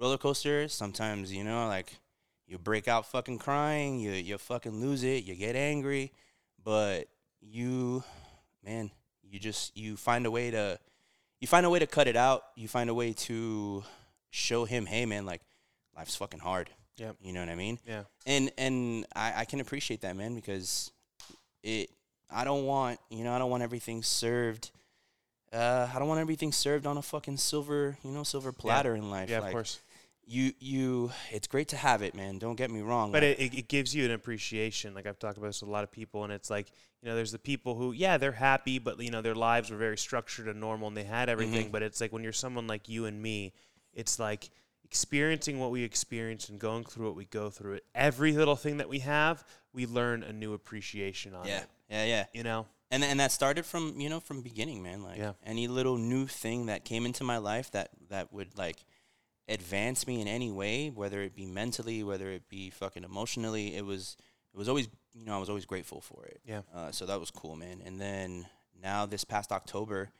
roller 0.00 0.18
coaster. 0.18 0.66
Sometimes 0.68 1.32
you 1.32 1.44
know, 1.44 1.68
like 1.68 1.92
you 2.46 2.58
break 2.58 2.88
out 2.88 3.06
fucking 3.06 3.38
crying, 3.38 3.98
you 4.00 4.12
you 4.12 4.38
fucking 4.38 4.80
lose 4.80 5.02
it, 5.02 5.24
you 5.24 5.34
get 5.34 5.56
angry, 5.56 6.12
but 6.62 7.08
you, 7.40 8.02
man, 8.64 8.90
you 9.22 9.38
just 9.38 9.76
you 9.76 9.96
find 9.96 10.26
a 10.26 10.30
way 10.30 10.50
to 10.50 10.78
you 11.40 11.46
find 11.48 11.66
a 11.66 11.70
way 11.70 11.78
to 11.78 11.86
cut 11.86 12.06
it 12.08 12.16
out. 12.16 12.44
You 12.56 12.68
find 12.68 12.88
a 12.90 12.94
way 12.94 13.12
to 13.12 13.84
show 14.30 14.64
him, 14.64 14.86
hey, 14.86 15.06
man, 15.06 15.26
like 15.26 15.42
life's 15.96 16.16
fucking 16.16 16.40
hard. 16.40 16.70
Yeah. 16.96 17.12
You 17.20 17.32
know 17.34 17.40
what 17.40 17.48
I 17.50 17.54
mean? 17.56 17.78
Yeah. 17.86 18.04
and 18.26 18.50
and 18.56 19.06
I, 19.14 19.40
I 19.40 19.44
can 19.44 19.60
appreciate 19.60 20.00
that 20.00 20.16
man 20.16 20.34
because 20.34 20.90
it 21.62 21.90
I 22.30 22.44
don't 22.44 22.64
want 22.64 23.00
you 23.10 23.22
know 23.24 23.34
I 23.34 23.38
don't 23.38 23.50
want 23.50 23.62
everything 23.62 24.02
served 24.02 24.70
uh 25.52 25.88
I 25.94 25.98
don't 25.98 26.08
want 26.08 26.20
everything 26.20 26.52
served 26.52 26.86
on 26.86 26.96
a 26.96 27.02
fucking 27.02 27.36
silver 27.36 27.98
you 28.02 28.10
know 28.12 28.22
silver 28.22 28.50
platter 28.50 28.94
in 28.96 29.10
life 29.10 29.28
Yeah, 29.28 29.40
like 29.40 29.48
of 29.48 29.52
course. 29.52 29.78
You 30.28 30.52
you 30.58 31.12
it's 31.30 31.46
great 31.46 31.68
to 31.68 31.76
have 31.76 32.02
it 32.02 32.12
man 32.14 32.38
don't 32.38 32.56
get 32.56 32.68
me 32.70 32.80
wrong 32.80 33.12
But 33.12 33.22
like, 33.22 33.38
it, 33.40 33.54
it, 33.54 33.68
gives 33.68 33.94
you 33.94 34.04
an 34.04 34.10
appreciation. 34.10 34.92
Like 34.92 35.06
I've 35.06 35.18
talked 35.20 35.38
about 35.38 35.46
this 35.48 35.60
with 35.62 35.68
a 35.68 35.72
lot 35.72 35.84
of 35.84 35.92
people, 35.92 36.24
and 36.24 36.32
it's 36.32 36.50
like 36.50 36.70
you 37.02 37.08
know, 37.08 37.14
there's 37.14 37.30
the 37.30 37.38
people 37.38 37.76
who, 37.76 37.92
yeah, 37.92 38.16
they're 38.16 38.32
happy, 38.32 38.80
but 38.80 38.98
you 39.00 39.10
know, 39.12 39.22
their 39.22 39.34
lives 39.36 39.70
were 39.70 39.76
very 39.76 39.96
structured 39.96 40.48
and 40.48 40.58
normal, 40.58 40.88
and 40.88 40.96
they 40.96 41.04
had 41.04 41.28
everything. 41.28 41.68
Mhm. 41.68 41.72
But 41.72 41.82
it's 41.84 42.00
like 42.00 42.12
when 42.12 42.24
you're 42.24 42.32
someone 42.32 42.66
like 42.66 42.88
you 42.88 43.04
and 43.04 43.22
me, 43.22 43.52
it's 43.92 44.18
like 44.18 44.50
experiencing 44.84 45.58
what 45.60 45.70
we 45.70 45.82
experience 45.84 46.48
and 46.48 46.58
going 46.58 46.84
through 46.84 47.06
what 47.06 47.16
we 47.16 47.26
go 47.26 47.50
through. 47.50 47.74
It 47.74 47.84
every 47.94 48.32
little 48.32 48.56
thing 48.56 48.78
that 48.78 48.88
we 48.88 49.00
have, 49.00 49.44
we 49.72 49.86
learn 49.86 50.22
a 50.24 50.32
new 50.32 50.54
appreciation 50.54 51.34
on 51.34 51.46
yeah 51.46 51.58
it. 51.58 51.66
yeah 51.90 52.04
yeah 52.04 52.24
You 52.32 52.42
know, 52.42 52.66
and 52.90 53.04
and 53.04 53.20
that 53.20 53.30
started 53.30 53.64
from 53.66 54.00
you 54.00 54.08
know 54.08 54.20
from 54.20 54.42
beginning 54.42 54.82
man 54.82 55.02
like 55.02 55.18
Yeah. 55.18 55.32
any 55.44 55.68
little 55.68 55.98
new 55.98 56.26
thing 56.26 56.66
that 56.66 56.84
came 56.84 57.04
into 57.06 57.22
my 57.24 57.38
life 57.38 57.70
that 57.72 57.90
that 58.08 58.32
would 58.32 58.56
like 58.56 58.84
advance 59.48 60.06
me 60.06 60.20
in 60.20 60.26
any 60.28 60.50
way 60.50 60.90
whether 60.90 61.22
it 61.22 61.34
be 61.34 61.46
mentally 61.46 62.02
whether 62.02 62.30
it 62.30 62.48
be 62.48 62.68
fucking 62.70 63.04
emotionally 63.04 63.76
it 63.76 63.84
was 63.84 64.16
it 64.52 64.56
was 64.58 64.68
always 64.68 64.88
you 65.14 65.24
know 65.24 65.36
I 65.36 65.38
was 65.38 65.48
always 65.48 65.64
grateful 65.66 66.00
for 66.00 66.24
it 66.26 66.40
Yeah. 66.44 66.62
uh, 66.74 66.90
so 66.90 67.06
that 67.06 67.20
was 67.20 67.30
cool 67.30 67.54
man 67.56 67.80
and 67.84 68.00
then 68.00 68.46
now 68.82 69.06
this 69.06 69.22
past 69.24 69.52
October 69.52 70.10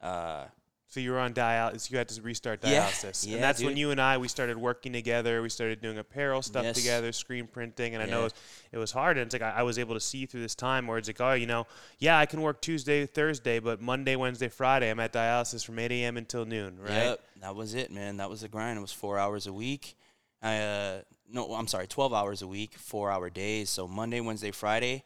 uh 0.00 0.46
So 0.92 1.00
you 1.00 1.12
were 1.12 1.18
on 1.20 1.32
dialysis. 1.32 1.90
You 1.90 1.96
had 1.96 2.10
to 2.10 2.20
restart 2.20 2.60
dialysis, 2.60 3.26
yeah, 3.26 3.36
and 3.36 3.42
that's 3.42 3.64
when 3.64 3.78
you 3.78 3.92
and 3.92 3.98
I 3.98 4.18
we 4.18 4.28
started 4.28 4.58
working 4.58 4.92
together. 4.92 5.40
We 5.40 5.48
started 5.48 5.80
doing 5.80 5.96
apparel 5.96 6.42
stuff 6.42 6.64
Yes. 6.64 6.76
together, 6.76 7.12
screen 7.12 7.46
printing, 7.46 7.94
and 7.94 8.02
I 8.02 8.06
know 8.06 8.20
it 8.20 8.24
was, 8.24 8.34
it 8.72 8.76
was 8.76 8.92
hard. 8.92 9.16
And 9.16 9.24
it's 9.24 9.32
like 9.32 9.40
I, 9.40 9.60
I 9.60 9.62
was 9.62 9.78
able 9.78 9.94
to 9.94 10.00
see 10.00 10.26
through 10.26 10.42
this 10.42 10.54
time 10.54 10.86
where 10.86 10.98
it's 10.98 11.08
like, 11.08 11.18
oh, 11.22 11.32
you 11.32 11.46
know, 11.46 11.66
yeah, 11.98 12.18
I 12.18 12.26
can 12.26 12.42
work 12.42 12.60
Tuesday, 12.60 13.06
Thursday, 13.06 13.58
but 13.58 13.80
Monday, 13.80 14.16
Wednesday, 14.16 14.48
Friday, 14.48 14.90
I'm 14.90 15.00
at 15.00 15.14
dialysis 15.14 15.64
from 15.64 15.78
8 15.78 15.90
a.m. 15.92 16.18
until 16.18 16.44
noon, 16.44 16.78
right? 16.78 16.90
Yep, 17.04 17.20
that 17.40 17.56
was 17.56 17.72
it, 17.72 17.90
man. 17.90 18.18
That 18.18 18.28
was 18.28 18.42
the 18.42 18.48
grind. 18.48 18.76
It 18.76 18.82
was 18.82 18.92
four 18.92 19.18
hours 19.18 19.46
a 19.46 19.52
week. 19.54 19.96
I 20.42 20.58
uh, 20.58 21.00
no, 21.30 21.54
I'm 21.54 21.68
sorry, 21.68 21.86
twelve 21.86 22.12
hours 22.12 22.42
a 22.42 22.46
week, 22.46 22.74
four 22.74 23.10
hour 23.10 23.30
days. 23.30 23.70
So 23.70 23.88
Monday, 23.88 24.20
Wednesday, 24.20 24.50
Friday, 24.50 25.04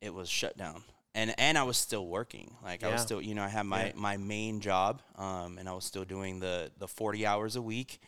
it 0.00 0.14
was 0.14 0.28
shut 0.28 0.56
down, 0.56 0.84
and 1.16 1.34
and 1.38 1.58
I 1.58 1.64
was 1.64 1.76
still 1.76 2.06
working. 2.06 2.54
Like 2.62 2.84
I 2.84 2.92
was 2.92 3.02
still, 3.02 3.20
you 3.20 3.34
know, 3.34 3.42
I 3.42 3.48
had 3.48 3.66
my 3.66 3.86
Yeah. 3.86 3.92
my 3.96 4.16
main 4.16 4.60
job, 4.60 5.02
um, 5.16 5.58
and 5.58 5.68
I 5.68 5.72
was 5.72 5.84
still 5.84 6.04
doing 6.04 6.38
the 6.40 6.70
the 6.78 6.86
forty 6.86 7.26
hours 7.26 7.56
a 7.56 7.62
week, 7.62 7.98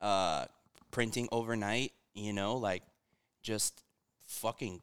uh, 0.00 0.46
printing 0.90 1.28
overnight. 1.30 1.92
You 2.14 2.32
know, 2.32 2.56
like 2.56 2.82
just 3.42 3.82
fucking 4.26 4.80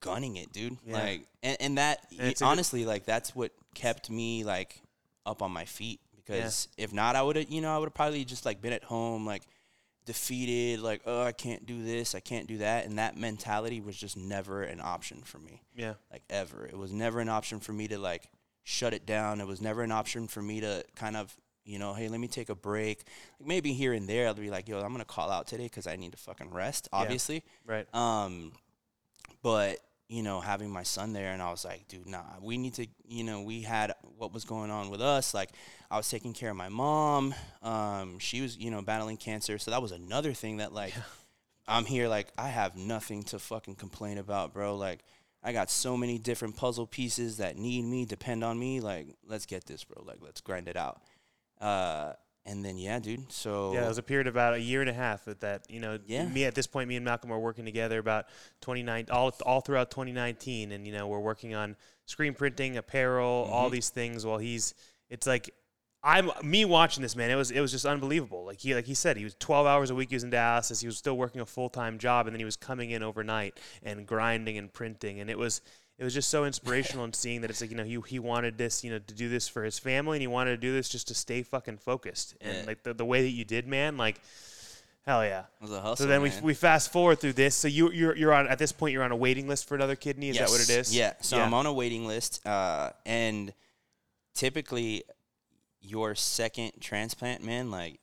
gunning 0.00 0.36
it, 0.36 0.52
dude. 0.52 0.76
Yeah. 0.84 0.92
Like, 0.94 1.26
and, 1.42 1.56
and 1.60 1.78
that 1.78 2.06
And 2.10 2.20
a 2.20 2.32
good- 2.34 2.42
honestly, 2.42 2.84
like 2.84 3.04
that's 3.04 3.34
what 3.34 3.52
kept 3.74 4.10
me 4.10 4.44
like 4.44 4.80
up 5.24 5.42
on 5.42 5.50
my 5.52 5.64
feet 5.64 6.00
because 6.14 6.68
if 6.76 6.92
not, 6.92 7.16
I 7.16 7.22
would 7.22 7.36
have, 7.36 7.50
you 7.50 7.60
know, 7.60 7.74
I 7.74 7.78
would 7.78 7.86
have 7.86 7.94
probably 7.94 8.24
just 8.24 8.44
like 8.44 8.60
been 8.60 8.72
at 8.72 8.84
home, 8.84 9.24
like 9.26 9.42
defeated, 10.06 10.80
like, 10.80 11.02
oh, 11.04 11.22
I 11.22 11.32
can't 11.32 11.66
do 11.66 11.82
this, 11.84 12.14
I 12.14 12.20
can't 12.20 12.46
do 12.46 12.58
that, 12.58 12.86
and 12.86 12.98
that 12.98 13.16
mentality 13.16 13.80
was 13.80 13.96
just 13.96 14.16
never 14.16 14.62
an 14.62 14.80
option 14.80 15.20
for 15.22 15.38
me, 15.38 15.60
Yeah. 15.74 15.94
like 16.10 16.22
ever. 16.30 16.64
It 16.66 16.78
was 16.78 16.92
never 16.92 17.20
an 17.20 17.28
option 17.28 17.60
for 17.60 17.72
me 17.74 17.88
to 17.88 17.98
like 17.98 18.30
shut 18.64 18.94
it 18.94 19.04
down. 19.04 19.40
It 19.40 19.46
was 19.46 19.60
never 19.60 19.82
an 19.82 19.92
option 19.92 20.26
for 20.28 20.40
me 20.40 20.60
to 20.60 20.84
kind 20.94 21.16
of. 21.16 21.36
You 21.68 21.80
know, 21.80 21.94
hey, 21.94 22.06
let 22.06 22.20
me 22.20 22.28
take 22.28 22.48
a 22.48 22.54
break. 22.54 23.02
Like 23.40 23.48
maybe 23.48 23.72
here 23.72 23.92
and 23.92 24.08
there, 24.08 24.28
I'll 24.28 24.34
be 24.34 24.50
like, 24.50 24.68
"Yo, 24.68 24.78
I'm 24.80 24.92
gonna 24.92 25.04
call 25.04 25.32
out 25.32 25.48
today 25.48 25.64
because 25.64 25.88
I 25.88 25.96
need 25.96 26.12
to 26.12 26.16
fucking 26.16 26.52
rest." 26.52 26.88
Obviously, 26.92 27.42
Right. 27.66 27.92
um, 27.92 28.52
but 29.42 29.80
you 30.08 30.22
know, 30.22 30.40
having 30.40 30.70
my 30.70 30.84
son 30.84 31.12
there, 31.12 31.32
and 31.32 31.42
I 31.42 31.50
was 31.50 31.64
like, 31.64 31.88
dude, 31.88 32.06
nah, 32.06 32.22
we 32.40 32.58
need 32.58 32.74
to. 32.74 32.86
You 33.06 33.24
know, 33.24 33.42
we 33.42 33.62
had 33.62 33.92
what 34.16 34.32
was 34.32 34.44
going 34.44 34.70
on 34.70 34.90
with 34.90 35.00
us. 35.00 35.34
Like, 35.34 35.50
I 35.90 35.96
was 35.96 36.08
taking 36.08 36.32
care 36.32 36.50
of 36.50 36.56
my 36.56 36.68
mom. 36.68 37.34
Um, 37.62 38.18
she 38.18 38.40
was, 38.40 38.56
you 38.56 38.70
know, 38.70 38.82
battling 38.82 39.16
cancer, 39.16 39.58
so 39.58 39.70
that 39.70 39.82
was 39.82 39.92
another 39.92 40.32
thing 40.32 40.58
that 40.58 40.72
like, 40.72 40.94
I'm 41.68 41.84
here, 41.84 42.08
like, 42.08 42.28
I 42.38 42.48
have 42.48 42.76
nothing 42.76 43.24
to 43.24 43.38
fucking 43.38 43.74
complain 43.74 44.18
about, 44.18 44.52
bro. 44.52 44.76
Like, 44.76 45.00
I 45.42 45.52
got 45.52 45.70
so 45.70 45.96
many 45.96 46.18
different 46.18 46.56
puzzle 46.56 46.86
pieces 46.86 47.38
that 47.38 47.56
need 47.56 47.84
me, 47.84 48.04
depend 48.04 48.44
on 48.44 48.58
me. 48.58 48.80
Like, 48.80 49.16
let's 49.26 49.46
get 49.46 49.64
this, 49.66 49.84
bro. 49.84 50.04
Like, 50.04 50.18
let's 50.20 50.40
grind 50.40 50.68
it 50.68 50.76
out. 50.76 51.00
Uh, 51.60 52.12
and 52.46 52.64
then 52.64 52.78
yeah, 52.78 52.98
dude. 52.98 53.30
So 53.30 53.72
Yeah, 53.74 53.84
it 53.84 53.88
was 53.88 53.98
a 53.98 54.02
period 54.02 54.26
of 54.26 54.34
about 54.34 54.54
a 54.54 54.60
year 54.60 54.80
and 54.80 54.88
a 54.88 54.94
half 54.94 55.28
at 55.28 55.40
that. 55.40 55.68
You 55.68 55.80
know, 55.80 55.98
Yeah. 56.06 56.26
me 56.26 56.44
at 56.44 56.54
this 56.54 56.66
point, 56.66 56.88
me 56.88 56.96
and 56.96 57.04
Malcolm 57.04 57.30
are 57.32 57.38
working 57.38 57.64
together 57.64 57.98
about 57.98 58.26
29 58.62 59.06
all 59.10 59.34
all 59.44 59.60
throughout 59.60 59.90
2019, 59.90 60.72
and 60.72 60.86
you 60.86 60.92
know 60.92 61.06
we're 61.08 61.20
working 61.20 61.54
on 61.54 61.76
screen 62.06 62.32
printing, 62.34 62.76
apparel, 62.76 63.48
all 63.52 63.68
Mhm. 63.68 63.72
these 63.72 63.90
things. 63.90 64.24
While 64.24 64.38
he's, 64.38 64.74
it's 65.10 65.26
like. 65.26 65.50
I'm 66.02 66.30
me 66.44 66.64
watching 66.64 67.02
this 67.02 67.16
man. 67.16 67.32
It 67.32 67.34
was 67.34 67.50
it 67.50 67.58
was 67.60 67.72
just 67.72 67.84
unbelievable. 67.84 68.44
Like 68.44 68.60
he 68.60 68.76
like 68.76 68.84
he 68.84 68.94
said, 68.94 69.16
he 69.16 69.24
was 69.24 69.34
12 69.40 69.66
hours 69.66 69.90
a 69.90 69.94
week. 69.96 70.10
He 70.10 70.14
was 70.14 70.22
in 70.22 70.30
dialysis. 70.30 70.80
He 70.80 70.86
was 70.86 70.96
still 70.96 71.16
working 71.16 71.40
a 71.40 71.46
full 71.46 71.68
time 71.68 71.98
job, 71.98 72.28
and 72.28 72.34
then 72.34 72.38
he 72.38 72.44
was 72.44 72.54
coming 72.56 72.90
in 72.92 73.02
overnight 73.02 73.58
and 73.82 74.06
grinding 74.06 74.56
and 74.56 74.72
printing. 74.72 75.18
And 75.18 75.28
it 75.28 75.36
was 75.36 75.62
it 75.98 76.04
was 76.04 76.12
just 76.12 76.28
so 76.28 76.44
inspirational 76.44 77.04
in 77.04 77.12
seeing 77.12 77.40
that 77.40 77.50
it's 77.50 77.60
like 77.60 77.70
you 77.70 77.76
know 77.76 77.84
he 77.84 77.98
he 78.06 78.18
wanted 78.18 78.58
this 78.58 78.84
you 78.84 78.90
know 78.90 78.98
to 78.98 79.14
do 79.14 79.28
this 79.28 79.48
for 79.48 79.64
his 79.64 79.78
family, 79.78 80.16
and 80.16 80.22
he 80.22 80.26
wanted 80.26 80.50
to 80.50 80.56
do 80.56 80.72
this 80.72 80.88
just 80.88 81.08
to 81.08 81.14
stay 81.14 81.42
fucking 81.42 81.78
focused. 81.78 82.34
And 82.40 82.58
Yeah. 82.58 82.64
like 82.66 82.82
the, 82.82 82.94
the 82.94 83.04
way 83.04 83.22
that 83.22 83.30
you 83.30 83.44
did, 83.44 83.66
man, 83.66 83.96
like 83.96 84.20
hell 85.06 85.24
yeah. 85.24 85.40
it 85.40 85.62
was 85.62 85.72
a 85.72 85.80
hustle. 85.80 85.96
So 85.96 86.06
then 86.06 86.20
we, 86.20 86.30
man. 86.30 86.42
we 86.42 86.54
fast 86.54 86.92
forward 86.92 87.20
through 87.20 87.34
this. 87.34 87.54
So 87.54 87.68
you 87.68 87.90
you're 87.92 88.14
you're 88.16 88.34
on 88.34 88.46
at 88.48 88.58
this 88.58 88.72
point 88.72 88.92
you're 88.92 89.04
on 89.04 89.12
a 89.12 89.16
waiting 89.16 89.48
list 89.48 89.66
for 89.68 89.74
another 89.74 89.96
kidney. 89.96 90.28
Is 90.28 90.38
that 90.38 90.48
what 90.48 90.60
it 90.60 90.68
is 90.68 90.94
Yes. 90.94 91.16
Yeah. 91.18 91.22
So 91.22 91.40
I'm 91.40 91.54
on 91.54 91.66
a 91.66 91.72
waiting 91.72 92.06
list, 92.06 92.46
uh, 92.46 92.90
and 93.06 93.54
typically, 94.34 95.04
your 95.80 96.14
second 96.14 96.72
transplant, 96.80 97.42
man, 97.42 97.70
like 97.70 98.00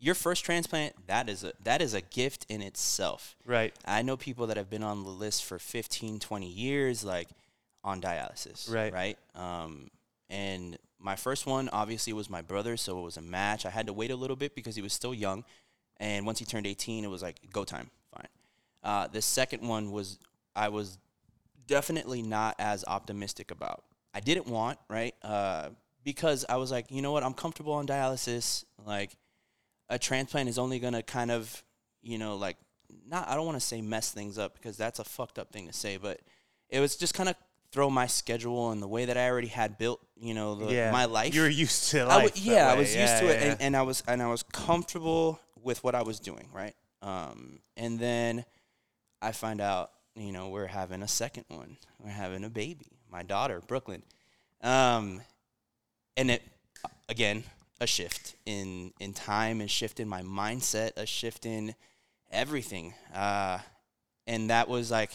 your 0.00 0.14
first 0.14 0.44
transplant, 0.44 0.94
that 1.06 1.28
is 1.28 1.44
a 1.44 1.52
that 1.62 1.82
is 1.82 1.94
a 1.94 2.00
gift 2.00 2.46
in 2.48 2.62
itself. 2.62 3.36
right. 3.44 3.74
I 3.84 4.02
know 4.02 4.16
people 4.16 4.46
that 4.48 4.56
have 4.56 4.70
been 4.70 4.82
on 4.82 5.04
the 5.04 5.10
list 5.10 5.44
for 5.44 5.58
15, 5.58 6.18
20 6.18 6.46
years, 6.48 7.04
like 7.04 7.28
on 7.84 8.00
dialysis. 8.00 8.72
Right. 8.72 8.92
Right. 8.92 9.18
Um, 9.34 9.90
and 10.30 10.78
my 10.98 11.16
first 11.16 11.46
one 11.46 11.68
obviously 11.68 12.12
was 12.12 12.30
my 12.30 12.40
brother, 12.42 12.76
so 12.76 12.98
it 12.98 13.02
was 13.02 13.16
a 13.16 13.22
match. 13.22 13.66
I 13.66 13.70
had 13.70 13.86
to 13.86 13.92
wait 13.92 14.10
a 14.10 14.16
little 14.16 14.36
bit 14.36 14.54
because 14.54 14.74
he 14.74 14.82
was 14.82 14.92
still 14.92 15.14
young, 15.14 15.44
and 15.98 16.24
once 16.24 16.38
he 16.38 16.44
turned 16.44 16.66
18, 16.66 17.04
it 17.04 17.10
was 17.10 17.22
like 17.22 17.36
go 17.52 17.64
time. 17.64 17.90
Fine. 18.14 18.28
Uh, 18.82 19.06
the 19.08 19.22
second 19.22 19.66
one 19.66 19.90
was 19.92 20.18
I 20.56 20.70
was 20.70 20.98
definitely 21.66 22.22
not 22.22 22.56
as 22.58 22.84
optimistic 22.86 23.50
about. 23.50 23.84
I 24.14 24.20
didn't 24.20 24.46
want 24.46 24.78
right 24.88 25.14
uh, 25.22 25.68
because 26.04 26.46
I 26.48 26.56
was 26.56 26.70
like, 26.70 26.90
you 26.90 27.02
know 27.02 27.12
what, 27.12 27.22
I'm 27.22 27.34
comfortable 27.34 27.74
on 27.74 27.86
dialysis. 27.86 28.64
Like 28.84 29.10
a 29.90 29.98
transplant 29.98 30.48
is 30.48 30.58
only 30.58 30.78
gonna 30.78 31.02
kind 31.02 31.30
of, 31.30 31.62
you 32.02 32.16
know, 32.16 32.36
like 32.36 32.56
not. 33.06 33.28
I 33.28 33.34
don't 33.34 33.44
want 33.44 33.56
to 33.56 33.64
say 33.64 33.82
mess 33.82 34.10
things 34.12 34.38
up 34.38 34.54
because 34.54 34.76
that's 34.76 34.98
a 34.98 35.04
fucked 35.04 35.38
up 35.38 35.52
thing 35.52 35.66
to 35.66 35.72
say, 35.72 35.98
but 35.98 36.20
it 36.70 36.80
was 36.80 36.96
just 36.96 37.12
kind 37.12 37.28
of 37.28 37.34
throw 37.72 37.90
my 37.90 38.06
schedule 38.06 38.70
and 38.70 38.82
the 38.82 38.88
way 38.88 39.04
that 39.04 39.16
I 39.16 39.28
already 39.28 39.48
had 39.48 39.78
built, 39.78 40.00
you 40.16 40.34
know, 40.34 40.54
the, 40.56 40.72
yeah. 40.72 40.90
my 40.90 41.04
life. 41.04 41.34
You're 41.34 41.48
used 41.48 41.90
to 41.90 42.00
I 42.00 42.04
life. 42.04 42.34
w- 42.34 42.44
that 42.44 42.52
yeah, 42.52 42.72
I 42.72 42.74
was 42.74 42.94
used 42.96 43.18
to 43.18 43.24
Yeah, 43.24 43.30
it, 43.30 43.40
yeah, 43.40 43.50
and, 43.52 43.62
and 43.62 43.76
I 43.76 43.82
was 43.82 44.02
and 44.06 44.22
I 44.22 44.28
was 44.28 44.42
comfortable 44.44 45.40
with 45.62 45.82
what 45.84 45.94
I 45.94 46.02
was 46.02 46.20
doing, 46.20 46.48
right? 46.52 46.74
Um, 47.02 47.60
and 47.76 47.98
then 47.98 48.44
I 49.20 49.32
find 49.32 49.60
out, 49.60 49.90
you 50.14 50.32
know, 50.32 50.48
we're 50.48 50.66
having 50.66 51.02
a 51.02 51.08
second 51.08 51.44
one. 51.48 51.76
We're 51.98 52.10
having 52.10 52.44
a 52.44 52.50
baby, 52.50 52.86
my 53.10 53.22
daughter, 53.22 53.60
Brooklyn. 53.66 54.02
Um, 54.62 55.20
and 56.16 56.30
it 56.30 56.42
again 57.08 57.44
a 57.80 57.86
shift 57.86 58.36
in 58.46 58.92
in 59.00 59.12
time, 59.12 59.60
a 59.60 59.68
shift 59.68 60.00
in 60.00 60.08
my 60.08 60.22
mindset, 60.22 60.92
a 60.96 61.06
shift 61.06 61.46
in 61.46 61.74
everything. 62.30 62.94
Uh, 63.14 63.58
and 64.26 64.50
that 64.50 64.68
was 64.68 64.90
like, 64.90 65.10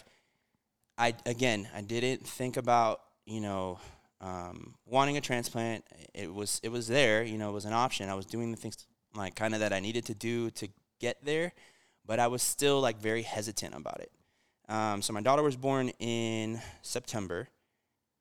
I 0.98 1.14
again, 1.26 1.68
I 1.76 1.82
didn't 1.82 2.26
think 2.28 2.58
about 2.58 3.02
you 3.26 3.42
know 3.42 3.80
um, 4.22 4.76
wanting 4.86 5.18
a 5.18 5.22
transplant. 5.22 5.86
It 6.14 6.34
was 6.34 6.60
it 6.64 6.70
was 6.70 6.88
there, 6.88 7.24
you 7.24 7.38
know, 7.38 7.50
it 7.50 7.54
was 7.54 7.66
an 7.66 7.74
option. 7.74 8.10
I 8.10 8.16
was 8.16 8.26
doing 8.26 8.52
the 8.52 8.58
things 8.58 8.88
like 9.16 9.36
kind 9.36 9.54
of 9.54 9.60
that 9.62 9.72
I 9.72 9.80
needed 9.80 10.06
to 10.06 10.16
do 10.16 10.50
to 10.52 10.68
get 11.00 11.24
there, 11.24 11.54
but 12.06 12.20
I 12.20 12.28
was 12.28 12.42
still 12.42 12.82
like 12.82 13.00
very 13.00 13.22
hesitant 13.22 13.76
about 13.76 14.02
it. 14.02 14.12
Um, 14.68 15.02
so 15.02 15.14
my 15.14 15.22
daughter 15.22 15.44
was 15.44 15.56
born 15.56 15.90
in 16.00 16.60
September, 16.82 17.48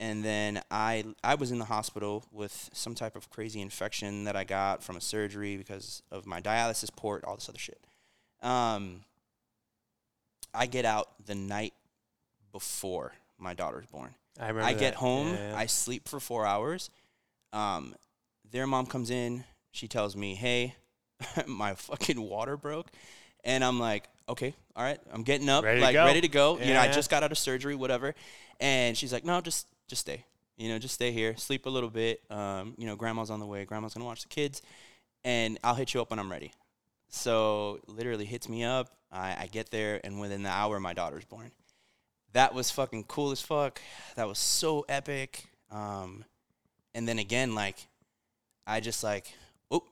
and 0.00 0.24
then 0.24 0.61
I 0.70 1.04
I 1.22 1.35
was 1.37 1.50
in 1.52 1.59
the 1.59 1.64
hospital 1.66 2.24
with 2.33 2.70
some 2.72 2.94
type 2.94 3.16
of 3.16 3.30
crazy 3.30 3.61
infection 3.61 4.24
that 4.24 4.37
I 4.37 4.44
got 4.44 4.83
from 4.83 4.96
a 4.96 5.00
surgery 5.00 5.57
because 5.57 6.02
of 6.11 6.26
my 6.26 6.40
dialysis 6.40 6.94
port, 6.94 7.24
all 7.24 7.37
this 7.37 7.48
other 7.48 7.59
shit. 7.59 7.80
Um, 8.42 9.02
I 10.52 10.66
get 10.66 10.85
out 10.85 11.09
the 11.24 11.35
night 11.35 11.74
before 12.52 13.12
my 13.38 13.54
daughter's 13.54 13.87
born. 13.87 14.14
I 14.38 14.48
remember. 14.48 14.68
I 14.68 14.72
get 14.74 14.94
home, 14.94 15.28
Yeah, 15.28 15.50
yeah. 15.50 15.57
I 15.57 15.66
sleep 15.66 16.09
for 16.09 16.20
four 16.20 16.46
hours. 16.46 16.90
Um, 17.52 17.94
their 18.50 18.66
mom 18.66 18.87
comes 18.87 19.11
in, 19.11 19.44
she 19.72 19.88
tells 19.88 20.16
me, 20.16 20.35
"Hey, 20.35 20.74
my 21.46 21.74
fucking 21.74 22.20
water 22.20 22.57
broke," 22.57 22.88
and 23.44 23.64
I'm 23.64 23.78
like, 23.80 24.09
"Okay, 24.28 24.54
all 24.76 24.83
right, 24.85 24.98
I'm 25.12 25.22
getting 25.22 25.48
up, 25.48 25.64
Ready 25.64 25.80
like 25.80 25.94
go. 25.94 26.04
ready 26.04 26.20
to 26.20 26.28
go." 26.28 26.59
you 26.59 26.72
know, 26.74 26.80
I 26.80 26.88
just 26.90 27.11
got 27.11 27.22
out 27.22 27.33
of 27.33 27.38
surgery, 27.38 27.74
whatever, 27.76 28.14
and 28.61 28.96
she's 28.96 29.12
like, 29.12 29.24
"No, 29.24 29.40
just 29.40 29.66
just 29.88 30.03
stay. 30.03 30.25
You 30.57 30.68
know, 30.68 30.79
just 30.79 30.94
stay 30.94 31.11
here, 31.11 31.37
sleep 31.37 31.66
a 31.66 31.70
little 31.70 31.90
bit. 31.90 32.23
Um, 32.31 32.75
you 32.79 32.87
know, 32.87 32.97
grandma's 32.97 33.31
on 33.31 33.40
the 33.40 33.47
way. 33.47 33.64
Grandma's 33.64 33.94
gonna 33.94 34.07
watch 34.07 34.23
the 34.23 34.29
kids, 34.29 34.62
and 35.25 35.59
I'll 35.64 35.75
hit 35.75 35.94
you 35.94 36.01
up 36.01 36.11
when 36.11 36.18
I'm 36.18 36.31
ready." 36.31 36.53
So 37.09 37.81
literally 37.87 38.25
hits 38.25 38.49
me 38.49 38.64
up. 38.64 38.90
I, 39.11 39.37
I 39.42 39.49
get 39.51 39.70
there, 39.70 40.01
and 40.05 40.20
within 40.20 40.42
the 40.42 40.51
hour, 40.51 40.81
my 40.81 40.92
daughter's 40.92 41.25
born. 41.25 41.53
That 42.33 42.53
was 42.53 42.70
fucking 42.70 43.05
cool 43.05 43.31
as 43.31 43.40
fuck. 43.40 43.81
That 44.16 44.27
was 44.27 44.38
so 44.38 44.85
epic. 44.88 45.47
Um, 45.70 46.25
and 46.94 47.07
then 47.07 47.20
again, 47.20 47.55
like, 47.55 47.87
I 48.66 48.81
just 48.81 49.05
like, 49.05 49.33
oh, 49.70 49.85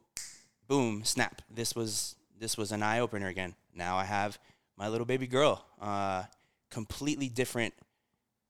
boom, 0.66 1.04
snap. 1.04 1.42
This 1.48 1.74
was 1.74 2.16
this 2.38 2.56
was 2.56 2.72
an 2.72 2.82
eye 2.82 2.98
opener 2.98 3.28
again. 3.28 3.54
Now 3.72 3.96
I 3.96 4.04
have 4.04 4.38
my 4.76 4.88
little 4.88 5.06
baby 5.06 5.28
girl. 5.28 5.64
Uh, 5.80 6.24
completely 6.70 7.28
different 7.28 7.74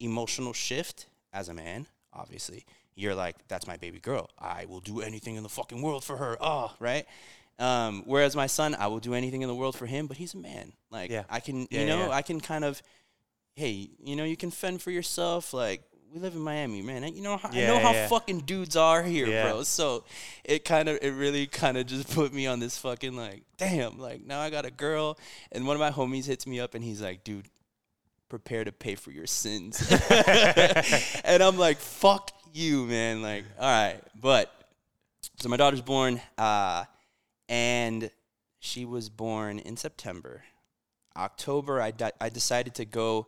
emotional 0.01 0.55
shift 0.55 1.07
as 1.33 1.49
a 1.49 1.55
man. 1.55 1.87
Obviously, 2.13 2.65
you're 2.95 3.15
like, 3.15 3.37
that's 3.49 3.67
my 3.67 3.77
baby 3.77 3.99
girl. 3.99 4.29
I 4.39 4.67
will 4.67 4.81
do 4.81 5.01
anything 5.01 5.37
in 5.37 5.43
the 5.43 5.49
fucking 5.49 5.81
world 5.81 6.05
for 6.05 6.17
her. 6.19 6.37
Oh, 6.41 6.73
right. 6.79 7.07
Um, 7.59 8.03
whereas 8.07 8.35
my 8.37 8.47
son, 8.47 8.75
I 8.75 8.89
will 8.89 8.99
do 9.01 9.15
anything 9.15 9.43
in 9.43 9.49
the 9.49 9.55
world 9.55 9.77
for 9.77 9.87
him, 9.87 10.07
but 10.07 10.17
he's 10.17 10.35
a 10.35 10.39
man. 10.39 10.73
Like, 10.91 11.11
Yeah. 11.11 11.25
I 11.31 11.41
can, 11.41 11.67
Yeah, 11.71 11.81
you 11.81 11.87
know, 11.87 11.99
yeah. 12.09 12.11
I 12.11 12.23
can 12.23 12.41
kind 12.41 12.65
of, 12.65 12.83
hey, 13.55 13.91
you 14.03 14.17
know, 14.17 14.25
you 14.25 14.37
can 14.37 14.51
fend 14.51 14.83
for 14.83 14.91
yourself. 14.91 15.55
Like, 15.55 15.83
we 16.13 16.21
live 16.21 16.35
in 16.35 16.41
Miami, 16.41 16.83
man. 16.83 17.05
You 17.15 17.23
know, 17.23 17.39
how, 17.39 17.49
I 17.51 17.67
know 17.67 17.79
how 17.79 17.93
fucking 18.09 18.41
dudes 18.41 18.77
are 18.77 19.03
here, 19.03 19.27
bro. 19.45 19.63
So 19.63 20.05
it 20.45 20.65
kind 20.65 20.89
of, 20.91 20.99
it 21.01 21.11
really 21.13 21.47
kind 21.47 21.79
of 21.79 21.87
just 21.87 22.11
put 22.15 22.35
me 22.35 22.47
on 22.47 22.61
this 22.61 22.77
fucking 22.77 23.17
like, 23.17 23.43
damn, 23.57 23.99
like 23.99 24.23
now 24.27 24.41
I 24.41 24.51
got 24.51 24.67
a 24.67 24.71
girl, 24.71 25.19
and 25.53 25.67
one 25.67 25.75
of 25.77 25.81
my 25.81 25.91
homies 25.91 26.27
hits 26.27 26.47
me 26.47 26.61
up, 26.61 26.75
and 26.75 26.85
he's 26.85 27.01
like, 27.01 27.25
dude, 27.25 27.49
prepare 28.33 28.65
to 28.65 28.73
pay 28.73 28.95
for 28.95 29.11
your 29.11 29.27
sins. 29.27 29.87
and 31.23 31.43
I'm 31.43 31.59
like, 31.59 31.77
fuck 31.77 32.31
you, 32.55 32.87
man. 32.87 33.21
Like, 33.21 33.45
all 33.61 33.69
right. 33.69 34.01
But 34.19 34.51
so 35.39 35.51
my 35.51 35.59
daughter's 35.59 35.83
born, 35.83 36.19
uh, 36.39 36.85
and 37.51 38.11
she 38.59 38.87
was 38.87 39.11
born 39.11 39.59
in 39.59 39.77
September. 39.77 40.45
October, 41.15 41.83
I, 41.83 41.91
di- 41.91 42.13
I 42.23 42.31
decided 42.31 42.75
to 42.77 42.87
go 42.87 43.27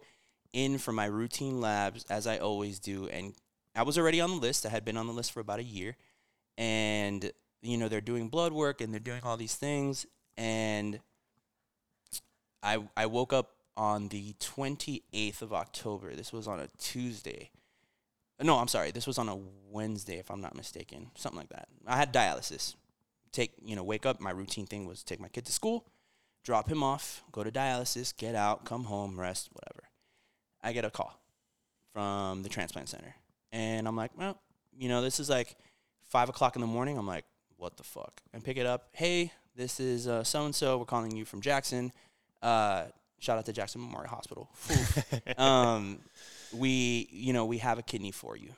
in 0.54 0.78
for 0.78 0.92
my 0.92 1.04
routine 1.04 1.60
labs 1.60 2.06
as 2.08 2.26
I 2.26 2.38
always 2.38 2.78
do. 2.78 3.06
And 3.08 3.34
I 3.76 3.82
was 3.82 3.98
already 3.98 4.22
on 4.22 4.30
the 4.30 4.36
list. 4.36 4.64
I 4.64 4.70
had 4.70 4.86
been 4.86 4.96
on 4.96 5.06
the 5.06 5.12
list 5.12 5.32
for 5.32 5.40
about 5.40 5.58
a 5.58 5.64
year. 5.64 5.98
And, 6.56 7.30
you 7.60 7.76
know, 7.76 7.88
they're 7.88 8.00
doing 8.00 8.30
blood 8.30 8.54
work 8.54 8.80
and 8.80 8.90
they're 8.90 9.00
doing 9.00 9.20
all 9.22 9.36
these 9.36 9.54
things. 9.54 10.06
And 10.38 10.98
I, 12.62 12.78
I 12.96 13.04
woke 13.04 13.34
up 13.34 13.53
on 13.76 14.08
the 14.08 14.34
28th 14.40 15.42
of 15.42 15.52
October. 15.52 16.14
This 16.14 16.32
was 16.32 16.46
on 16.46 16.60
a 16.60 16.68
Tuesday. 16.78 17.50
No, 18.42 18.58
I'm 18.58 18.68
sorry. 18.68 18.90
This 18.90 19.06
was 19.06 19.18
on 19.18 19.28
a 19.28 19.38
Wednesday, 19.70 20.18
if 20.18 20.30
I'm 20.30 20.40
not 20.40 20.56
mistaken. 20.56 21.10
Something 21.16 21.38
like 21.38 21.48
that. 21.50 21.68
I 21.86 21.96
had 21.96 22.12
dialysis. 22.12 22.74
Take, 23.32 23.52
you 23.64 23.76
know, 23.76 23.84
wake 23.84 24.06
up. 24.06 24.20
My 24.20 24.30
routine 24.30 24.66
thing 24.66 24.86
was 24.86 25.02
take 25.02 25.20
my 25.20 25.28
kid 25.28 25.44
to 25.46 25.52
school, 25.52 25.86
drop 26.44 26.68
him 26.68 26.82
off, 26.82 27.22
go 27.32 27.42
to 27.42 27.50
dialysis, 27.50 28.16
get 28.16 28.34
out, 28.34 28.64
come 28.64 28.84
home, 28.84 29.18
rest, 29.18 29.48
whatever. 29.52 29.88
I 30.62 30.72
get 30.72 30.84
a 30.84 30.90
call 30.90 31.20
from 31.92 32.42
the 32.42 32.48
transplant 32.48 32.88
center. 32.88 33.14
And 33.52 33.86
I'm 33.86 33.96
like, 33.96 34.12
well, 34.16 34.40
you 34.76 34.88
know, 34.88 35.02
this 35.02 35.20
is 35.20 35.28
like 35.30 35.56
five 36.08 36.28
o'clock 36.28 36.56
in 36.56 36.60
the 36.60 36.66
morning. 36.66 36.98
I'm 36.98 37.06
like, 37.06 37.24
what 37.56 37.76
the 37.76 37.84
fuck? 37.84 38.20
And 38.32 38.42
pick 38.42 38.56
it 38.56 38.66
up. 38.66 38.88
Hey, 38.92 39.32
this 39.56 39.78
is 39.78 40.04
so 40.26 40.44
and 40.44 40.54
so. 40.54 40.78
We're 40.78 40.84
calling 40.84 41.16
you 41.16 41.24
from 41.24 41.40
Jackson. 41.40 41.92
Uh, 42.42 42.84
shout 43.18 43.38
out 43.38 43.46
to 43.46 43.52
Jackson 43.52 43.80
Memorial 43.80 44.10
Hospital. 44.10 44.48
um, 45.38 45.98
we, 46.52 47.08
you 47.10 47.32
know, 47.32 47.44
we 47.46 47.58
have 47.58 47.78
a 47.78 47.82
kidney 47.82 48.10
for 48.10 48.36
you. 48.36 48.50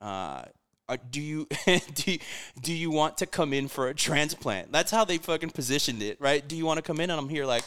Uh, 0.00 0.44
are, 0.88 0.96
do 1.10 1.20
you 1.20 1.46
do 1.94 2.12
you, 2.12 2.18
do 2.62 2.72
you 2.72 2.90
want 2.90 3.18
to 3.18 3.26
come 3.26 3.52
in 3.52 3.68
for 3.68 3.88
a 3.88 3.94
transplant? 3.94 4.72
That's 4.72 4.90
how 4.90 5.04
they 5.04 5.18
fucking 5.18 5.50
positioned 5.50 6.02
it, 6.02 6.20
right? 6.20 6.46
Do 6.46 6.56
you 6.56 6.64
want 6.64 6.78
to 6.78 6.82
come 6.82 7.00
in? 7.00 7.10
And 7.10 7.20
I'm 7.20 7.28
here 7.28 7.44
like, 7.44 7.64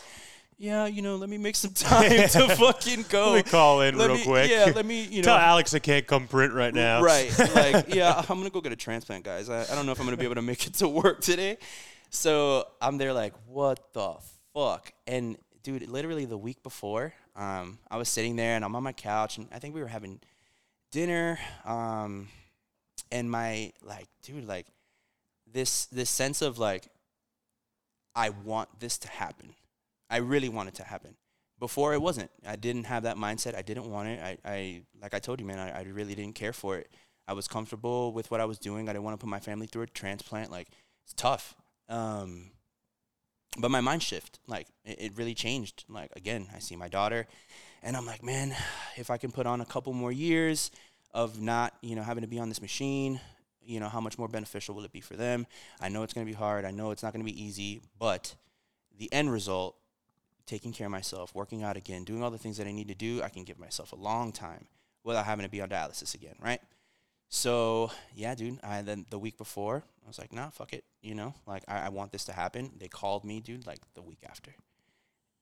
yeah, 0.57 0.85
you 0.85 1.01
know, 1.01 1.15
let 1.15 1.29
me 1.29 1.37
make 1.37 1.55
some 1.55 1.71
time 1.75 2.09
to 2.09 2.55
fucking 2.55 3.05
go. 3.09 3.31
Let 3.31 3.45
me 3.45 3.51
call 3.51 3.81
in 3.81 3.97
Let 3.97 4.07
real 4.07 4.17
me- 4.17 4.23
quick. 4.23 4.49
Yeah, 4.49 4.71
let 4.75 4.85
me, 4.85 5.03
you 5.03 5.21
know. 5.21 5.29
Tell 5.29 5.37
Alex 5.37 5.73
I 5.73 5.79
can't 5.79 6.05
come 6.07 6.27
print 6.27 6.53
right 6.53 6.73
now. 6.73 7.01
Right. 7.01 7.31
Like, 7.55 7.93
yeah, 7.93 8.23
I'm 8.29 8.37
gonna 8.37 8.49
go 8.49 8.61
get 8.61 8.71
a 8.71 8.75
transplant, 8.75 9.23
guys. 9.23 9.49
I, 9.49 9.63
I 9.63 9.75
don't 9.75 9.85
know 9.85 9.91
if 9.91 9.99
I'm 9.99 10.05
gonna 10.05 10.17
be 10.17 10.25
able 10.25 10.35
to 10.35 10.41
make 10.41 10.65
it 10.67 10.73
to 10.75 10.87
work 10.87 11.21
today. 11.21 11.57
So 12.09 12.67
I'm 12.81 12.97
there 12.97 13.13
like, 13.13 13.33
what 13.47 13.93
the 13.93 14.15
fuck? 14.53 14.91
And 15.07 15.37
dude, 15.63 15.87
literally 15.87 16.25
the 16.25 16.37
week 16.37 16.63
before, 16.63 17.13
um, 17.35 17.79
I 17.89 17.97
was 17.97 18.09
sitting 18.09 18.35
there 18.35 18.55
and 18.55 18.65
I'm 18.65 18.75
on 18.75 18.83
my 18.83 18.93
couch 18.93 19.37
and 19.37 19.47
I 19.51 19.59
think 19.59 19.75
we 19.75 19.81
were 19.81 19.87
having 19.87 20.19
dinner. 20.91 21.39
Um, 21.65 22.29
and 23.11 23.29
my 23.29 23.71
like, 23.83 24.07
dude, 24.23 24.47
like 24.47 24.67
this 25.51 25.85
this 25.87 26.09
sense 26.09 26.41
of 26.41 26.57
like, 26.57 26.87
I 28.15 28.29
want 28.29 28.79
this 28.79 28.97
to 28.99 29.07
happen. 29.07 29.53
I 30.09 30.17
really 30.17 30.49
want 30.49 30.69
it 30.69 30.75
to 30.75 30.83
happen. 30.83 31.15
Before 31.59 31.93
it 31.93 32.01
wasn't. 32.01 32.31
I 32.45 32.55
didn't 32.55 32.85
have 32.85 33.03
that 33.03 33.17
mindset. 33.17 33.55
I 33.55 33.61
didn't 33.61 33.85
want 33.85 34.07
it. 34.07 34.19
I, 34.19 34.37
I 34.43 34.81
like 34.99 35.13
I 35.13 35.19
told 35.19 35.39
you, 35.39 35.45
man, 35.45 35.59
I, 35.59 35.81
I 35.81 35.83
really 35.83 36.15
didn't 36.15 36.35
care 36.35 36.53
for 36.53 36.77
it. 36.77 36.89
I 37.27 37.33
was 37.33 37.47
comfortable 37.47 38.11
with 38.11 38.31
what 38.31 38.41
I 38.41 38.45
was 38.45 38.57
doing. 38.57 38.89
I 38.89 38.93
didn't 38.93 39.05
want 39.05 39.19
to 39.19 39.23
put 39.23 39.29
my 39.29 39.39
family 39.39 39.67
through 39.67 39.83
a 39.83 39.87
transplant. 39.87 40.49
Like 40.49 40.69
it's 41.03 41.13
tough. 41.13 41.55
Um, 41.87 42.51
but 43.57 43.71
my 43.71 43.81
mind 43.81 44.03
shift, 44.03 44.39
like 44.47 44.67
it, 44.85 45.01
it 45.01 45.17
really 45.17 45.33
changed. 45.33 45.85
Like 45.89 46.11
again, 46.15 46.47
I 46.55 46.59
see 46.59 46.75
my 46.75 46.87
daughter, 46.87 47.27
and 47.83 47.97
I'm 47.97 48.05
like, 48.05 48.23
man, 48.23 48.55
if 48.97 49.09
I 49.09 49.17
can 49.17 49.31
put 49.31 49.45
on 49.45 49.61
a 49.61 49.65
couple 49.65 49.93
more 49.93 50.11
years 50.11 50.71
of 51.13 51.41
not, 51.41 51.73
you 51.81 51.95
know, 51.95 52.03
having 52.03 52.21
to 52.21 52.27
be 52.27 52.39
on 52.39 52.49
this 52.49 52.61
machine, 52.61 53.19
you 53.63 53.79
know, 53.79 53.89
how 53.89 53.99
much 53.99 54.17
more 54.17 54.27
beneficial 54.27 54.75
will 54.75 54.85
it 54.85 54.91
be 54.91 55.01
for 55.01 55.15
them? 55.15 55.45
I 55.79 55.89
know 55.89 56.03
it's 56.03 56.13
gonna 56.13 56.25
be 56.25 56.33
hard. 56.33 56.65
I 56.65 56.71
know 56.71 56.91
it's 56.91 57.03
not 57.03 57.13
gonna 57.13 57.25
be 57.25 57.43
easy, 57.43 57.81
but 57.99 58.35
the 58.97 59.11
end 59.11 59.31
result, 59.31 59.75
taking 60.45 60.71
care 60.71 60.87
of 60.87 60.91
myself, 60.91 61.33
working 61.35 61.63
out 61.63 61.77
again, 61.77 62.03
doing 62.03 62.23
all 62.23 62.31
the 62.31 62.37
things 62.37 62.57
that 62.57 62.67
I 62.67 62.71
need 62.71 62.87
to 62.87 62.95
do, 62.95 63.21
I 63.21 63.29
can 63.29 63.43
give 63.43 63.59
myself 63.59 63.91
a 63.91 63.95
long 63.97 64.31
time 64.31 64.67
without 65.03 65.25
having 65.25 65.43
to 65.43 65.49
be 65.49 65.61
on 65.61 65.69
dialysis 65.69 66.13
again, 66.13 66.35
right? 66.39 66.61
So 67.33 67.91
yeah, 68.13 68.35
dude. 68.35 68.59
I 68.61 68.81
then 68.81 69.05
the 69.09 69.17
week 69.17 69.37
before, 69.37 69.83
I 70.03 70.07
was 70.07 70.19
like, 70.19 70.33
nah, 70.33 70.49
fuck 70.49 70.73
it. 70.73 70.83
You 71.01 71.15
know, 71.15 71.33
like 71.47 71.63
I, 71.67 71.85
I 71.85 71.89
want 71.89 72.11
this 72.11 72.25
to 72.25 72.33
happen. 72.33 72.71
They 72.77 72.89
called 72.89 73.23
me, 73.23 73.39
dude, 73.39 73.65
like 73.65 73.79
the 73.95 74.01
week 74.01 74.19
after. 74.29 74.51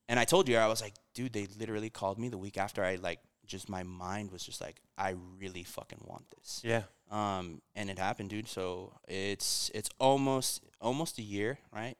And 0.08 0.18
I 0.18 0.24
told 0.24 0.48
you, 0.48 0.56
I 0.56 0.68
was 0.68 0.80
like, 0.80 0.94
dude, 1.14 1.32
they 1.32 1.48
literally 1.58 1.90
called 1.90 2.18
me 2.18 2.28
the 2.28 2.38
week 2.38 2.56
after. 2.58 2.84
I 2.84 2.94
like 2.94 3.18
just 3.44 3.68
my 3.68 3.82
mind 3.82 4.30
was 4.30 4.44
just 4.44 4.60
like, 4.60 4.80
I 4.96 5.16
really 5.40 5.64
fucking 5.64 6.04
want 6.06 6.30
this. 6.30 6.62
Yeah. 6.64 6.82
Um, 7.10 7.60
and 7.74 7.90
it 7.90 7.98
happened, 7.98 8.30
dude. 8.30 8.46
So 8.46 8.92
it's 9.08 9.68
it's 9.74 9.90
almost 9.98 10.62
almost 10.80 11.18
a 11.18 11.22
year, 11.22 11.58
right? 11.74 11.96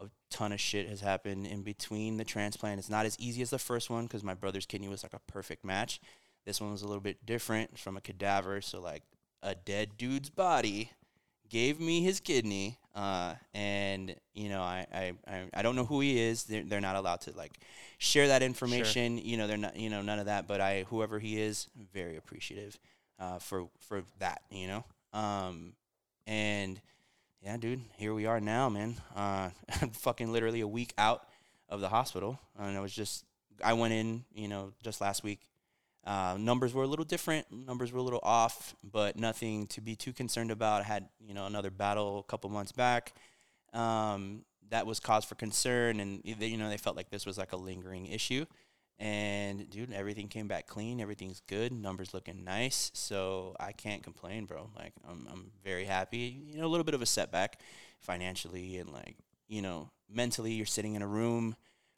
A 0.00 0.06
ton 0.30 0.52
of 0.52 0.60
shit 0.60 0.88
has 0.88 1.00
happened 1.00 1.48
in 1.48 1.62
between 1.62 2.18
the 2.18 2.24
transplant. 2.24 2.78
It's 2.78 2.88
not 2.90 3.04
as 3.04 3.18
easy 3.18 3.42
as 3.42 3.50
the 3.50 3.58
first 3.58 3.90
one 3.90 4.04
because 4.04 4.22
my 4.22 4.34
brother's 4.34 4.66
kidney 4.66 4.88
was 4.88 5.02
like 5.02 5.14
a 5.14 5.32
perfect 5.32 5.64
match. 5.64 6.00
This 6.46 6.60
one 6.60 6.70
was 6.70 6.82
a 6.82 6.86
little 6.86 7.00
bit 7.00 7.26
different 7.26 7.78
from 7.78 7.96
a 7.96 8.00
cadaver, 8.00 8.60
so 8.60 8.80
like 8.80 9.02
a 9.44 9.54
dead 9.54 9.90
dude's 9.96 10.30
body 10.30 10.90
gave 11.48 11.78
me 11.78 12.00
his 12.02 12.18
kidney. 12.18 12.78
Uh, 12.94 13.34
and 13.52 14.14
you 14.34 14.48
know, 14.48 14.62
I, 14.62 14.86
I, 14.92 15.12
I, 15.26 15.42
I 15.54 15.62
don't 15.62 15.76
know 15.76 15.84
who 15.84 16.00
he 16.00 16.18
is. 16.18 16.44
They're, 16.44 16.62
they're 16.62 16.80
not 16.80 16.96
allowed 16.96 17.20
to 17.22 17.32
like 17.36 17.52
share 17.98 18.28
that 18.28 18.42
information. 18.42 19.18
You 19.18 19.36
know, 19.36 19.46
they're 19.46 19.56
not, 19.56 19.76
you 19.76 19.90
know, 19.90 20.02
none 20.02 20.18
of 20.18 20.26
that. 20.26 20.48
But 20.48 20.60
I, 20.60 20.84
whoever 20.88 21.18
he 21.18 21.40
is, 21.40 21.68
very 21.92 22.16
appreciative 22.16 22.78
uh, 23.18 23.38
for 23.38 23.68
for 23.80 24.02
that. 24.18 24.42
You 24.50 24.68
know, 24.68 24.84
um, 25.12 25.74
and 26.26 26.80
yeah, 27.42 27.56
dude, 27.56 27.82
here 27.98 28.14
we 28.14 28.26
are 28.26 28.40
now, 28.40 28.68
man. 28.68 28.96
Uh, 29.14 29.50
I'm 29.80 29.90
fucking 29.92 30.32
literally 30.32 30.60
a 30.60 30.68
week 30.68 30.94
out 30.96 31.26
of 31.68 31.80
the 31.80 31.88
hospital, 31.88 32.38
and 32.58 32.76
I 32.76 32.80
was 32.80 32.92
just, 32.92 33.24
I 33.62 33.74
went 33.74 33.92
in, 33.92 34.24
you 34.34 34.48
know, 34.48 34.72
just 34.82 35.00
last 35.00 35.22
week. 35.22 35.40
Uh, 36.06 36.36
numbers 36.38 36.74
were 36.74 36.82
a 36.82 36.86
little 36.86 37.04
different. 37.04 37.50
Numbers 37.50 37.92
were 37.92 37.98
a 37.98 38.02
little 38.02 38.20
off, 38.22 38.74
but 38.82 39.16
nothing 39.16 39.66
to 39.68 39.80
be 39.80 39.96
too 39.96 40.12
concerned 40.12 40.50
about. 40.50 40.82
I 40.82 40.84
had, 40.84 41.08
you 41.18 41.32
know, 41.32 41.46
another 41.46 41.70
battle 41.70 42.18
a 42.18 42.22
couple 42.24 42.50
months 42.50 42.72
back. 42.72 43.14
Um, 43.72 44.44
that 44.70 44.86
was 44.86 45.00
cause 45.00 45.24
for 45.24 45.34
concern, 45.34 46.00
and 46.00 46.22
they, 46.38 46.46
you 46.48 46.56
know, 46.56 46.68
they 46.68 46.76
felt 46.76 46.96
like 46.96 47.10
this 47.10 47.26
was 47.26 47.38
like 47.38 47.52
a 47.52 47.56
lingering 47.56 48.06
issue. 48.06 48.44
And 48.98 49.68
dude, 49.70 49.92
everything 49.92 50.28
came 50.28 50.46
back 50.46 50.66
clean. 50.66 51.00
Everything's 51.00 51.40
good. 51.48 51.72
Numbers 51.72 52.14
looking 52.14 52.44
nice. 52.44 52.90
So 52.94 53.56
I 53.58 53.72
can't 53.72 54.02
complain, 54.02 54.44
bro. 54.44 54.70
Like 54.76 54.92
I'm, 55.08 55.26
I'm 55.30 55.50
very 55.64 55.84
happy. 55.84 56.42
You 56.46 56.58
know, 56.58 56.66
a 56.66 56.68
little 56.68 56.84
bit 56.84 56.94
of 56.94 57.02
a 57.02 57.06
setback 57.06 57.60
financially 57.98 58.78
and 58.78 58.92
like, 58.92 59.16
you 59.48 59.62
know, 59.62 59.90
mentally. 60.08 60.52
You're 60.52 60.66
sitting 60.66 60.94
in 60.94 61.02
a 61.02 61.08
room 61.08 61.56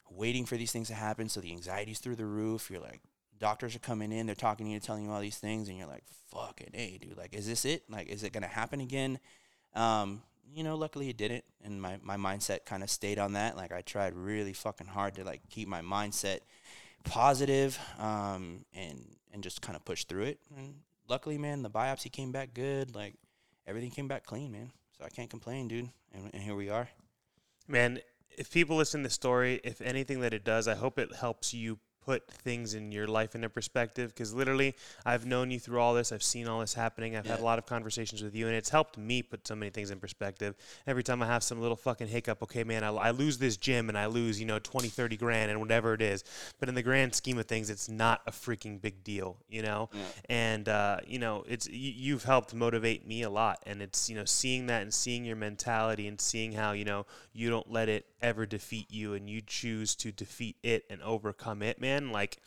waiting 0.09 0.45
for 0.45 0.57
these 0.57 0.71
things 0.71 0.87
to 0.87 0.95
happen. 0.95 1.29
So 1.29 1.39
the 1.39 1.51
anxiety's 1.51 1.99
through 1.99 2.15
the 2.15 2.25
roof. 2.25 2.69
You're 2.71 2.81
like, 2.81 3.01
doctors 3.39 3.75
are 3.75 3.79
coming 3.79 4.11
in. 4.11 4.25
They're 4.25 4.35
talking 4.35 4.65
to 4.65 4.71
you, 4.71 4.79
telling 4.79 5.05
you 5.05 5.11
all 5.11 5.21
these 5.21 5.37
things, 5.37 5.69
and 5.69 5.77
you're 5.77 5.87
like, 5.87 6.03
fucking 6.31 6.71
hey, 6.73 6.97
dude. 7.01 7.17
Like, 7.17 7.33
is 7.33 7.47
this 7.47 7.65
it? 7.65 7.83
Like, 7.89 8.07
is 8.07 8.23
it 8.23 8.33
gonna 8.33 8.47
happen 8.47 8.81
again? 8.81 9.19
Um, 9.73 10.21
you 10.53 10.63
know, 10.63 10.75
luckily 10.75 11.09
it 11.09 11.17
didn't, 11.17 11.43
and 11.63 11.81
my 11.81 11.97
my 12.01 12.17
mindset 12.17 12.65
kind 12.65 12.83
of 12.83 12.89
stayed 12.89 13.19
on 13.19 13.33
that. 13.33 13.57
Like, 13.57 13.71
I 13.71 13.81
tried 13.81 14.15
really 14.15 14.53
fucking 14.53 14.87
hard 14.87 15.15
to 15.15 15.23
like 15.23 15.41
keep 15.49 15.67
my 15.67 15.81
mindset 15.81 16.39
positive, 17.03 17.79
um, 17.99 18.65
and 18.73 19.15
and 19.33 19.43
just 19.43 19.61
kind 19.61 19.75
of 19.75 19.85
push 19.85 20.05
through 20.05 20.23
it. 20.23 20.39
And 20.57 20.75
luckily, 21.07 21.37
man, 21.37 21.61
the 21.61 21.69
biopsy 21.69 22.11
came 22.11 22.31
back 22.31 22.53
good. 22.53 22.95
Like, 22.95 23.15
everything 23.65 23.91
came 23.91 24.07
back 24.07 24.25
clean, 24.25 24.51
man. 24.51 24.71
So 24.97 25.05
I 25.05 25.09
can't 25.09 25.29
complain, 25.29 25.67
dude. 25.67 25.89
And, 26.13 26.29
and 26.33 26.41
here 26.41 26.55
we 26.55 26.69
are. 26.69 26.89
Man, 27.67 27.99
if 28.37 28.51
people 28.51 28.77
listen 28.77 29.01
to 29.01 29.07
the 29.07 29.13
story, 29.13 29.59
if 29.63 29.81
anything 29.81 30.21
that 30.21 30.33
it 30.33 30.43
does, 30.43 30.67
I 30.67 30.75
hope 30.75 30.97
it 30.97 31.13
helps 31.13 31.53
you 31.53 31.79
put 32.07 32.25
things 32.31 32.73
in 32.73 32.89
your 32.89 33.05
life 33.05 33.35
into 33.35 33.49
perspective 33.49 34.13
because 34.13 34.33
literally 34.33 34.73
I've 35.05 35.25
known 35.25 35.51
you 35.51 35.59
through 35.59 35.81
all 35.81 35.93
this. 35.93 36.13
I've 36.13 36.23
seen 36.23 36.47
all 36.47 36.61
this 36.61 36.73
happening. 36.73 37.17
I've 37.17 37.27
had 37.27 37.41
a 37.41 37.43
lot 37.43 37.59
of 37.59 37.65
conversations 37.65 38.23
with 38.23 38.33
you 38.33 38.47
and 38.47 38.55
it's 38.55 38.69
helped 38.69 38.97
me 38.97 39.21
put 39.21 39.45
so 39.45 39.57
many 39.57 39.71
things 39.71 39.91
in 39.91 39.99
perspective. 39.99 40.55
Every 40.87 41.03
time 41.03 41.21
I 41.21 41.25
have 41.25 41.43
some 41.43 41.59
little 41.59 41.75
fucking 41.75 42.07
hiccup, 42.07 42.41
okay, 42.43 42.63
man, 42.63 42.85
I, 42.85 42.91
I 42.91 43.11
lose 43.11 43.39
this 43.39 43.57
gym 43.57 43.89
and 43.89 43.97
I 43.97 44.05
lose, 44.05 44.39
you 44.39 44.45
know, 44.45 44.57
20, 44.57 44.87
30 44.87 45.17
grand 45.17 45.51
and 45.51 45.59
whatever 45.59 45.93
it 45.93 46.01
is. 46.01 46.23
But 46.61 46.69
in 46.69 46.75
the 46.75 46.81
grand 46.81 47.13
scheme 47.13 47.37
of 47.39 47.45
things, 47.45 47.69
it's 47.69 47.89
not 47.89 48.21
a 48.25 48.31
freaking 48.31 48.81
big 48.81 49.03
deal, 49.03 49.35
you 49.49 49.61
know? 49.61 49.89
Yeah. 49.91 50.01
And, 50.29 50.69
uh, 50.69 50.99
you 51.05 51.19
know, 51.19 51.43
it's, 51.45 51.67
you, 51.67 51.91
you've 51.93 52.23
helped 52.23 52.53
motivate 52.53 53.05
me 53.05 53.23
a 53.23 53.29
lot. 53.29 53.61
And 53.65 53.81
it's, 53.81 54.09
you 54.09 54.15
know, 54.15 54.23
seeing 54.23 54.67
that 54.67 54.81
and 54.81 54.93
seeing 54.93 55.25
your 55.25 55.35
mentality 55.35 56.07
and 56.07 56.21
seeing 56.21 56.53
how, 56.53 56.71
you 56.71 56.85
know, 56.85 57.05
you 57.33 57.49
don't 57.49 57.69
let 57.69 57.89
it 57.89 58.05
ever 58.21 58.45
defeat 58.45 58.89
you 58.89 59.13
and 59.13 59.29
you 59.29 59.41
choose 59.41 59.93
to 59.95 60.13
defeat 60.13 60.55
it 60.63 60.85
and 60.89 61.01
overcome 61.03 61.61
it, 61.61 61.81
man. 61.81 61.96
Like, 62.11 62.37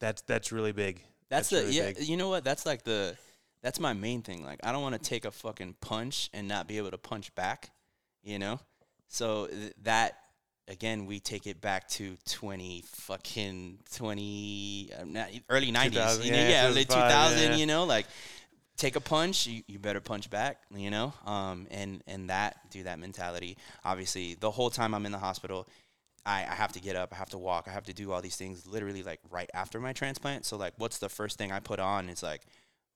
that's 0.00 0.22
that's 0.22 0.52
really 0.52 0.72
big. 0.72 1.02
That's, 1.28 1.50
the 1.50 1.56
really 1.56 1.72
yeah. 1.72 1.92
big. 1.92 2.08
You 2.08 2.16
know 2.16 2.28
what? 2.28 2.44
That's 2.44 2.66
like 2.66 2.84
the 2.84 3.16
that's 3.62 3.80
my 3.80 3.94
main 3.94 4.22
thing. 4.22 4.44
Like 4.44 4.60
I 4.62 4.72
don't 4.72 4.82
want 4.82 4.94
to 4.94 5.00
take 5.00 5.24
a 5.24 5.30
fucking 5.30 5.76
punch 5.80 6.30
and 6.32 6.46
not 6.46 6.68
be 6.68 6.78
able 6.78 6.90
to 6.90 6.98
punch 6.98 7.34
back. 7.34 7.70
You 8.22 8.38
know, 8.38 8.60
so 9.08 9.46
th- 9.46 9.72
that 9.82 10.18
again 10.68 11.06
we 11.06 11.18
take 11.18 11.46
it 11.46 11.60
back 11.60 11.88
to 11.88 12.16
twenty 12.28 12.84
fucking 12.86 13.78
twenty 13.94 14.90
uh, 14.98 15.24
early 15.48 15.70
nineties. 15.70 15.98
2000, 15.98 16.24
You 16.24 16.32
know, 16.32 16.38
yeah, 16.38 16.48
yeah, 16.48 16.66
early 16.66 16.84
two 16.84 16.94
2005, 16.94 17.10
thousand. 17.10 17.50
yeah. 17.50 17.56
You 17.56 17.66
know, 17.66 17.84
like 17.84 18.06
take 18.76 18.96
a 18.96 19.00
punch, 19.00 19.46
you, 19.46 19.62
you 19.66 19.78
better 19.78 20.00
punch 20.00 20.28
back. 20.28 20.58
You 20.74 20.90
know, 20.90 21.14
um, 21.24 21.66
and 21.70 22.02
and 22.06 22.28
that 22.28 22.70
do 22.70 22.82
that 22.82 22.98
mentality. 22.98 23.56
Obviously, 23.84 24.34
the 24.34 24.50
whole 24.50 24.70
time 24.70 24.94
I'm 24.94 25.06
in 25.06 25.12
the 25.12 25.18
hospital. 25.18 25.66
I, 26.26 26.40
I 26.42 26.54
have 26.54 26.72
to 26.72 26.80
get 26.80 26.96
up, 26.96 27.12
I 27.12 27.16
have 27.16 27.30
to 27.30 27.38
walk, 27.38 27.66
I 27.68 27.72
have 27.72 27.84
to 27.84 27.92
do 27.92 28.12
all 28.12 28.22
these 28.22 28.36
things 28.36 28.66
literally 28.66 29.02
like 29.02 29.20
right 29.30 29.50
after 29.54 29.80
my 29.80 29.92
transplant. 29.92 30.46
So 30.46 30.56
like 30.56 30.74
what's 30.76 30.98
the 30.98 31.08
first 31.08 31.38
thing 31.38 31.52
I 31.52 31.60
put 31.60 31.80
on? 31.80 32.08
It's 32.08 32.22
like, 32.22 32.42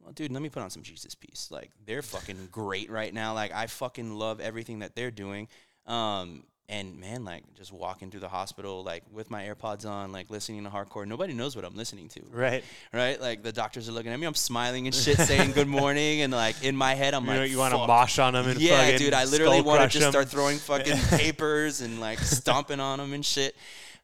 well, 0.00 0.12
dude, 0.12 0.32
let 0.32 0.42
me 0.42 0.48
put 0.48 0.62
on 0.62 0.70
some 0.70 0.82
Jesus 0.82 1.14
piece. 1.14 1.48
Like 1.50 1.70
they're 1.86 2.02
fucking 2.02 2.48
great 2.50 2.90
right 2.90 3.12
now. 3.12 3.34
Like 3.34 3.52
I 3.52 3.66
fucking 3.66 4.14
love 4.14 4.40
everything 4.40 4.78
that 4.80 4.94
they're 4.94 5.10
doing. 5.10 5.48
Um 5.86 6.44
and 6.70 7.00
man, 7.00 7.24
like 7.24 7.42
just 7.54 7.72
walking 7.72 8.10
through 8.10 8.20
the 8.20 8.28
hospital, 8.28 8.84
like 8.84 9.02
with 9.10 9.30
my 9.30 9.44
AirPods 9.44 9.88
on, 9.88 10.12
like 10.12 10.28
listening 10.28 10.64
to 10.64 10.70
hardcore. 10.70 11.06
Nobody 11.06 11.32
knows 11.32 11.56
what 11.56 11.64
I'm 11.64 11.74
listening 11.74 12.08
to, 12.10 12.20
Right. 12.30 12.62
right? 12.92 13.18
Like 13.18 13.42
the 13.42 13.52
doctors 13.52 13.88
are 13.88 13.92
looking 13.92 14.12
at 14.12 14.20
me. 14.20 14.26
I'm 14.26 14.34
smiling 14.34 14.86
and 14.86 14.94
shit, 14.94 15.16
saying 15.18 15.52
good 15.52 15.66
morning, 15.80 16.20
and 16.20 16.32
like 16.32 16.62
in 16.62 16.76
my 16.76 16.94
head, 16.94 17.14
I'm 17.14 17.24
You, 17.24 17.30
like, 17.30 17.38
know, 17.38 17.44
you 17.44 17.58
want 17.58 17.72
to 17.72 17.86
mosh 17.86 18.18
on 18.18 18.34
them 18.34 18.46
and 18.48 18.60
yeah, 18.60 18.96
dude, 18.98 19.14
I 19.14 19.24
literally 19.24 19.62
want 19.62 19.80
to 19.90 19.98
just 19.98 20.10
start 20.10 20.28
throwing 20.28 20.58
fucking 20.58 20.98
papers 21.18 21.80
and 21.80 22.00
like 22.00 22.18
stomping 22.18 22.80
on 22.80 22.98
them 22.98 23.14
and 23.14 23.24
shit. 23.24 23.56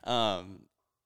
Um, 0.05 0.61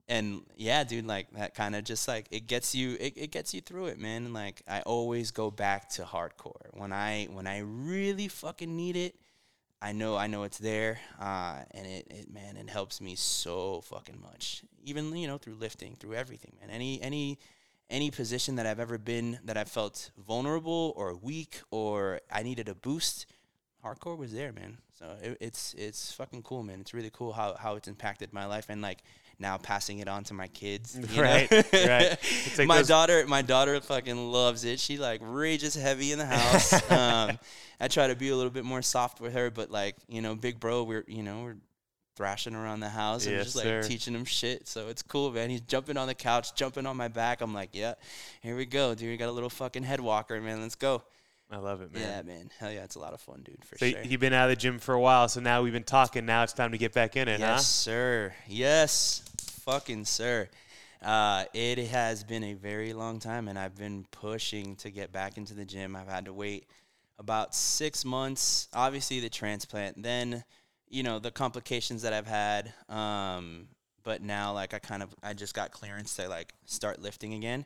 and 0.09 0.43
yeah, 0.57 0.85
dude, 0.85 1.07
like 1.07 1.31
that 1.33 1.55
kind 1.55 1.75
of 1.77 1.85
just 1.85 2.09
like 2.09 2.27
it 2.31 2.47
gets 2.47 2.75
you, 2.75 2.97
it, 2.99 3.15
it 3.17 3.31
gets 3.33 3.53
you 3.53 3.61
through 3.61 3.87
it, 3.87 3.99
man. 3.99 4.25
And 4.27 4.33
like 4.35 4.63
I 4.69 4.81
always 4.83 5.33
go 5.33 5.51
back 5.51 5.89
to 5.91 6.03
hardcore 6.03 6.67
when 6.73 6.93
I 6.93 7.27
when 7.33 7.47
I 7.47 7.59
really 7.59 8.29
fucking 8.29 8.75
need 8.75 8.97
it. 8.97 9.17
I 9.81 9.93
know 9.93 10.17
I 10.17 10.27
know 10.27 10.43
it's 10.43 10.59
there, 10.59 10.99
uh, 11.21 11.59
and 11.71 11.87
it, 11.87 12.07
it 12.11 12.33
man, 12.33 12.57
it 12.57 12.69
helps 12.69 13.01
me 13.01 13.15
so 13.15 13.81
fucking 13.83 14.21
much. 14.21 14.63
Even 14.83 15.15
you 15.17 15.27
know 15.29 15.39
through 15.39 15.55
lifting, 15.55 15.95
through 15.95 16.15
everything, 16.15 16.53
man. 16.61 16.71
Any 16.71 17.01
any 17.01 17.39
any 17.89 18.11
position 18.11 18.57
that 18.57 18.67
I've 18.67 18.81
ever 18.81 18.99
been 18.99 19.39
that 19.45 19.57
I 19.57 19.65
felt 19.65 20.11
vulnerable 20.19 20.93
or 20.97 21.15
weak 21.15 21.61
or 21.71 22.21
I 22.31 22.43
needed 22.43 22.69
a 22.69 22.75
boost, 22.75 23.27
hardcore 23.85 24.19
was 24.19 24.33
there, 24.33 24.53
man. 24.53 24.79
So 24.99 25.17
it, 25.23 25.39
it's 25.41 25.75
it's 25.75 26.13
fucking 26.13 26.43
cool, 26.43 26.65
man. 26.65 26.81
It's 26.81 26.93
really 26.93 27.11
cool 27.13 27.33
how 27.33 27.55
how 27.55 27.77
it's 27.77 27.89
impacted 27.89 28.33
my 28.33 28.47
life 28.47 28.67
and 28.69 28.83
like 28.83 29.05
now 29.41 29.57
passing 29.57 30.01
it 30.01 30.09
on 30.09 30.25
to 30.25 30.35
my 30.35 30.49
kids. 30.49 30.99
Right, 31.17 31.51
right. 31.51 32.17
Like 32.59 32.67
my 32.67 32.79
those- 32.79 32.89
daughter, 32.89 33.25
my 33.27 33.43
daughter 33.43 33.81
fucking 33.81 34.33
loves 34.33 34.65
it. 34.65 34.81
She 34.81 34.99
like 34.99 35.21
rages 35.23 35.75
heavy 35.75 36.13
in 36.13 36.19
the 36.19 36.27
house. 36.37 36.73
um, 36.91 37.39
I 37.81 37.89
try 37.89 38.09
to 38.09 38.17
be 38.17 38.31
a 38.31 38.37
little 38.37 38.51
bit 38.51 38.65
more 38.65 38.83
soft 38.83 39.21
with 39.21 39.33
her, 39.35 39.51
but 39.51 39.71
like 39.71 39.95
you 40.09 40.21
know, 40.23 40.35
big 40.35 40.59
bro, 40.59 40.83
we're 40.83 41.05
you 41.07 41.23
know 41.23 41.43
we're 41.45 41.57
thrashing 42.17 42.57
around 42.57 42.81
the 42.81 42.89
house 42.89 43.27
and 43.27 43.37
Yes, 43.37 43.45
just 43.45 43.57
like 43.57 43.63
sir. 43.65 43.83
teaching 43.85 44.13
him 44.13 44.25
shit. 44.25 44.67
So 44.67 44.89
it's 44.89 45.03
cool, 45.03 45.31
man. 45.31 45.51
He's 45.51 45.61
jumping 45.61 45.97
on 45.97 46.09
the 46.09 46.15
couch, 46.17 46.53
jumping 46.57 46.85
on 46.85 46.97
my 46.97 47.07
back. 47.07 47.41
I'm 47.41 47.55
like, 47.55 47.71
yeah, 47.73 47.95
here 48.43 48.57
we 48.57 48.67
go, 48.67 48.97
dude. 48.97 49.09
We 49.11 49.17
got 49.17 49.29
a 49.29 49.33
little 49.33 49.49
fucking 49.51 49.85
head 49.85 50.01
walker, 50.01 50.41
man. 50.41 50.61
Let's 50.61 50.75
go. 50.75 51.05
I 51.51 51.57
love 51.57 51.81
it, 51.81 51.93
man. 51.93 52.03
Yeah, 52.03 52.23
man. 52.23 52.51
Hell 52.59 52.71
yeah, 52.71 52.85
it's 52.85 52.97
a 52.97 52.99
lot 52.99 53.15
of 53.15 53.21
fun, 53.21 53.43
dude. 53.43 53.65
For 53.65 53.79
So 53.79 53.87
sure. 53.89 54.03
you've 54.03 54.21
been 54.21 54.35
out 54.35 54.51
of 54.51 54.57
the 54.57 54.61
gym 54.61 54.79
for 54.79 54.95
a 54.95 55.01
while, 55.01 55.29
so 55.29 55.41
now 55.41 55.63
we've 55.63 55.73
been 55.73 55.83
talking. 55.83 56.27
Now 56.27 56.43
it's 56.43 56.53
time 56.53 56.73
to 56.73 56.79
get 56.79 56.93
back 56.93 57.17
in 57.17 57.27
it, 57.27 57.41
huh? 57.41 57.47
Yes, 57.55 57.67
sir. 57.67 58.35
Yes, 58.47 59.23
fucking 59.65 60.05
sir. 60.05 60.49
Uh, 61.01 61.45
it 61.55 61.79
has 61.89 62.23
been 62.25 62.45
a 62.45 62.55
very 62.55 62.93
long 62.93 63.19
time, 63.19 63.49
and 63.49 63.59
I've 63.59 63.77
been 63.77 64.05
pushing 64.11 64.77
to 64.77 64.91
get 64.91 65.13
back 65.13 65.39
into 65.39 65.55
the 65.55 65.65
gym. 65.65 65.97
I've 65.97 66.09
had 66.09 66.27
to 66.27 66.33
wait 66.35 66.67
about 67.19 67.55
six 67.55 68.05
months. 68.05 68.69
Obviously, 68.75 69.21
the 69.21 69.31
transplant, 69.31 70.03
then 70.03 70.45
you 70.91 71.03
know 71.03 71.19
the 71.19 71.31
complications 71.31 72.03
that 72.03 72.13
I've 72.13 72.27
had. 72.27 72.73
Um, 72.89 73.69
but 74.03 74.23
now, 74.23 74.53
like 74.53 74.75
I 74.75 74.79
kind 74.81 75.03
of, 75.03 75.15
I 75.23 75.35
just 75.35 75.55
got 75.55 75.71
clearance 75.71 76.15
to 76.17 76.29
like 76.29 76.53
start 76.67 77.01
lifting 77.01 77.35
again, 77.35 77.65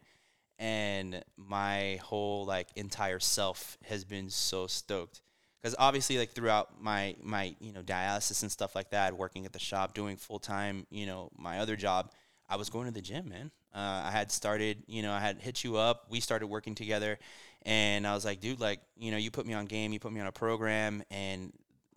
and 0.59 1.25
my 1.37 1.99
whole 2.03 2.45
like 2.45 2.69
entire 2.77 3.19
self 3.19 3.79
has 3.85 4.05
been 4.05 4.31
so 4.31 4.67
stoked. 4.67 5.21
Because 5.61 5.77
obviously 5.79 6.19
like 6.19 6.31
throughout 6.31 6.83
my 6.83 7.15
my 7.23 7.55
you 7.61 7.73
know 7.73 7.83
dialysis 7.83 8.43
and 8.43 8.51
stuff 8.51 8.75
like 8.75 8.91
that 8.91 9.17
working 9.17 9.47
at 9.47 9.53
the 9.53 9.59
shop 9.59 9.95
doing 9.95 10.17
full 10.17 10.41
time 10.41 10.87
you 10.91 11.07
know 11.07 11.31
my 11.39 11.61
other 11.61 11.77
job 11.77 12.11
i 12.49 12.57
was 12.57 12.69
going 12.69 12.87
to 12.87 12.93
the 12.93 13.01
gym 13.01 13.29
man. 13.29 13.51
Uh, 13.75 14.03
i 14.05 14.11
had 14.11 14.33
started 14.33 14.83
you 14.87 15.03
know 15.03 15.13
i 15.13 15.21
had 15.21 15.39
hit 15.41 15.63
you 15.65 15.77
up. 15.77 16.07
We 16.11 16.21
started 16.21 16.47
working 16.47 16.75
together. 16.75 17.19
And 17.65 18.07
i 18.07 18.15
was 18.15 18.25
like 18.25 18.41
dude 18.41 18.61
like 18.61 18.81
you 18.97 19.11
know 19.13 19.17
you 19.17 19.31
put 19.31 19.47
me 19.47 19.55
on 19.55 19.67
game 19.67 19.93
you 19.93 20.01
put 20.01 20.13
me 20.13 20.21
on 20.21 20.27
a 20.27 20.33
program 20.33 21.03
and 21.11 21.53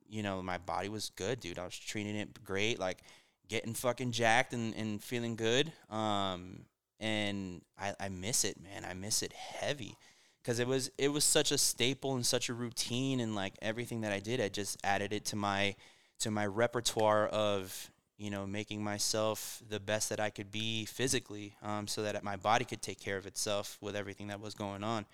you 0.07 0.21
know 0.21 0.41
my 0.43 0.59
body 0.59 0.89
was 0.89 1.09
good 1.15 1.39
dude. 1.39 1.57
I 1.57 1.65
was 1.65 1.77
treating 1.77 2.15
it 2.15 2.43
great 2.43 2.79
like 2.79 2.99
getting 3.47 3.73
fucking 3.73 4.11
jacked 4.11 4.53
and, 4.53 4.75
and 4.75 5.03
feeling 5.03 5.35
good. 5.35 5.71
Um 5.89 6.65
and 6.99 7.61
I, 7.79 7.93
I 7.99 8.09
miss 8.09 8.43
it 8.43 8.61
man. 8.61 8.85
I 8.85 8.93
miss 8.93 9.21
it 9.21 9.33
heavy. 9.33 9.97
Because 10.41 10.59
it 10.59 10.67
was 10.67 10.91
it 10.97 11.09
was 11.09 11.23
such 11.23 11.51
a 11.51 11.57
staple 11.57 12.15
and 12.15 12.25
such 12.25 12.49
a 12.49 12.53
routine 12.53 13.19
and 13.19 13.35
like 13.35 13.53
everything 13.61 14.01
that 14.01 14.11
I 14.11 14.19
did 14.19 14.39
I 14.39 14.49
just 14.49 14.77
added 14.83 15.11
it 15.11 15.25
to 15.25 15.35
my 15.35 15.75
to 16.19 16.31
my 16.31 16.45
repertoire 16.45 17.27
of 17.27 17.89
you 18.17 18.29
know 18.29 18.45
making 18.45 18.83
myself 18.83 19.61
the 19.67 19.79
best 19.79 20.09
that 20.09 20.19
I 20.19 20.29
could 20.29 20.51
be 20.51 20.85
physically 20.85 21.55
um, 21.63 21.87
so 21.87 22.03
that 22.03 22.23
my 22.23 22.35
body 22.35 22.63
could 22.63 22.81
take 22.81 22.99
care 22.99 23.17
of 23.17 23.25
itself 23.25 23.77
with 23.81 23.95
everything 23.95 24.27
that 24.27 24.39
was 24.39 24.53
going 24.53 24.83
on. 24.83 25.05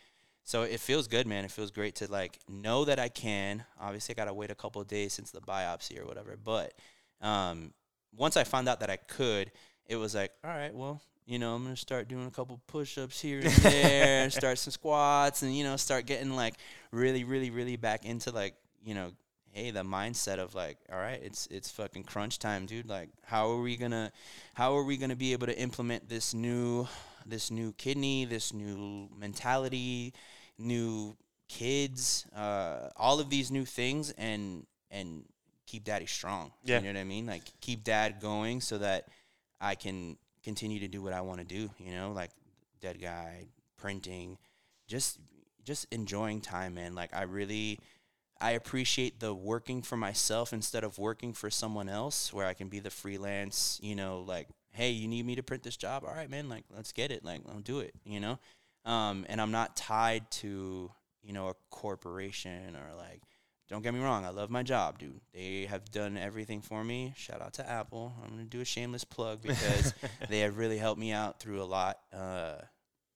So 0.43 0.63
it 0.63 0.79
feels 0.79 1.07
good 1.07 1.27
man. 1.27 1.45
It 1.45 1.51
feels 1.51 1.71
great 1.71 1.95
to 1.95 2.11
like 2.11 2.39
know 2.49 2.83
that 2.85 2.99
I 2.99 3.07
can. 3.07 3.63
Obviously 3.79 4.13
I 4.13 4.17
gotta 4.17 4.33
wait 4.33 4.51
a 4.51 4.55
couple 4.55 4.83
days 4.83 5.13
since 5.13 5.31
the 5.31 5.41
biopsy 5.41 5.97
or 5.99 6.05
whatever 6.05 6.37
but 6.43 6.73
um, 7.21 7.73
once 8.15 8.35
I 8.35 8.43
found 8.43 8.67
out 8.67 8.81
that 8.81 8.89
I 8.89 8.97
could 8.97 9.51
it 9.87 9.95
was 9.95 10.13
like 10.13 10.31
all 10.43 10.51
right 10.51 10.73
well 10.73 11.01
you 11.25 11.39
know, 11.39 11.55
I'm 11.55 11.63
gonna 11.63 11.75
start 11.75 12.07
doing 12.07 12.27
a 12.27 12.31
couple 12.31 12.59
push-ups 12.67 13.19
here 13.21 13.39
and 13.39 13.49
there, 13.51 14.23
and 14.23 14.33
start 14.33 14.57
some 14.57 14.71
squats, 14.71 15.41
and 15.41 15.55
you 15.55 15.63
know, 15.63 15.77
start 15.77 16.05
getting 16.05 16.35
like 16.35 16.55
really, 16.91 17.23
really, 17.23 17.49
really 17.49 17.75
back 17.75 18.05
into 18.05 18.31
like, 18.31 18.55
you 18.83 18.93
know, 18.93 19.11
hey, 19.51 19.71
the 19.71 19.83
mindset 19.83 20.39
of 20.39 20.55
like, 20.55 20.77
all 20.91 20.99
right, 20.99 21.21
it's 21.23 21.47
it's 21.47 21.69
fucking 21.69 22.03
crunch 22.03 22.39
time, 22.39 22.65
dude. 22.65 22.87
Like, 22.89 23.09
how 23.23 23.49
are 23.51 23.61
we 23.61 23.77
gonna, 23.77 24.11
how 24.53 24.75
are 24.75 24.83
we 24.83 24.97
gonna 24.97 25.15
be 25.15 25.33
able 25.33 25.47
to 25.47 25.57
implement 25.57 26.09
this 26.09 26.33
new, 26.33 26.87
this 27.25 27.51
new 27.51 27.73
kidney, 27.73 28.25
this 28.25 28.53
new 28.53 29.09
mentality, 29.17 30.13
new 30.57 31.15
kids, 31.47 32.25
uh, 32.35 32.89
all 32.95 33.19
of 33.19 33.29
these 33.29 33.51
new 33.51 33.65
things, 33.65 34.11
and 34.17 34.65
and 34.89 35.23
keep 35.67 35.83
daddy 35.83 36.05
strong. 36.05 36.51
Yeah. 36.63 36.77
you 36.77 36.83
know 36.83 36.89
what 36.89 36.99
I 36.99 37.03
mean. 37.05 37.25
Like, 37.25 37.43
keep 37.61 37.83
dad 37.83 38.19
going 38.19 38.61
so 38.61 38.77
that 38.79 39.07
I 39.59 39.75
can 39.75 40.17
continue 40.43 40.79
to 40.79 40.87
do 40.87 41.01
what 41.01 41.13
I 41.13 41.21
want 41.21 41.39
to 41.39 41.45
do, 41.45 41.69
you 41.77 41.91
know, 41.91 42.11
like 42.11 42.31
dead 42.81 43.01
guy, 43.01 43.45
printing, 43.77 44.37
just 44.87 45.19
just 45.63 45.85
enjoying 45.91 46.41
time, 46.41 46.73
man. 46.73 46.95
Like 46.95 47.13
I 47.13 47.23
really 47.23 47.79
I 48.39 48.51
appreciate 48.51 49.19
the 49.19 49.33
working 49.33 49.83
for 49.83 49.95
myself 49.97 50.51
instead 50.51 50.83
of 50.83 50.97
working 50.97 51.31
for 51.31 51.51
someone 51.51 51.87
else 51.87 52.33
where 52.33 52.47
I 52.47 52.55
can 52.55 52.69
be 52.69 52.79
the 52.79 52.89
freelance, 52.89 53.79
you 53.83 53.95
know, 53.95 54.21
like, 54.27 54.47
hey, 54.71 54.89
you 54.89 55.07
need 55.07 55.25
me 55.25 55.35
to 55.35 55.43
print 55.43 55.61
this 55.61 55.77
job? 55.77 56.03
All 56.03 56.13
right, 56.13 56.29
man, 56.29 56.49
like 56.49 56.65
let's 56.75 56.91
get 56.91 57.11
it. 57.11 57.23
Like, 57.23 57.41
I'll 57.47 57.59
do 57.59 57.79
it, 57.79 57.93
you 58.03 58.19
know? 58.19 58.39
Um, 58.83 59.27
and 59.29 59.39
I'm 59.39 59.51
not 59.51 59.75
tied 59.75 60.31
to, 60.31 60.91
you 61.21 61.33
know, 61.33 61.49
a 61.49 61.53
corporation 61.69 62.75
or 62.75 62.95
like 62.97 63.21
don't 63.71 63.81
get 63.81 63.93
me 63.93 64.01
wrong, 64.01 64.25
I 64.25 64.29
love 64.29 64.49
my 64.49 64.63
job, 64.63 64.99
dude. 64.99 65.21
They 65.33 65.65
have 65.69 65.89
done 65.91 66.17
everything 66.17 66.61
for 66.61 66.83
me. 66.83 67.13
Shout 67.15 67.41
out 67.41 67.53
to 67.53 67.67
Apple. 67.67 68.13
I'm 68.21 68.31
gonna 68.31 68.43
do 68.43 68.59
a 68.59 68.65
shameless 68.65 69.05
plug 69.05 69.41
because 69.41 69.93
they 70.27 70.41
have 70.41 70.57
really 70.57 70.77
helped 70.77 70.99
me 70.99 71.13
out 71.13 71.39
through 71.39 71.61
a 71.61 71.63
lot. 71.63 71.97
Uh, 72.13 72.55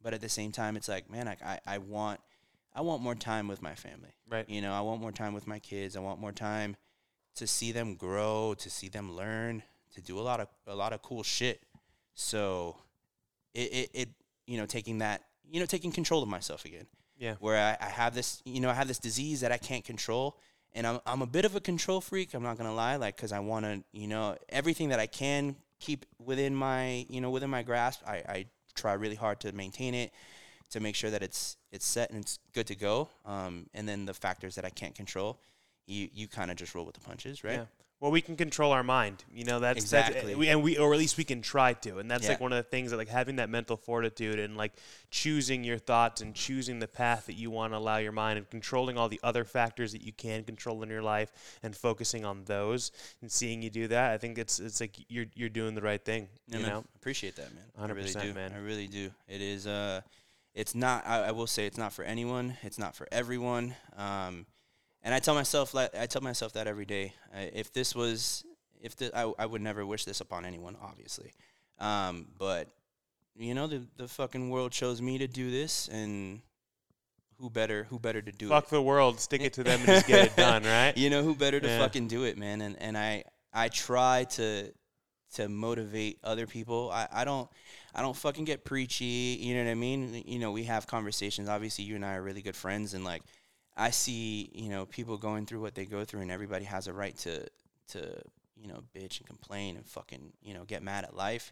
but 0.01 0.13
at 0.13 0.21
the 0.21 0.29
same 0.29 0.53
time, 0.53 0.77
it's 0.77 0.87
like, 0.87 1.11
man, 1.11 1.27
I, 1.27 1.35
I, 1.45 1.59
I 1.67 1.77
want, 1.79 2.21
I 2.73 2.81
want 2.81 3.01
more 3.01 3.15
time 3.15 3.49
with 3.49 3.61
my 3.61 3.75
family. 3.75 4.15
Right. 4.29 4.49
You 4.49 4.61
know, 4.61 4.71
I 4.71 4.79
want 4.79 5.01
more 5.01 5.11
time 5.11 5.33
with 5.33 5.45
my 5.45 5.59
kids. 5.59 5.97
I 5.97 5.99
want 5.99 6.21
more 6.21 6.31
time 6.31 6.77
to 7.35 7.45
see 7.45 7.73
them 7.73 7.95
grow, 7.95 8.55
to 8.59 8.69
see 8.69 8.87
them 8.87 9.13
learn, 9.13 9.61
to 9.93 10.01
do 10.01 10.17
a 10.17 10.21
lot 10.21 10.39
of 10.39 10.47
a 10.67 10.75
lot 10.75 10.93
of 10.93 11.01
cool 11.01 11.23
shit. 11.23 11.59
So, 12.13 12.77
it, 13.53 13.73
it, 13.73 13.89
it 13.93 14.09
you 14.47 14.57
know, 14.57 14.65
taking 14.65 14.99
that, 14.99 15.23
you 15.51 15.59
know, 15.59 15.65
taking 15.65 15.91
control 15.91 16.23
of 16.23 16.29
myself 16.29 16.63
again 16.63 16.87
Yeah. 17.17 17.35
where 17.39 17.57
I, 17.57 17.85
I 17.85 17.89
have 17.89 18.13
this, 18.13 18.41
you 18.45 18.59
know, 18.59 18.69
I 18.69 18.73
have 18.73 18.87
this 18.87 18.99
disease 18.99 19.41
that 19.41 19.51
I 19.51 19.57
can't 19.57 19.83
control, 19.83 20.37
and 20.73 20.85
I'm 20.85 20.99
I'm 21.05 21.21
a 21.21 21.27
bit 21.27 21.45
of 21.45 21.55
a 21.55 21.61
control 21.61 22.01
freak. 22.01 22.33
I'm 22.33 22.43
not 22.43 22.57
gonna 22.57 22.73
lie, 22.73 22.97
like, 22.97 23.15
cause 23.17 23.31
I 23.31 23.39
want 23.39 23.65
to, 23.65 23.83
you 23.93 24.07
know, 24.07 24.35
everything 24.49 24.89
that 24.89 24.99
I 24.99 25.07
can 25.07 25.55
keep 25.79 26.05
within 26.23 26.55
my, 26.55 27.05
you 27.09 27.21
know, 27.21 27.29
within 27.29 27.49
my 27.49 27.63
grasp. 27.63 28.01
I 28.05 28.15
I 28.27 28.45
try 28.75 28.93
really 28.93 29.15
hard 29.15 29.39
to 29.41 29.51
maintain 29.53 29.93
it, 29.93 30.11
to 30.71 30.79
make 30.79 30.95
sure 30.95 31.09
that 31.09 31.23
it's 31.23 31.57
it's 31.71 31.85
set 31.85 32.09
and 32.11 32.19
it's 32.21 32.39
good 32.53 32.67
to 32.67 32.75
go. 32.75 33.09
Um, 33.25 33.67
and 33.73 33.87
then 33.87 34.05
the 34.05 34.13
factors 34.13 34.55
that 34.55 34.65
I 34.65 34.69
can't 34.69 34.95
control, 34.95 35.39
you 35.87 36.09
you 36.13 36.27
kind 36.27 36.51
of 36.51 36.57
just 36.57 36.75
roll 36.75 36.85
with 36.85 36.95
the 36.95 37.01
punches, 37.01 37.43
right? 37.43 37.59
Yeah. 37.59 37.65
Well, 38.01 38.11
we 38.11 38.19
can 38.21 38.35
control 38.35 38.71
our 38.73 38.83
mind. 38.83 39.23
You 39.33 39.45
know, 39.45 39.59
that's 39.59 39.79
Exactly. 39.79 40.33
That's, 40.35 40.47
and 40.49 40.61
we, 40.61 40.77
or 40.77 40.93
at 40.93 40.99
least 40.99 41.17
we 41.17 41.23
can 41.23 41.41
try 41.41 41.73
to. 41.73 41.97
And 41.99 42.11
that's 42.11 42.25
Yeah. 42.25 42.31
like 42.31 42.41
one 42.41 42.51
of 42.51 42.57
the 42.57 42.69
things 42.69 42.91
that, 42.91 42.97
like, 42.97 43.07
having 43.07 43.37
that 43.37 43.49
mental 43.49 43.77
fortitude 43.77 44.37
and 44.37 44.57
like 44.57 44.73
choosing 45.09 45.63
your 45.63 45.77
thoughts 45.77 46.19
and 46.21 46.35
choosing 46.35 46.79
the 46.79 46.87
path 46.89 47.25
that 47.27 47.33
you 47.33 47.49
want 47.49 47.71
to 47.73 47.77
allow 47.77 47.97
your 47.97 48.11
mind 48.11 48.37
and 48.37 48.49
controlling 48.49 48.97
all 48.97 49.07
the 49.07 49.19
other 49.23 49.45
factors 49.45 49.93
that 49.93 50.01
you 50.01 50.11
can 50.11 50.43
control 50.43 50.83
in 50.83 50.89
your 50.89 51.01
life 51.01 51.31
and 51.63 51.75
focusing 51.75 52.25
on 52.25 52.43
those 52.45 52.91
and 53.21 53.31
seeing 53.31 53.61
you 53.61 53.69
do 53.69 53.87
that. 53.87 54.11
I 54.11 54.17
think 54.17 54.37
it's 54.37 54.59
it's 54.59 54.81
like 54.81 54.97
you're 55.09 55.27
you're 55.33 55.49
doing 55.49 55.73
the 55.73 55.81
right 55.81 56.03
thing. 56.03 56.27
Yeah, 56.47 56.57
you 56.57 56.63
man. 56.63 56.71
know. 56.71 56.85
appreciate 56.97 57.37
that, 57.37 57.53
man. 57.55 57.63
I 57.77 57.85
really 57.93 58.09
100%, 58.09 58.21
do, 58.21 58.33
man. 58.33 58.51
I 58.53 58.57
really 58.57 58.87
do. 58.87 59.09
It 59.29 59.41
is. 59.41 59.65
Uh, 59.67 60.01
it's 60.53 60.75
not. 60.75 61.07
I, 61.07 61.27
I 61.27 61.31
will 61.31 61.47
say 61.47 61.65
it's 61.65 61.77
not 61.77 61.93
for 61.93 62.03
anyone. 62.03 62.57
It's 62.61 62.77
not 62.77 62.95
for 62.95 63.07
everyone. 63.11 63.75
Um, 63.95 64.45
and 65.05 65.13
I 65.13 65.19
tell 65.19 65.35
myself 65.35 65.73
like 65.73 65.95
I 65.95 66.05
tell 66.07 66.21
myself 66.21 66.51
that 66.53 66.67
every 66.67 66.85
day. 66.85 67.13
Uh, 67.33 67.45
if 67.53 67.71
this 67.71 67.95
was, 67.95 68.43
if 68.81 68.97
the, 68.97 69.17
I, 69.17 69.31
I 69.39 69.45
would 69.45 69.61
never 69.61 69.85
wish 69.85 70.03
this 70.03 70.19
upon 70.19 70.43
anyone, 70.43 70.75
obviously. 70.81 71.31
Um, 71.79 72.27
but 72.37 72.67
you 73.37 73.53
know, 73.53 73.67
the 73.67 73.81
the 73.95 74.07
fucking 74.09 74.49
world 74.49 74.71
chose 74.73 75.01
me 75.01 75.17
to 75.19 75.27
do 75.27 75.49
this, 75.51 75.87
and 75.89 76.41
who 77.39 77.49
better? 77.49 77.83
Who 77.89 77.99
better 77.99 78.21
to 78.21 78.31
do 78.31 78.47
Fuck 78.49 78.57
it? 78.57 78.61
Fuck 78.65 78.69
the 78.71 78.81
world, 78.81 79.19
stick 79.19 79.41
it 79.41 79.53
to 79.53 79.63
them 79.63 79.79
and 79.79 79.87
just 79.87 80.07
get 80.07 80.25
it 80.25 80.35
done, 80.35 80.63
right? 80.77 80.97
you 80.97 81.09
know 81.09 81.21
who 81.23 81.35
better 81.35 81.59
to 81.59 81.67
Yeah. 81.67 81.79
fucking 81.79 82.07
do 82.07 82.23
it 82.23 82.37
man 82.37 82.61
and 82.61 82.77
and 82.81 82.97
i 82.97 83.23
i 83.53 83.67
try 83.67 84.23
to 84.31 84.71
to 85.33 85.49
motivate 85.49 86.17
other 86.23 86.47
people 86.47 86.89
i 86.93 87.07
i 87.11 87.25
don't 87.25 87.49
i 87.93 88.01
don't 88.01 88.15
fucking 88.15 88.45
get 88.45 88.63
preachy 88.63 89.37
you 89.41 89.53
know 89.53 89.65
what 89.65 89.69
i 89.69 89.75
mean 89.75 90.23
you 90.25 90.39
know 90.39 90.51
we 90.53 90.63
have 90.63 90.87
conversations 90.87 91.49
obviously 91.49 91.83
you 91.83 91.95
and 91.95 92.05
i 92.05 92.13
are 92.15 92.21
really 92.21 92.41
good 92.41 92.55
friends 92.55 92.93
and 92.93 93.03
like 93.03 93.21
i 93.77 93.89
see 93.89 94.49
you 94.53 94.69
know 94.69 94.85
people 94.85 95.17
going 95.17 95.45
through 95.45 95.61
what 95.61 95.75
they 95.75 95.85
go 95.85 96.03
through 96.03 96.21
and 96.21 96.31
everybody 96.31 96.65
has 96.65 96.87
a 96.87 96.93
right 96.93 97.17
to 97.17 97.45
to 97.87 97.99
you 98.55 98.67
know 98.67 98.81
bitch 98.95 99.19
and 99.19 99.27
complain 99.27 99.75
and 99.75 99.85
fucking 99.85 100.31
you 100.41 100.53
know 100.53 100.63
get 100.63 100.81
mad 100.81 101.03
at 101.03 101.15
life 101.15 101.51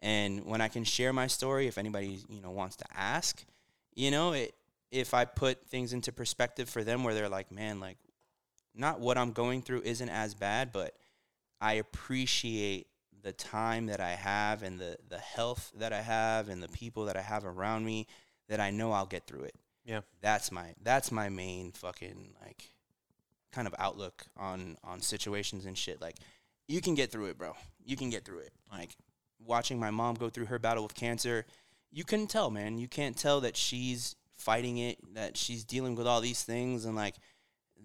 and 0.00 0.44
when 0.44 0.60
i 0.60 0.68
can 0.68 0.84
share 0.84 1.12
my 1.12 1.26
story 1.26 1.66
if 1.66 1.78
anybody 1.78 2.20
you 2.28 2.40
know 2.40 2.50
wants 2.50 2.76
to 2.76 2.84
ask 2.94 3.44
you 3.94 4.10
know 4.10 4.32
it 4.32 4.54
if 4.90 5.14
i 5.14 5.24
put 5.24 5.66
things 5.66 5.92
into 5.92 6.12
perspective 6.12 6.68
for 6.68 6.84
them 6.84 7.04
where 7.04 7.14
they're 7.14 7.28
like 7.28 7.50
man 7.50 7.80
like 7.80 7.96
not 8.74 9.00
what 9.00 9.18
I'm 9.18 9.32
going 9.32 9.62
through 9.62 9.82
isn't 9.84 10.08
as 10.08 10.34
bad, 10.34 10.72
but 10.72 10.94
I 11.60 11.74
appreciate 11.74 12.86
the 13.22 13.32
time 13.32 13.86
that 13.86 14.00
I 14.00 14.10
have 14.10 14.62
and 14.62 14.80
the 14.80 14.96
the 15.08 15.18
health 15.18 15.70
that 15.76 15.92
I 15.92 16.02
have 16.02 16.48
and 16.48 16.62
the 16.62 16.68
people 16.68 17.04
that 17.04 17.16
I 17.16 17.22
have 17.22 17.44
around 17.44 17.84
me 17.84 18.06
that 18.48 18.58
I 18.60 18.70
know 18.70 18.92
I'll 18.92 19.06
get 19.06 19.26
through 19.26 19.44
it. 19.44 19.54
Yeah. 19.84 20.00
That's 20.20 20.52
my 20.52 20.74
that's 20.82 21.10
my 21.12 21.28
main 21.28 21.72
fucking 21.72 22.34
like 22.44 22.70
kind 23.52 23.66
of 23.66 23.74
outlook 23.78 24.24
on 24.36 24.76
on 24.84 25.00
situations 25.00 25.66
and 25.66 25.76
shit. 25.76 26.00
Like 26.00 26.16
you 26.68 26.80
can 26.80 26.94
get 26.94 27.10
through 27.10 27.26
it, 27.26 27.38
bro. 27.38 27.54
You 27.84 27.96
can 27.96 28.10
get 28.10 28.24
through 28.24 28.38
it. 28.40 28.52
Like 28.70 28.96
watching 29.44 29.78
my 29.80 29.90
mom 29.90 30.14
go 30.14 30.30
through 30.30 30.46
her 30.46 30.58
battle 30.58 30.82
with 30.84 30.94
cancer, 30.94 31.44
you 31.90 32.04
couldn't 32.04 32.28
tell, 32.28 32.50
man. 32.50 32.78
You 32.78 32.88
can't 32.88 33.16
tell 33.16 33.40
that 33.40 33.56
she's 33.56 34.14
fighting 34.36 34.78
it, 34.78 34.98
that 35.14 35.36
she's 35.36 35.64
dealing 35.64 35.94
with 35.96 36.06
all 36.06 36.20
these 36.20 36.42
things 36.44 36.84
and 36.84 36.94
like 36.96 37.16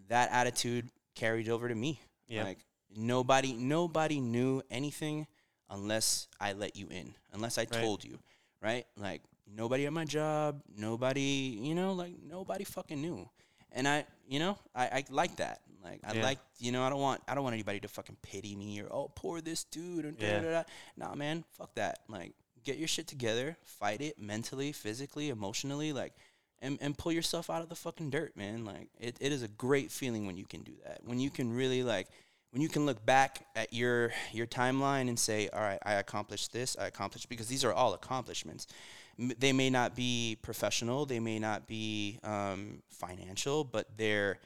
that 0.09 0.29
attitude 0.31 0.89
carried 1.15 1.49
over 1.49 1.67
to 1.67 1.75
me. 1.75 1.99
Yeah. 2.27 2.43
Like 2.43 2.59
nobody 2.95 3.53
nobody 3.53 4.19
knew 4.21 4.61
anything 4.69 5.27
unless 5.69 6.27
I 6.39 6.53
let 6.53 6.75
you 6.75 6.87
in, 6.89 7.13
unless 7.33 7.57
I 7.57 7.61
Right. 7.61 7.71
told 7.71 8.03
you, 8.05 8.19
right? 8.61 8.85
Like 8.95 9.21
nobody 9.55 9.85
at 9.85 9.93
my 9.93 10.05
job, 10.05 10.61
nobody, 10.75 11.57
you 11.61 11.75
know, 11.75 11.93
like 11.93 12.13
nobody 12.27 12.63
fucking 12.63 13.01
knew. 13.01 13.29
And 13.71 13.87
I, 13.87 14.05
you 14.27 14.39
know, 14.39 14.57
I, 14.75 14.85
I 14.85 15.03
like 15.09 15.37
that. 15.37 15.61
Like 15.83 16.01
I 16.05 16.13
Yeah. 16.13 16.23
like, 16.23 16.39
you 16.59 16.71
know, 16.71 16.83
I 16.83 16.89
don't 16.89 16.99
want 17.01 17.21
I 17.27 17.35
don't 17.35 17.43
want 17.43 17.53
anybody 17.53 17.79
to 17.81 17.87
fucking 17.87 18.17
pity 18.21 18.55
me 18.55 18.81
or 18.81 18.91
oh 18.91 19.11
poor 19.15 19.41
this 19.41 19.63
dude 19.63 20.05
and 20.05 20.17
da 20.17 20.41
da 20.41 20.51
da. 20.51 20.63
Nah, 20.97 21.15
man, 21.15 21.43
fuck 21.51 21.75
that. 21.75 21.99
Like 22.07 22.33
get 22.63 22.77
your 22.77 22.87
shit 22.87 23.07
together, 23.07 23.57
fight 23.63 24.01
it 24.01 24.19
mentally, 24.19 24.71
physically, 24.71 25.29
emotionally, 25.29 25.93
like 25.93 26.13
and, 26.59 26.77
and 26.81 26.97
pull 26.97 27.11
yourself 27.11 27.49
out 27.49 27.61
of 27.61 27.69
the 27.69 27.75
fucking 27.75 28.09
dirt, 28.09 28.35
man. 28.35 28.65
Like 28.65 28.89
it, 28.99 29.15
it 29.21 29.31
is 29.31 29.43
a 29.43 29.47
great 29.47 29.91
feeling 29.91 30.25
when 30.25 30.37
you 30.37 30.45
can 30.45 30.61
do 30.63 30.73
that. 30.85 31.01
When 31.05 31.19
you 31.19 31.29
can 31.29 31.53
really 31.53 31.83
like 31.83 32.07
when 32.51 32.61
you 32.61 32.69
can 32.69 32.85
look 32.85 33.05
back 33.05 33.45
at 33.55 33.73
your 33.73 34.11
your 34.31 34.47
timeline 34.47 35.07
and 35.09 35.19
say, 35.19 35.49
"All 35.53 35.59
right, 35.61 35.79
I 35.85 35.93
accomplished 35.93 36.51
this. 36.53 36.75
I 36.79 36.87
accomplished 36.87 37.29
because 37.29 37.47
these 37.47 37.63
are 37.63 37.73
all 37.73 37.93
accomplishments. 37.93 38.67
They 39.19 39.51
may 39.53 39.69
not 39.69 39.95
be 39.95 40.37
professional, 40.41 41.05
they 41.05 41.19
may 41.19 41.39
not 41.39 41.67
be 41.67 42.19
um, 42.23 42.83
financial, 42.89 43.63
but 43.63 43.87
they're 43.97 44.39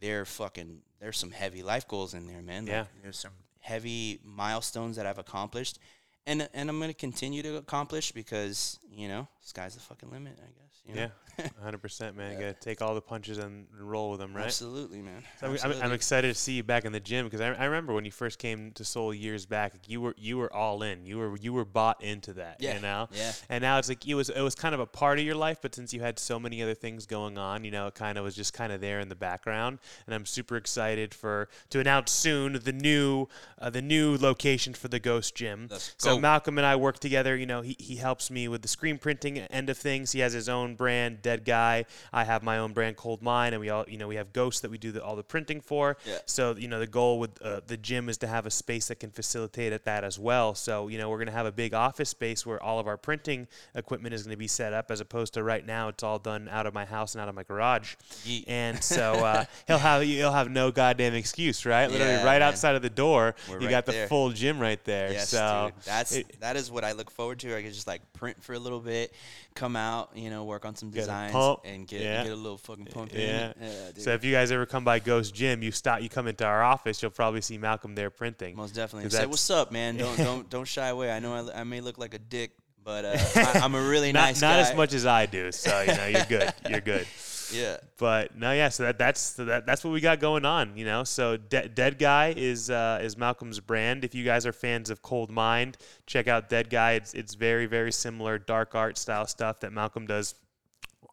they're 0.00 0.24
fucking 0.24 0.80
there's 1.00 1.18
some 1.18 1.30
heavy 1.30 1.62
life 1.62 1.86
goals 1.86 2.14
in 2.14 2.26
there, 2.26 2.40
man. 2.42 2.64
Like, 2.64 2.70
Yeah. 2.72 2.84
there's 3.02 3.18
some 3.18 3.32
heavy 3.60 4.18
milestones 4.24 4.96
that 4.96 5.04
I've 5.06 5.18
accomplished, 5.18 5.78
and 6.26 6.48
and 6.54 6.70
I'm 6.70 6.80
gonna 6.80 6.94
continue 6.94 7.42
to 7.42 7.56
accomplish 7.56 8.12
because 8.12 8.78
you 8.90 9.08
know 9.08 9.28
sky's 9.48 9.74
the 9.74 9.80
fucking 9.80 10.10
limit, 10.10 10.38
I 10.38 10.46
guess. 10.46 10.82
You 10.86 10.94
know? 10.94 11.10
Yeah, 11.38 11.70
100%, 11.70 12.14
man. 12.14 12.32
You 12.32 12.38
got 12.46 12.60
to 12.60 12.60
take 12.60 12.80
all 12.82 12.94
the 12.94 13.00
punches 13.00 13.38
and 13.38 13.48
and 13.48 13.90
roll 13.90 14.10
with 14.10 14.20
them, 14.20 14.34
right? 14.34 14.46
Absolutely, 14.46 15.02
man. 15.02 15.22
So 15.40 15.48
I'm, 15.48 15.58
I'm, 15.64 15.82
I'm 15.82 15.92
excited 15.92 16.28
to 16.28 16.34
see 16.34 16.52
you 16.52 16.62
back 16.62 16.84
in 16.84 16.92
the 16.92 17.00
gym 17.00 17.26
because 17.26 17.40
I, 17.40 17.52
I 17.52 17.64
remember 17.64 17.92
when 17.92 18.04
you 18.04 18.10
first 18.10 18.38
came 18.38 18.72
to 18.72 18.84
Seoul 18.84 19.14
years 19.14 19.46
back, 19.46 19.74
you 19.86 20.00
were 20.00 20.14
you 20.18 20.38
were 20.38 20.52
all 20.52 20.82
in. 20.82 21.06
You 21.06 21.18
were 21.18 21.36
you 21.36 21.52
were 21.52 21.64
bought 21.64 22.02
into 22.02 22.34
that. 22.34 22.56
Yeah, 22.60 22.76
You 22.76 22.82
know. 22.82 23.08
yeah. 23.12 23.32
And 23.48 23.62
now 23.62 23.78
it's 23.78 23.88
like 23.88 24.06
it 24.06 24.14
was 24.14 24.28
it 24.28 24.40
was 24.40 24.54
kind 24.54 24.74
of 24.74 24.80
a 24.80 24.86
part 24.86 25.18
of 25.18 25.24
your 25.24 25.34
life, 25.34 25.58
but 25.62 25.74
since 25.74 25.92
you 25.92 26.00
had 26.00 26.18
so 26.18 26.38
many 26.38 26.62
other 26.62 26.74
things 26.74 27.06
going 27.06 27.38
on, 27.38 27.64
you 27.64 27.70
know, 27.70 27.86
it 27.86 27.94
kind 27.94 28.18
of 28.18 28.24
was 28.24 28.34
just 28.34 28.52
kind 28.52 28.72
of 28.72 28.80
there 28.80 29.00
in 29.00 29.08
the 29.08 29.16
background. 29.16 29.78
And 30.06 30.14
I'm 30.14 30.26
super 30.26 30.56
excited 30.56 31.14
for 31.14 31.48
to 31.70 31.80
announce 31.80 32.12
soon 32.12 32.52
the 32.52 32.72
new 32.72 33.28
uh, 33.58 33.70
the 33.70 33.82
new 33.82 34.16
location 34.16 34.74
for 34.74 34.88
the 34.88 34.98
Ghost 34.98 35.34
Gym. 35.34 35.68
Let's 35.70 35.94
so 35.98 36.16
go. 36.16 36.20
Malcolm 36.20 36.58
and 36.58 36.66
I 36.66 36.76
work 36.76 36.98
together. 36.98 37.36
You 37.36 37.46
know, 37.46 37.62
he 37.62 37.76
he 37.78 37.96
helps 37.96 38.30
me 38.30 38.48
with 38.48 38.62
the 38.62 38.68
screen 38.68 38.98
printing 38.98 39.37
end 39.50 39.70
of 39.70 39.78
things. 39.78 40.12
He 40.12 40.20
has 40.20 40.32
his 40.32 40.48
own 40.48 40.74
brand, 40.74 41.22
Dead 41.22 41.44
Guy. 41.44 41.84
I 42.12 42.24
have 42.24 42.42
my 42.42 42.58
own 42.58 42.72
brand, 42.72 42.96
Cold 42.96 43.22
Mine, 43.22 43.52
and 43.52 43.60
we 43.60 43.70
all 43.70 43.84
you 43.88 43.98
know 43.98 44.08
we 44.08 44.16
have 44.16 44.32
Ghost 44.32 44.62
that 44.62 44.70
we 44.70 44.78
do 44.78 44.92
the, 44.92 45.02
all 45.04 45.16
the 45.16 45.22
printing 45.22 45.60
for. 45.60 45.96
Yeah. 46.06 46.18
So 46.26 46.54
you 46.56 46.68
know 46.68 46.78
the 46.78 46.86
goal 46.86 47.18
with 47.18 47.40
uh, 47.42 47.60
the 47.66 47.76
gym 47.76 48.08
is 48.08 48.18
to 48.18 48.26
have 48.26 48.46
a 48.46 48.50
space 48.50 48.88
that 48.88 49.00
can 49.00 49.10
facilitate 49.10 49.72
at 49.72 49.84
that 49.84 50.04
as 50.04 50.18
well. 50.18 50.54
So 50.54 50.88
you 50.88 50.98
know 50.98 51.08
we're 51.10 51.18
gonna 51.18 51.30
have 51.32 51.46
a 51.46 51.52
big 51.52 51.74
office 51.74 52.08
space 52.10 52.44
where 52.46 52.62
all 52.62 52.78
of 52.78 52.86
our 52.86 52.96
printing 52.96 53.48
equipment 53.74 54.14
is 54.14 54.22
gonna 54.24 54.36
be 54.36 54.48
set 54.48 54.72
up, 54.72 54.90
as 54.90 55.00
opposed 55.00 55.34
to 55.34 55.42
right 55.42 55.64
now 55.66 55.88
it's 55.88 56.02
all 56.02 56.18
done 56.18 56.48
out 56.50 56.66
of 56.66 56.74
my 56.74 56.84
house 56.84 57.14
and 57.14 57.22
out 57.22 57.28
of 57.28 57.34
my 57.34 57.42
garage. 57.42 57.94
Yeet. 58.24 58.44
And 58.48 58.82
so 58.82 59.12
uh, 59.24 59.44
he'll 59.66 59.78
have 59.78 60.02
he'll 60.02 60.32
have 60.32 60.50
no 60.50 60.70
goddamn 60.70 61.14
excuse, 61.14 61.64
right? 61.66 61.90
Literally 61.90 62.12
Yeah, 62.12 62.24
right 62.24 62.40
man. 62.40 62.42
outside 62.42 62.74
of 62.76 62.82
the 62.82 62.90
door, 62.90 63.34
We're 63.48 63.56
you 63.60 63.66
right 63.66 63.70
got 63.70 63.86
the 63.86 63.92
there. 63.92 64.08
full 64.08 64.30
gym 64.30 64.58
right 64.58 64.82
there. 64.84 65.12
Yes, 65.12 65.28
so 65.30 65.72
dude. 65.74 65.84
That's 65.84 66.12
it- 66.16 66.40
that 66.40 66.56
is 66.56 66.70
what 66.70 66.84
I 66.84 66.92
look 66.92 67.10
forward 67.10 67.38
to. 67.40 67.56
I 67.56 67.62
can 67.62 67.72
just 67.72 67.86
like 67.86 68.00
print 68.12 68.42
for 68.42 68.52
a 68.54 68.58
little 68.58 68.80
bit, 68.80 69.12
come 69.54 69.76
out, 69.76 70.10
you 70.14 70.30
know, 70.30 70.44
work 70.44 70.64
on 70.64 70.76
some 70.76 70.90
Get 70.90 71.00
designs, 71.00 71.58
and 71.64 71.86
get 71.86 72.00
yeah. 72.00 72.22
get 72.22 72.32
a 72.32 72.36
little 72.36 72.58
fucking 72.58 72.86
pump 72.86 73.12
Yeah. 73.12 73.52
in. 73.60 73.62
Yeah. 73.62 73.90
So 73.96 74.12
if 74.12 74.24
you 74.24 74.32
guys 74.32 74.50
ever 74.52 74.66
come 74.66 74.84
by 74.84 74.98
Ghost 74.98 75.34
Gym, 75.34 75.62
you 75.62 75.72
stop, 75.72 76.00
you 76.00 76.08
come 76.08 76.26
into 76.28 76.44
our 76.44 76.62
office, 76.62 77.02
you'll 77.02 77.10
probably 77.10 77.40
see 77.40 77.58
Malcolm 77.58 77.94
there 77.94 78.10
printing. 78.10 78.56
Most 78.56 78.74
definitely. 78.74 79.10
Say 79.10 79.26
what's 79.26 79.50
up, 79.50 79.72
man. 79.72 79.96
Don't 79.96 80.16
don't 80.28 80.48
don't 80.50 80.68
shy 80.68 80.88
away. 80.88 81.10
I 81.10 81.18
know 81.18 81.34
I, 81.52 81.60
I 81.60 81.64
may 81.64 81.80
look 81.80 81.98
like 81.98 82.14
a 82.14 82.18
dick, 82.18 82.52
but 82.84 83.04
uh, 83.04 83.16
I, 83.36 83.60
I'm 83.62 83.74
a 83.74 83.82
really 83.82 84.12
not 84.12 84.20
nice 84.26 84.40
not 84.40 84.54
guy. 84.54 84.70
as 84.70 84.76
much 84.76 84.94
as 84.94 85.06
I 85.06 85.26
do, 85.26 85.50
so 85.52 85.80
you 85.80 85.94
know 85.94 86.06
you're 86.06 86.24
good. 86.26 86.54
You're 86.68 86.80
good. 86.80 87.06
Yeah. 87.52 87.78
But 87.96 88.36
no, 88.36 88.52
yeah. 88.52 88.68
So 88.68 88.84
that 88.84 88.98
that's 88.98 89.32
that 89.34 89.66
that's 89.66 89.84
what 89.84 89.92
we 89.92 90.00
got 90.00 90.20
going 90.20 90.44
on, 90.44 90.76
you 90.76 90.84
know. 90.84 91.04
So 91.04 91.36
De- 91.36 91.68
Dead 91.68 91.98
Guy 91.98 92.34
is 92.36 92.70
uh, 92.70 93.00
is 93.02 93.16
Malcolm's 93.16 93.60
brand. 93.60 94.04
If 94.04 94.14
you 94.14 94.24
guys 94.24 94.46
are 94.46 94.52
fans 94.52 94.90
of 94.90 95.02
Cold 95.02 95.30
Mind, 95.30 95.76
check 96.06 96.28
out 96.28 96.48
Dead 96.48 96.70
Guy. 96.70 96.92
It's 96.92 97.14
it's 97.14 97.34
very 97.34 97.66
very 97.66 97.92
similar 97.92 98.38
dark 98.38 98.74
art 98.74 98.98
style 98.98 99.26
stuff 99.26 99.60
that 99.60 99.72
Malcolm 99.72 100.06
does 100.06 100.34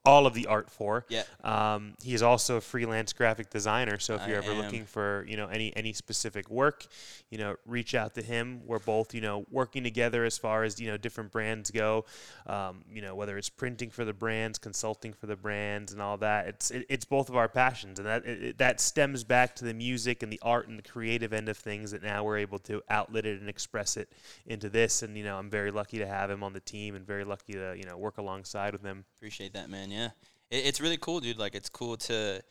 all 0.06 0.28
of 0.28 0.34
the 0.34 0.47
art 0.47 0.70
for. 0.70 1.06
Yeah. 1.10 1.24
Um, 1.43 1.95
he 2.03 2.14
is 2.14 2.22
also 2.22 2.58
a 2.58 2.62
freelance 2.62 3.14
graphic 3.14 3.49
designer. 3.49 3.97
So 3.99 4.16
if 4.16 4.28
you're 4.28 4.38
ever 4.38 4.51
am. 4.51 4.58
looking 4.60 4.86
for 4.86 5.26
you 5.28 5.38
know 5.38 5.47
any 5.47 5.76
any 5.76 5.93
specific 5.93 6.49
work, 6.49 6.86
you 7.30 7.38
know 7.38 7.56
reach 7.66 7.95
out 7.95 8.14
to 8.16 8.22
him. 8.22 8.62
We're 8.66 8.80
both 8.80 9.14
you 9.14 9.22
know 9.22 9.45
working 9.51 9.84
together 9.84 10.24
as 10.26 10.38
far 10.38 10.64
as 10.64 10.80
you 10.80 10.88
know 10.88 10.97
different 10.97 11.32
brands 11.32 11.72
go. 11.72 12.06
Um, 12.47 12.84
you 12.91 13.01
know 13.01 13.16
whether 13.16 13.38
it's 13.38 13.49
printing 13.49 13.89
for 13.89 14.06
the 14.06 14.14
brands, 14.14 14.60
consulting 14.60 15.14
for 15.14 15.26
the 15.28 15.36
brands, 15.36 15.91
and 15.91 16.01
all 16.01 16.18
that. 16.18 16.47
It's 16.47 16.72
it, 16.72 16.86
it's 16.89 17.06
both 17.06 17.30
of 17.30 17.36
our 17.36 17.47
passions, 17.49 17.99
and 17.99 18.08
that 18.08 18.26
it- 18.26 18.58
that 18.60 18.80
stems 18.80 19.24
back 19.24 19.56
to 19.56 19.66
the 19.66 19.74
music 19.74 20.22
and 20.24 20.32
the 20.32 20.39
art 20.41 20.68
and 20.68 20.78
the 20.78 20.84
creative 20.84 21.34
end 21.34 21.49
of 21.49 21.58
things. 21.58 21.91
That 21.91 22.03
now 22.03 22.24
we're 22.24 22.38
able 22.38 22.60
to 22.60 22.82
outlet 22.89 23.26
it 23.26 23.39
and 23.41 23.49
express 23.49 23.97
it 23.97 24.10
into 24.45 24.70
this. 24.70 25.01
And 25.01 25.18
you 25.18 25.24
know 25.24 25.38
I'm 25.38 25.49
very 25.49 25.72
lucky 25.72 25.97
to 25.97 26.08
have 26.08 26.30
him 26.30 26.43
on 26.43 26.53
the 26.53 26.60
team, 26.60 26.95
and 26.95 27.06
very 27.06 27.24
lucky 27.24 27.53
to 27.53 27.74
you 27.76 27.84
know 27.86 27.97
work 27.97 28.18
alongside 28.18 28.74
with 28.74 28.84
him. 28.84 29.06
Appreciate 29.26 29.53
that, 29.53 29.71
man. 29.71 29.89
Yeah, 29.89 30.09
it, 30.51 30.67
it's 30.67 30.80
really 30.80 30.97
cool, 30.97 31.19
dude. 31.19 31.39
Like, 31.39 31.55
it's 31.55 31.67
cool 31.67 31.97
to 31.97 32.43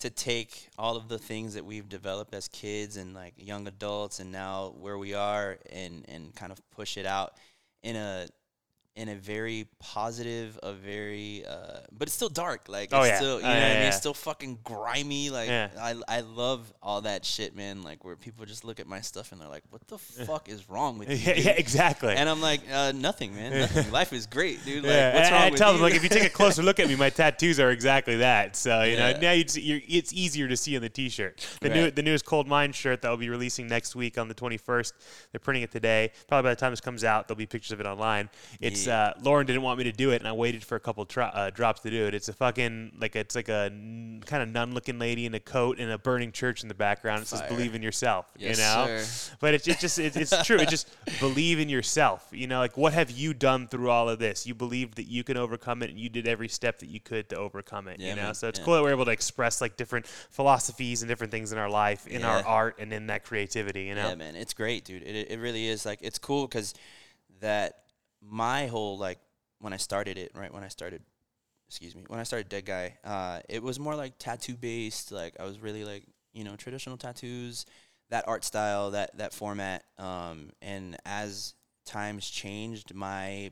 to 0.00 0.10
take 0.10 0.68
all 0.76 0.94
of 0.94 1.08
the 1.08 1.18
things 1.18 1.54
that 1.54 1.64
we've 1.64 1.88
developed 1.88 2.34
as 2.34 2.48
kids 2.48 2.98
and 2.98 3.14
like 3.14 3.32
young 3.38 3.66
adults, 3.66 4.20
and 4.20 4.30
now 4.30 4.74
where 4.78 4.98
we 4.98 5.14
are, 5.14 5.56
and 5.70 6.04
and 6.08 6.34
kind 6.34 6.52
of 6.52 6.60
push 6.70 6.98
it 6.98 7.06
out 7.06 7.38
in 7.82 7.96
a 7.96 8.26
in 8.94 9.08
a 9.08 9.14
very 9.14 9.66
positive, 9.78 10.58
a 10.62 10.72
very, 10.74 11.44
uh, 11.48 11.78
but 11.96 12.08
it's 12.08 12.14
still 12.14 12.28
dark. 12.28 12.68
Like, 12.68 12.90
Oh, 12.92 13.00
it's 13.00 13.08
yeah. 13.08 13.16
still, 13.16 13.34
Oh, 13.34 13.36
you 13.38 13.42
know 13.44 13.48
yeah, 13.50 13.68
what 13.68 13.70
I 13.76 13.78
mean? 13.78 13.88
It's 13.88 13.96
still 13.96 14.12
fucking 14.12 14.58
grimy. 14.64 15.30
Like, 15.30 15.48
Yeah. 15.48 15.70
I, 15.80 15.94
I 16.08 16.20
love 16.20 16.70
all 16.82 17.00
that 17.02 17.24
shit, 17.24 17.56
man. 17.56 17.82
Like, 17.82 18.04
where 18.04 18.16
people 18.16 18.44
just 18.44 18.64
look 18.64 18.80
at 18.80 18.86
my 18.86 19.00
stuff 19.00 19.32
and 19.32 19.40
they're 19.40 19.48
like, 19.48 19.62
what 19.70 19.86
the 19.88 19.96
fuck 19.96 20.50
is 20.50 20.68
wrong 20.68 20.98
with 20.98 21.08
you? 21.10 21.16
yeah, 21.16 21.34
dude?" 21.34 21.44
yeah, 21.46 21.50
exactly. 21.52 22.14
And 22.14 22.28
I'm 22.28 22.42
like, 22.42 22.60
uh, 22.70 22.92
nothing, 22.94 23.34
man. 23.34 23.58
Nothing. 23.60 23.90
Life 23.92 24.12
is 24.12 24.26
great, 24.26 24.62
dude. 24.64 24.84
Like, 24.84 24.92
yeah, 24.92 25.14
what's 25.14 25.26
and 25.28 25.32
wrong 25.34 25.42
I 25.42 25.50
with 25.50 25.58
tell 25.58 25.72
you? 25.72 25.78
them 25.78 25.82
like 25.82 25.94
if 25.94 26.02
you 26.02 26.08
take 26.10 26.24
a 26.24 26.30
closer 26.30 26.62
look 26.62 26.78
at 26.78 26.86
me, 26.88 26.94
my 26.96 27.08
tattoos 27.08 27.58
are 27.58 27.70
exactly 27.70 28.16
that. 28.16 28.56
So 28.56 28.82
you 28.82 28.96
know 28.98 29.18
now 29.20 29.42
see, 29.46 29.62
you're, 29.62 29.80
it's 29.88 30.12
easier 30.12 30.48
to 30.48 30.56
see 30.56 30.74
in 30.74 30.82
the 30.82 30.88
T-shirt. 30.90 31.46
The 31.62 31.70
new 31.70 31.84
Right. 31.84 31.96
the 31.96 32.02
newest 32.02 32.26
Cold 32.26 32.46
Mind 32.46 32.74
shirt 32.74 33.00
that 33.02 33.08
will 33.08 33.16
be 33.16 33.30
releasing 33.30 33.66
next 33.68 33.96
week 33.96 34.18
on 34.18 34.28
the 34.28 34.34
21st. 34.34 34.92
They're 35.32 35.38
printing 35.40 35.62
it 35.62 35.70
today. 35.72 36.12
Probably 36.28 36.48
by 36.50 36.54
the 36.54 36.60
time 36.60 36.72
this 36.72 36.80
comes 36.82 37.04
out, 37.04 37.26
there'll 37.26 37.38
be 37.38 37.46
pictures 37.46 37.72
of 37.72 37.80
it 37.80 37.86
online. 37.86 38.28
It's 38.60 38.81
uh, 38.88 39.14
Lauren 39.22 39.46
didn't 39.46 39.62
want 39.62 39.78
me 39.78 39.84
to 39.84 39.92
do 39.92 40.10
it, 40.10 40.16
and 40.20 40.28
I 40.28 40.32
waited 40.32 40.62
for 40.64 40.76
a 40.76 40.80
couple 40.80 41.04
tro- 41.06 41.24
uh, 41.26 41.50
drops 41.50 41.80
to 41.82 41.90
do 41.90 42.06
it. 42.06 42.14
It's 42.14 42.28
a 42.28 42.32
fucking 42.32 42.92
like 43.00 43.16
it's 43.16 43.34
like 43.34 43.48
a 43.48 43.70
n- 43.72 44.22
kind 44.26 44.42
of 44.42 44.48
nun-looking 44.48 44.98
lady 44.98 45.26
in 45.26 45.34
a 45.34 45.40
coat 45.40 45.78
and 45.78 45.90
a 45.90 45.98
burning 45.98 46.32
church 46.32 46.62
in 46.62 46.68
the 46.68 46.74
background. 46.74 47.22
It 47.22 47.28
says 47.28 47.40
Fire. 47.40 47.48
"Believe 47.48 47.74
in 47.74 47.82
yourself." 47.82 48.26
Yes, 48.36 48.58
you 48.58 48.64
know. 48.64 48.98
sir. 48.98 49.36
But 49.40 49.54
it's, 49.54 49.66
it's 49.68 49.80
just 49.80 49.98
it's, 49.98 50.16
it's 50.16 50.46
true. 50.46 50.58
It 50.58 50.68
just 50.68 50.88
believe 51.20 51.58
in 51.60 51.68
yourself. 51.68 52.26
You 52.32 52.46
know, 52.46 52.58
like 52.58 52.76
what 52.76 52.92
have 52.92 53.10
you 53.10 53.34
done 53.34 53.68
through 53.68 53.90
all 53.90 54.08
of 54.08 54.18
this? 54.18 54.46
You 54.46 54.54
believed 54.54 54.96
that 54.96 55.06
you 55.06 55.24
can 55.24 55.36
overcome 55.36 55.82
it, 55.82 55.90
and 55.90 55.98
you 55.98 56.08
did 56.08 56.26
every 56.28 56.48
step 56.48 56.78
that 56.80 56.88
you 56.88 57.00
could 57.00 57.28
to 57.30 57.36
overcome 57.36 57.88
it. 57.88 58.00
Yeah, 58.00 58.10
you 58.10 58.16
know, 58.16 58.22
man. 58.24 58.34
so 58.34 58.48
it's 58.48 58.58
Yeah. 58.58 58.64
cool 58.64 58.74
that 58.74 58.82
we're 58.82 58.90
able 58.92 59.04
to 59.06 59.10
express 59.12 59.60
like 59.60 59.76
different 59.76 60.06
philosophies 60.06 61.02
and 61.02 61.08
different 61.08 61.30
things 61.30 61.52
in 61.52 61.58
our 61.58 61.70
life, 61.70 62.06
in 62.06 62.24
our 62.24 62.38
Yeah. 62.38 62.44
art, 62.46 62.76
and 62.78 62.92
in 62.92 63.06
that 63.08 63.24
creativity. 63.24 63.82
You 63.84 63.94
know, 63.94 64.08
Yeah, 64.10 64.14
man, 64.16 64.36
it's 64.36 64.54
great, 64.54 64.84
dude. 64.84 65.02
It 65.02 65.30
it 65.30 65.38
really 65.38 65.68
is. 65.68 65.86
Like, 65.86 66.00
it's 66.02 66.18
cool 66.18 66.46
because 66.46 66.74
that 67.40 67.78
my 68.22 68.66
whole 68.66 68.98
like 68.98 69.18
when 69.58 69.72
I 69.72 69.76
started 69.76 70.18
it, 70.18 70.32
right 70.34 70.52
when 70.52 70.64
I 70.64 70.68
started, 70.68 71.02
excuse 71.68 71.94
me, 71.94 72.04
when 72.08 72.20
I 72.20 72.24
started 72.24 72.48
Dead 72.48 72.64
Guy, 72.64 72.98
uh, 73.04 73.40
it 73.48 73.62
was 73.62 73.78
more 73.78 73.94
like 73.94 74.18
tattoo 74.18 74.56
based. 74.56 75.12
Like, 75.12 75.34
I 75.38 75.44
was 75.44 75.60
really 75.60 75.84
like 75.84 76.04
you 76.32 76.44
know 76.44 76.56
traditional 76.56 76.96
tattoos, 76.96 77.66
that 78.10 78.26
art 78.26 78.44
style, 78.44 78.92
that 78.92 79.16
that 79.18 79.32
format. 79.32 79.84
Um, 79.98 80.50
and 80.60 80.96
as 81.04 81.54
times 81.84 82.28
changed, 82.28 82.94
my 82.94 83.50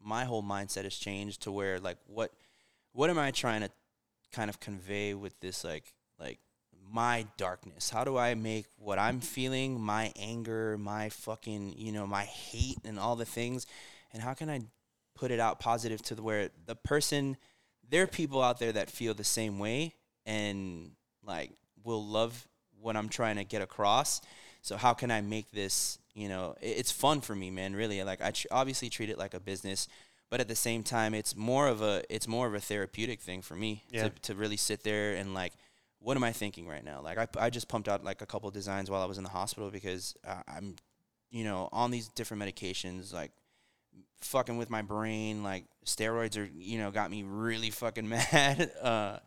my 0.00 0.24
whole 0.24 0.42
mindset 0.42 0.84
has 0.84 0.96
changed 0.96 1.42
to 1.42 1.52
where 1.52 1.78
like 1.78 1.98
what 2.06 2.32
what 2.92 3.10
am 3.10 3.18
I 3.18 3.30
trying 3.30 3.62
to 3.62 3.70
kind 4.32 4.50
of 4.50 4.60
convey 4.60 5.14
with 5.14 5.38
this 5.40 5.64
like 5.64 5.92
like 6.18 6.38
my 6.90 7.26
darkness? 7.36 7.90
How 7.90 8.04
do 8.04 8.16
I 8.16 8.34
make 8.34 8.66
what 8.78 8.98
I'm 8.98 9.20
feeling, 9.20 9.80
my 9.80 10.12
anger, 10.18 10.76
my 10.78 11.08
fucking, 11.10 11.74
you 11.76 11.92
know, 11.92 12.06
my 12.06 12.24
hate 12.24 12.78
and 12.84 12.98
all 12.98 13.16
the 13.16 13.24
things, 13.26 13.66
and 14.12 14.22
how 14.22 14.34
can 14.34 14.48
I 14.48 14.60
put 15.14 15.30
it 15.30 15.40
out 15.40 15.58
positive 15.60 16.00
to 16.02 16.14
the 16.14 16.22
where 16.22 16.48
the 16.66 16.76
person 16.76 17.36
there 17.90 18.02
are 18.02 18.06
people 18.06 18.42
out 18.42 18.58
there 18.58 18.70
that 18.72 18.90
feel 18.90 19.14
the 19.14 19.24
same 19.24 19.58
way 19.58 19.94
and 20.26 20.90
like 21.24 21.50
will 21.84 22.04
love 22.04 22.46
what 22.80 22.96
I'm 22.96 23.08
trying 23.08 23.36
to 23.36 23.44
get 23.44 23.62
across. 23.62 24.20
So 24.60 24.76
how 24.76 24.92
can 24.92 25.10
I 25.10 25.20
make 25.22 25.50
this, 25.52 25.98
you 26.14 26.28
know, 26.28 26.54
it, 26.60 26.76
it's 26.78 26.92
fun 26.92 27.20
for 27.22 27.34
me, 27.34 27.50
man, 27.50 27.74
really. 27.74 28.02
Like 28.04 28.20
I 28.22 28.30
tr- 28.32 28.46
obviously 28.50 28.90
treat 28.90 29.08
it 29.10 29.18
like 29.18 29.32
a 29.34 29.40
business, 29.40 29.88
but 30.30 30.38
at 30.40 30.48
the 30.48 30.54
same 30.54 30.82
time 30.82 31.14
it's 31.14 31.34
more 31.34 31.66
of 31.66 31.80
a 31.82 32.02
it's 32.10 32.28
more 32.28 32.46
of 32.46 32.54
a 32.54 32.60
therapeutic 32.60 33.20
thing 33.20 33.40
for 33.42 33.54
me 33.56 33.82
Yeah. 33.90 34.04
to 34.04 34.10
to 34.22 34.34
really 34.34 34.56
sit 34.58 34.84
there 34.84 35.14
and 35.14 35.32
like 35.34 35.54
what 36.08 36.16
am 36.16 36.24
I 36.24 36.32
thinking 36.32 36.66
right 36.66 36.82
now? 36.82 37.02
Like 37.02 37.18
I 37.18 37.28
I 37.38 37.50
just 37.50 37.68
pumped 37.68 37.86
out 37.86 38.02
like 38.02 38.22
a 38.22 38.26
couple 38.26 38.50
designs 38.50 38.90
while 38.90 39.02
I 39.02 39.04
was 39.04 39.18
in 39.18 39.24
the 39.24 39.30
hospital 39.30 39.70
because 39.70 40.16
uh, 40.26 40.40
I'm 40.48 40.76
you 41.30 41.44
know, 41.44 41.68
on 41.70 41.90
these 41.90 42.08
different 42.08 42.42
medications 42.42 43.12
like 43.12 43.30
fucking 44.22 44.56
with 44.56 44.70
my 44.70 44.80
brain 44.80 45.42
like 45.44 45.64
steroids 45.84 46.38
are 46.38 46.48
you 46.56 46.78
know 46.78 46.90
got 46.90 47.10
me 47.10 47.24
really 47.24 47.70
fucking 47.70 48.08
mad 48.32 48.70
uh 48.82 49.18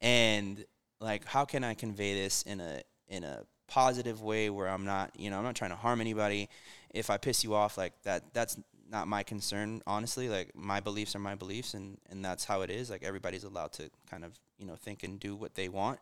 and 0.00 0.64
like 1.00 1.24
how 1.26 1.44
can 1.44 1.62
i 1.62 1.74
convey 1.74 2.14
this 2.14 2.42
in 2.42 2.60
a 2.60 2.80
in 3.08 3.24
a 3.24 3.42
positive 3.66 4.22
way 4.22 4.48
where 4.48 4.68
i'm 4.68 4.86
not 4.86 5.10
you 5.18 5.28
know 5.28 5.36
i'm 5.36 5.44
not 5.44 5.54
trying 5.54 5.70
to 5.70 5.76
harm 5.76 6.00
anybody? 6.00 6.48
If 6.94 7.10
i 7.10 7.18
piss 7.18 7.42
you 7.44 7.54
off 7.54 7.76
like 7.76 7.92
that 8.04 8.32
that's 8.32 8.56
not 8.90 9.08
my 9.08 9.22
concern 9.22 9.82
honestly. 9.86 10.28
Like 10.28 10.54
my 10.54 10.80
beliefs 10.80 11.14
are 11.14 11.20
my 11.20 11.34
beliefs 11.34 11.74
and 11.74 11.98
and 12.10 12.24
that's 12.24 12.44
how 12.44 12.62
it 12.62 12.70
is. 12.70 12.90
Like 12.90 13.04
everybody's 13.04 13.44
allowed 13.44 13.72
to 13.74 13.90
kind 14.10 14.24
of 14.24 14.38
you 14.58 14.66
know 14.66 14.76
think 14.76 15.02
and 15.02 15.20
do 15.20 15.36
what 15.36 15.54
they 15.54 15.68
want 15.68 15.98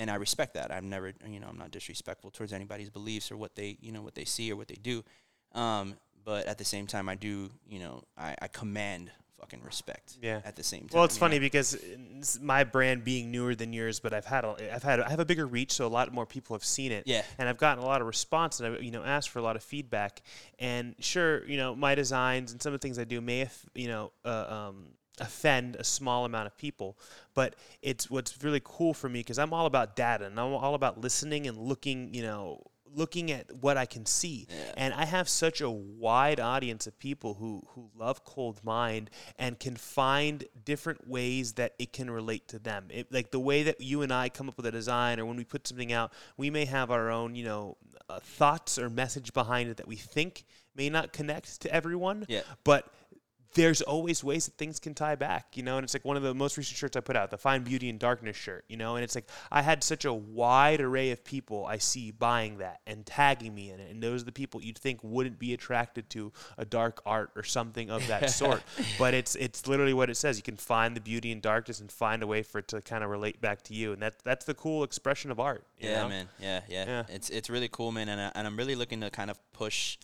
and 0.00 0.10
i 0.10 0.16
respect 0.16 0.54
that 0.54 0.72
i'm 0.72 0.88
never 0.88 1.12
you 1.28 1.38
know 1.40 1.46
i'm 1.48 1.58
not 1.58 1.70
disrespectful 1.70 2.30
towards 2.30 2.52
anybody's 2.52 2.90
beliefs 2.90 3.30
or 3.30 3.36
what 3.36 3.54
they 3.54 3.76
you 3.80 3.92
know 3.92 4.02
what 4.02 4.14
they 4.14 4.24
see 4.24 4.50
or 4.52 4.56
what 4.56 4.66
they 4.68 4.78
do 4.82 5.04
um 5.52 5.94
but 6.24 6.46
at 6.46 6.58
the 6.58 6.64
same 6.64 6.86
time 6.86 7.08
i 7.08 7.14
do 7.14 7.50
you 7.68 7.78
know 7.78 8.02
i, 8.16 8.34
I 8.42 8.48
command 8.48 9.10
fucking 9.38 9.62
respect 9.64 10.18
Yeah. 10.20 10.40
at 10.44 10.54
the 10.56 10.62
same 10.62 10.80
time 10.82 10.90
Well, 10.96 11.04
it's 11.04 11.16
funny 11.16 11.36
know? 11.38 11.40
because 11.48 11.68
it's 12.18 12.38
my 12.40 12.62
brand 12.62 13.04
being 13.04 13.30
newer 13.30 13.54
than 13.54 13.72
yours, 13.72 13.98
but 13.98 14.12
I've 14.12 14.26
had 14.26 14.44
a, 14.44 14.74
I've 14.74 14.82
had 14.82 15.00
I 15.00 15.08
have 15.08 15.18
a 15.18 15.24
bigger 15.24 15.46
reach, 15.46 15.72
so 15.72 15.86
a 15.86 15.88
lot 15.88 16.12
more 16.12 16.26
people 16.26 16.54
have 16.54 16.62
seen 16.76 16.92
it. 16.92 17.04
Yeah. 17.06 17.22
And 17.38 17.48
I've 17.48 17.56
gotten 17.56 17.82
a 17.82 17.86
lot 17.86 18.02
of 18.02 18.06
response, 18.06 18.60
and 18.60 18.66
I've 18.76 18.82
you 18.82 18.90
know 18.90 19.02
asked 19.02 19.30
for 19.30 19.38
a 19.38 19.42
lot 19.42 19.56
of 19.56 19.62
feedback. 19.62 20.20
And 20.58 20.94
sure, 21.00 21.48
you 21.48 21.56
know 21.56 21.74
my 21.74 21.94
designs 21.94 22.52
and 22.52 22.60
some 22.60 22.74
of 22.74 22.80
the 22.80 22.86
things 22.86 22.98
I 22.98 23.04
do 23.04 23.22
may 23.22 23.38
have, 23.38 23.56
you 23.74 23.88
know 23.88 24.12
uh, 24.26 24.68
um, 24.68 24.88
offend 25.18 25.76
a 25.76 25.84
small 25.84 26.24
amount 26.24 26.46
of 26.46 26.56
people, 26.56 26.98
but 27.34 27.54
it's 27.82 28.10
what's 28.10 28.42
really 28.42 28.60
cool 28.62 28.94
for 28.94 29.08
me 29.08 29.20
because 29.20 29.38
I'm 29.38 29.52
all 29.52 29.66
about 29.66 29.96
data 29.96 30.26
and 30.26 30.38
I'm 30.38 30.52
all 30.52 30.74
about 30.74 31.00
listening 31.00 31.46
and 31.46 31.56
looking, 31.58 32.14
you 32.14 32.22
know. 32.22 32.62
Looking 32.92 33.30
at 33.30 33.54
what 33.54 33.76
I 33.76 33.86
can 33.86 34.04
see, 34.04 34.48
Yeah. 34.50 34.74
and 34.76 34.92
I 34.94 35.04
have 35.04 35.28
such 35.28 35.60
a 35.60 35.70
wide 35.70 36.40
audience 36.40 36.88
of 36.88 36.98
people 36.98 37.34
who 37.34 37.62
who 37.68 37.88
love 37.96 38.24
Cold 38.24 38.64
Mind 38.64 39.10
and 39.38 39.60
can 39.60 39.76
find 39.76 40.44
different 40.64 41.06
ways 41.06 41.52
that 41.52 41.74
it 41.78 41.92
can 41.92 42.10
relate 42.10 42.48
to 42.48 42.58
them. 42.58 42.88
It, 42.90 43.12
like 43.12 43.30
the 43.30 43.38
way 43.38 43.62
that 43.62 43.80
you 43.80 44.02
and 44.02 44.12
I 44.12 44.28
come 44.28 44.48
up 44.48 44.56
with 44.56 44.66
a 44.66 44.72
design, 44.72 45.20
or 45.20 45.24
when 45.26 45.36
we 45.36 45.44
put 45.44 45.68
something 45.68 45.92
out, 45.92 46.12
we 46.36 46.50
may 46.50 46.64
have 46.64 46.90
our 46.90 47.10
own, 47.12 47.36
you 47.36 47.44
know, 47.44 47.76
uh, 48.08 48.18
thoughts 48.18 48.76
or 48.76 48.90
message 48.90 49.32
behind 49.32 49.70
it 49.70 49.76
that 49.76 49.86
we 49.86 49.94
think 49.94 50.42
may 50.74 50.90
not 50.90 51.12
connect 51.12 51.60
to 51.60 51.72
everyone. 51.72 52.26
Yeah. 52.28 52.40
But 52.64 52.92
there's 53.54 53.82
always 53.82 54.22
ways 54.22 54.46
that 54.46 54.54
things 54.56 54.78
can 54.78 54.94
tie 54.94 55.16
back, 55.16 55.56
you 55.56 55.62
know, 55.62 55.76
and 55.76 55.84
it's 55.84 55.94
like 55.94 56.04
one 56.04 56.16
of 56.16 56.22
the 56.22 56.34
most 56.34 56.56
recent 56.56 56.76
shirts 56.76 56.96
I 56.96 57.00
put 57.00 57.16
out, 57.16 57.30
the 57.30 57.38
Find 57.38 57.64
Beauty 57.64 57.88
in 57.88 57.98
Darkness 57.98 58.36
shirt, 58.36 58.64
you 58.68 58.76
know, 58.76 58.94
and 58.96 59.02
it's 59.02 59.14
like 59.14 59.28
I 59.50 59.62
had 59.62 59.82
such 59.82 60.04
a 60.04 60.12
wide 60.12 60.80
array 60.80 61.10
of 61.10 61.24
people 61.24 61.66
I 61.66 61.78
see 61.78 62.10
buying 62.12 62.58
that 62.58 62.80
and 62.86 63.04
tagging 63.04 63.54
me 63.54 63.70
in 63.70 63.80
it, 63.80 63.90
and 63.90 64.02
those 64.02 64.22
are 64.22 64.26
the 64.26 64.32
people 64.32 64.62
you'd 64.62 64.78
think 64.78 65.00
wouldn't 65.02 65.38
be 65.38 65.52
attracted 65.52 66.08
to 66.10 66.32
a 66.58 66.64
dark 66.64 67.02
art 67.04 67.30
or 67.34 67.42
something 67.42 67.90
of 67.90 68.06
that 68.06 68.30
sort, 68.42 68.62
but 68.98 69.14
it's 69.14 69.34
it's 69.34 69.66
literally 69.66 69.94
what 69.94 70.10
it 70.10 70.16
says. 70.16 70.36
You 70.36 70.42
can 70.44 70.56
find 70.56 70.94
the 70.96 71.00
beauty 71.00 71.32
in 71.32 71.40
darkness 71.40 71.80
and 71.80 71.90
find 71.90 72.22
a 72.22 72.26
way 72.26 72.42
for 72.42 72.58
it 72.58 72.68
to 72.68 72.80
kind 72.80 73.02
of 73.02 73.10
relate 73.10 73.40
back 73.40 73.62
to 73.64 73.74
you, 73.74 73.92
and 73.92 74.02
that 74.02 74.22
that's 74.22 74.44
the 74.44 74.54
cool 74.54 74.84
expression 74.84 75.30
of 75.30 75.40
art. 75.40 75.64
you 75.78 75.88
Yeah, 75.88 76.02
know? 76.02 76.08
man. 76.08 76.28
Yeah, 76.38 76.60
yeah, 76.68 76.84
Yeah. 76.86 77.02
It's 77.08 77.30
it's 77.30 77.50
really 77.50 77.68
cool, 77.68 77.90
man, 77.90 78.08
and 78.08 78.20
I, 78.20 78.32
and 78.34 78.46
I'm 78.46 78.56
really 78.56 78.76
looking 78.76 79.00
to 79.00 79.10
kind 79.10 79.30
of 79.30 79.38
push 79.52 79.98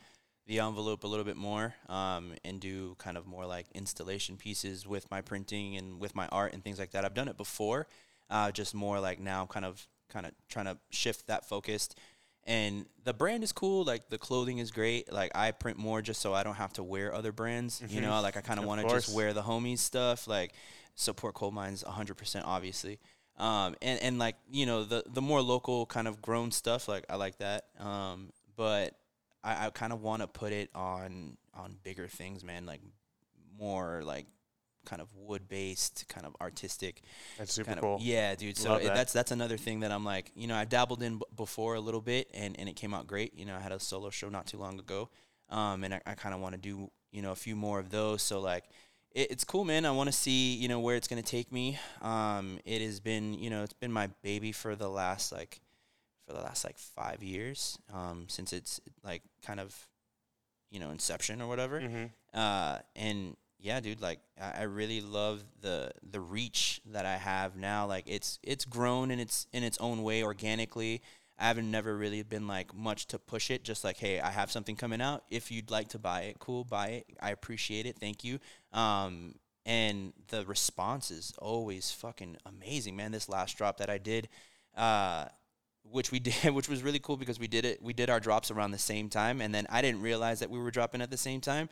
the 0.46 0.60
envelope 0.60 1.04
a 1.04 1.06
little 1.06 1.24
bit 1.24 1.36
more, 1.36 1.74
um, 1.88 2.32
and 2.44 2.60
do 2.60 2.94
kind 2.98 3.16
of 3.16 3.26
more 3.26 3.46
like 3.46 3.66
installation 3.74 4.36
pieces 4.36 4.86
with 4.86 5.10
my 5.10 5.20
printing 5.20 5.76
and 5.76 6.00
with 6.00 6.14
my 6.14 6.28
art 6.28 6.52
and 6.52 6.62
things 6.62 6.78
like 6.78 6.92
that. 6.92 7.04
I've 7.04 7.14
done 7.14 7.28
it 7.28 7.36
before, 7.36 7.86
uh, 8.30 8.50
just 8.52 8.74
more 8.74 9.00
like 9.00 9.20
now, 9.20 9.42
I'm 9.42 9.48
kind 9.48 9.64
of 9.64 9.86
kind 10.08 10.26
of 10.26 10.32
trying 10.48 10.66
to 10.66 10.78
shift 10.90 11.26
that 11.26 11.48
focused. 11.48 11.98
And 12.44 12.86
the 13.02 13.12
brand 13.12 13.42
is 13.42 13.50
cool. 13.50 13.84
Like 13.84 14.08
the 14.08 14.18
clothing 14.18 14.58
is 14.58 14.70
great. 14.70 15.12
Like 15.12 15.32
I 15.34 15.50
print 15.50 15.78
more 15.78 16.00
just 16.00 16.20
so 16.20 16.32
I 16.32 16.44
don't 16.44 16.54
have 16.54 16.72
to 16.74 16.84
wear 16.84 17.12
other 17.12 17.32
brands. 17.32 17.82
You 17.88 18.00
know, 18.00 18.20
like 18.20 18.36
I 18.36 18.40
kind 18.40 18.60
Of 18.60 18.66
want 18.66 18.82
to 18.82 18.88
just 18.88 19.14
wear 19.14 19.32
the 19.32 19.42
homies 19.42 19.80
stuff. 19.80 20.28
Like 20.28 20.52
support 20.94 21.34
Cold 21.34 21.54
Mines 21.54 21.82
100%, 21.82 22.42
obviously. 22.44 23.00
Um, 23.36 23.74
and, 23.82 24.00
and 24.00 24.18
like, 24.18 24.36
you 24.48 24.64
know, 24.64 24.84
the, 24.84 25.02
the 25.06 25.20
more 25.20 25.42
local 25.42 25.86
kind 25.86 26.06
of 26.06 26.22
grown 26.22 26.52
stuff, 26.52 26.86
like 26.86 27.04
I 27.10 27.16
like 27.16 27.38
that. 27.38 27.64
Um, 27.80 28.30
but 28.56 28.94
I, 29.46 29.66
I 29.66 29.70
kind 29.70 29.92
of 29.92 30.02
want 30.02 30.22
to 30.22 30.28
put 30.28 30.52
it 30.52 30.70
on, 30.74 31.36
on 31.54 31.76
bigger 31.84 32.08
things, 32.08 32.44
man. 32.44 32.66
Like 32.66 32.80
more 33.58 34.02
like 34.04 34.26
kind 34.86 35.02
of 35.02 35.08
wood 35.14 35.48
based, 35.48 36.06
kind 36.08 36.24
of 36.26 36.34
artistic 36.40 37.02
That's 37.38 37.52
super 37.52 37.70
kind 37.70 37.80
cool. 37.80 37.98
yeah, 38.00 38.34
dude. 38.34 38.56
So 38.56 38.76
it, 38.76 38.84
that. 38.84 38.94
that's 38.94 39.12
that's 39.12 39.32
another 39.32 39.56
thing 39.56 39.80
that 39.80 39.92
I'm 39.92 40.04
like, 40.04 40.30
you 40.34 40.46
know, 40.46 40.54
I 40.54 40.64
dabbled 40.64 41.02
in 41.02 41.18
b- 41.18 41.24
before 41.36 41.74
a 41.74 41.80
little 41.80 42.00
bit, 42.00 42.30
and 42.32 42.58
and 42.58 42.68
it 42.68 42.76
came 42.76 42.94
out 42.94 43.06
great. 43.06 43.36
You 43.36 43.44
know, 43.44 43.56
I 43.56 43.60
had 43.60 43.72
a 43.72 43.80
solo 43.80 44.10
show 44.10 44.28
not 44.28 44.46
too 44.46 44.58
long 44.58 44.78
ago, 44.78 45.10
um, 45.50 45.84
and 45.84 45.94
I, 45.94 46.00
I 46.06 46.14
kind 46.14 46.34
of 46.34 46.40
want 46.40 46.54
to 46.54 46.60
do 46.60 46.90
you 47.12 47.22
know 47.22 47.32
a 47.32 47.36
few 47.36 47.56
more 47.56 47.78
of 47.78 47.90
those. 47.90 48.22
So 48.22 48.40
like. 48.40 48.64
It, 49.12 49.30
it's 49.30 49.44
cool, 49.44 49.64
man. 49.64 49.86
I 49.86 49.92
want 49.92 50.08
to 50.08 50.12
see, 50.12 50.56
you 50.56 50.68
know, 50.68 50.80
where 50.80 50.94
it's 50.94 51.08
gonna 51.08 51.22
take 51.22 51.50
me. 51.50 51.78
Um, 52.02 52.58
it 52.66 52.82
has 52.82 53.00
been, 53.00 53.32
you 53.32 53.48
know, 53.48 53.62
it's 53.62 53.72
been 53.72 53.90
my 53.90 54.08
baby 54.22 54.52
for 54.52 54.76
the 54.76 54.90
last 54.90 55.32
like, 55.32 55.58
for 56.26 56.32
the 56.32 56.40
last 56.40 56.64
like 56.64 56.78
five 56.78 57.22
years. 57.22 57.78
Um, 57.92 58.26
since 58.28 58.52
it's 58.52 58.80
like 59.04 59.22
kind 59.44 59.60
of, 59.60 59.88
you 60.70 60.80
know, 60.80 60.90
inception 60.90 61.40
or 61.40 61.48
whatever 61.48 61.80
Mhm. 61.80 62.10
uh, 62.34 62.78
and 62.94 63.36
yeah, 63.58 63.80
dude, 63.80 64.00
like 64.02 64.20
I, 64.40 64.50
I 64.50 64.62
really 64.62 65.00
love 65.00 65.42
the 65.60 65.90
the 66.02 66.20
reach 66.20 66.80
that 66.86 67.06
I 67.06 67.16
have 67.16 67.56
now. 67.56 67.86
Like 67.86 68.04
it's 68.06 68.38
it's 68.42 68.64
grown 68.64 69.10
in 69.10 69.18
its 69.18 69.46
in 69.52 69.62
its 69.62 69.78
own 69.78 70.02
way 70.02 70.22
organically. 70.22 71.00
I 71.38 71.48
haven't 71.48 71.70
never 71.70 71.96
really 71.96 72.22
been 72.22 72.46
like 72.46 72.74
much 72.74 73.06
to 73.08 73.18
push 73.18 73.50
it. 73.50 73.62
Just 73.62 73.84
like, 73.84 73.98
hey, 73.98 74.20
I 74.20 74.30
have 74.30 74.50
something 74.50 74.74
coming 74.76 75.00
out. 75.02 75.24
If 75.30 75.50
you'd 75.50 75.70
like 75.70 75.88
to 75.88 75.98
buy 75.98 76.22
it, 76.22 76.38
cool, 76.38 76.64
buy 76.64 76.88
it. 76.88 77.06
I 77.20 77.30
appreciate 77.30 77.86
it. 77.86 77.98
Thank 77.98 78.24
you. 78.24 78.38
Um, 78.72 79.34
and 79.66 80.12
the 80.28 80.44
response 80.46 81.10
is 81.10 81.32
always 81.38 81.90
fucking 81.92 82.36
amazing, 82.46 82.96
man. 82.96 83.12
This 83.12 83.28
last 83.28 83.56
drop 83.58 83.78
that 83.78 83.90
I 83.90 83.98
did, 83.98 84.28
uh, 84.76 85.26
which 85.90 86.10
we 86.12 86.18
did, 86.30 86.54
which 86.54 86.68
was 86.68 86.82
really 86.82 86.98
cool 86.98 87.16
because 87.16 87.38
we 87.38 87.48
did 87.48 87.64
it. 87.64 87.82
We 87.82 87.92
did 87.92 88.10
our 88.10 88.20
drops 88.20 88.50
around 88.50 88.70
the 88.72 88.78
same 88.78 89.08
time, 89.08 89.40
and 89.40 89.54
then 89.54 89.66
I 89.70 89.82
didn't 89.82 90.02
realize 90.02 90.40
that 90.40 90.50
we 90.50 90.58
were 90.58 90.70
dropping 90.70 91.02
at 91.02 91.10
the 91.10 91.16
same 91.16 91.40
time, 91.40 91.68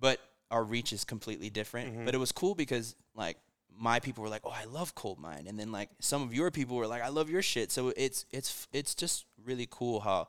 but 0.00 0.20
our 0.50 0.64
reach 0.64 0.92
is 0.92 1.04
completely 1.04 1.50
different. 1.50 1.94
Mhm. 1.94 2.04
But 2.04 2.14
it 2.14 2.18
was 2.18 2.32
cool 2.32 2.54
because 2.54 2.94
like 3.14 3.38
my 3.74 4.00
people 4.00 4.22
were 4.22 4.28
like, 4.28 4.42
"Oh, 4.44 4.50
I 4.50 4.64
love 4.64 4.94
Cold 4.94 5.18
Mine," 5.18 5.46
and 5.46 5.58
then 5.58 5.72
like 5.72 5.90
some 6.00 6.22
of 6.22 6.34
your 6.34 6.50
people 6.50 6.76
were 6.76 6.86
like, 6.86 7.02
"I 7.02 7.08
love 7.08 7.30
your 7.30 7.42
shit." 7.42 7.72
So 7.72 7.88
it's 7.96 8.26
it's 8.30 8.68
it's 8.72 8.94
just 8.94 9.24
really 9.42 9.66
cool 9.70 10.00
how 10.00 10.28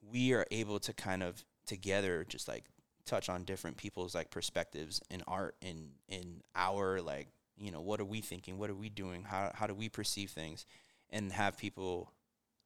we 0.00 0.32
are 0.32 0.46
able 0.50 0.80
to 0.80 0.92
kind 0.92 1.22
of 1.22 1.44
together 1.64 2.24
just 2.28 2.48
like 2.48 2.64
touch 3.04 3.28
on 3.28 3.44
different 3.44 3.76
people's 3.76 4.14
like 4.14 4.30
perspectives 4.30 5.00
in 5.10 5.22
art 5.28 5.56
in 5.60 5.90
in 6.08 6.42
our 6.56 7.00
like 7.00 7.28
you 7.56 7.70
know 7.70 7.80
what 7.80 8.00
are 8.00 8.04
we 8.04 8.20
thinking 8.20 8.58
what 8.58 8.68
are 8.70 8.74
we 8.74 8.88
doing 8.88 9.22
how 9.22 9.50
how 9.54 9.66
do 9.66 9.74
we 9.74 9.88
perceive 9.88 10.30
things 10.30 10.66
and 11.10 11.32
have 11.32 11.56
people 11.56 12.12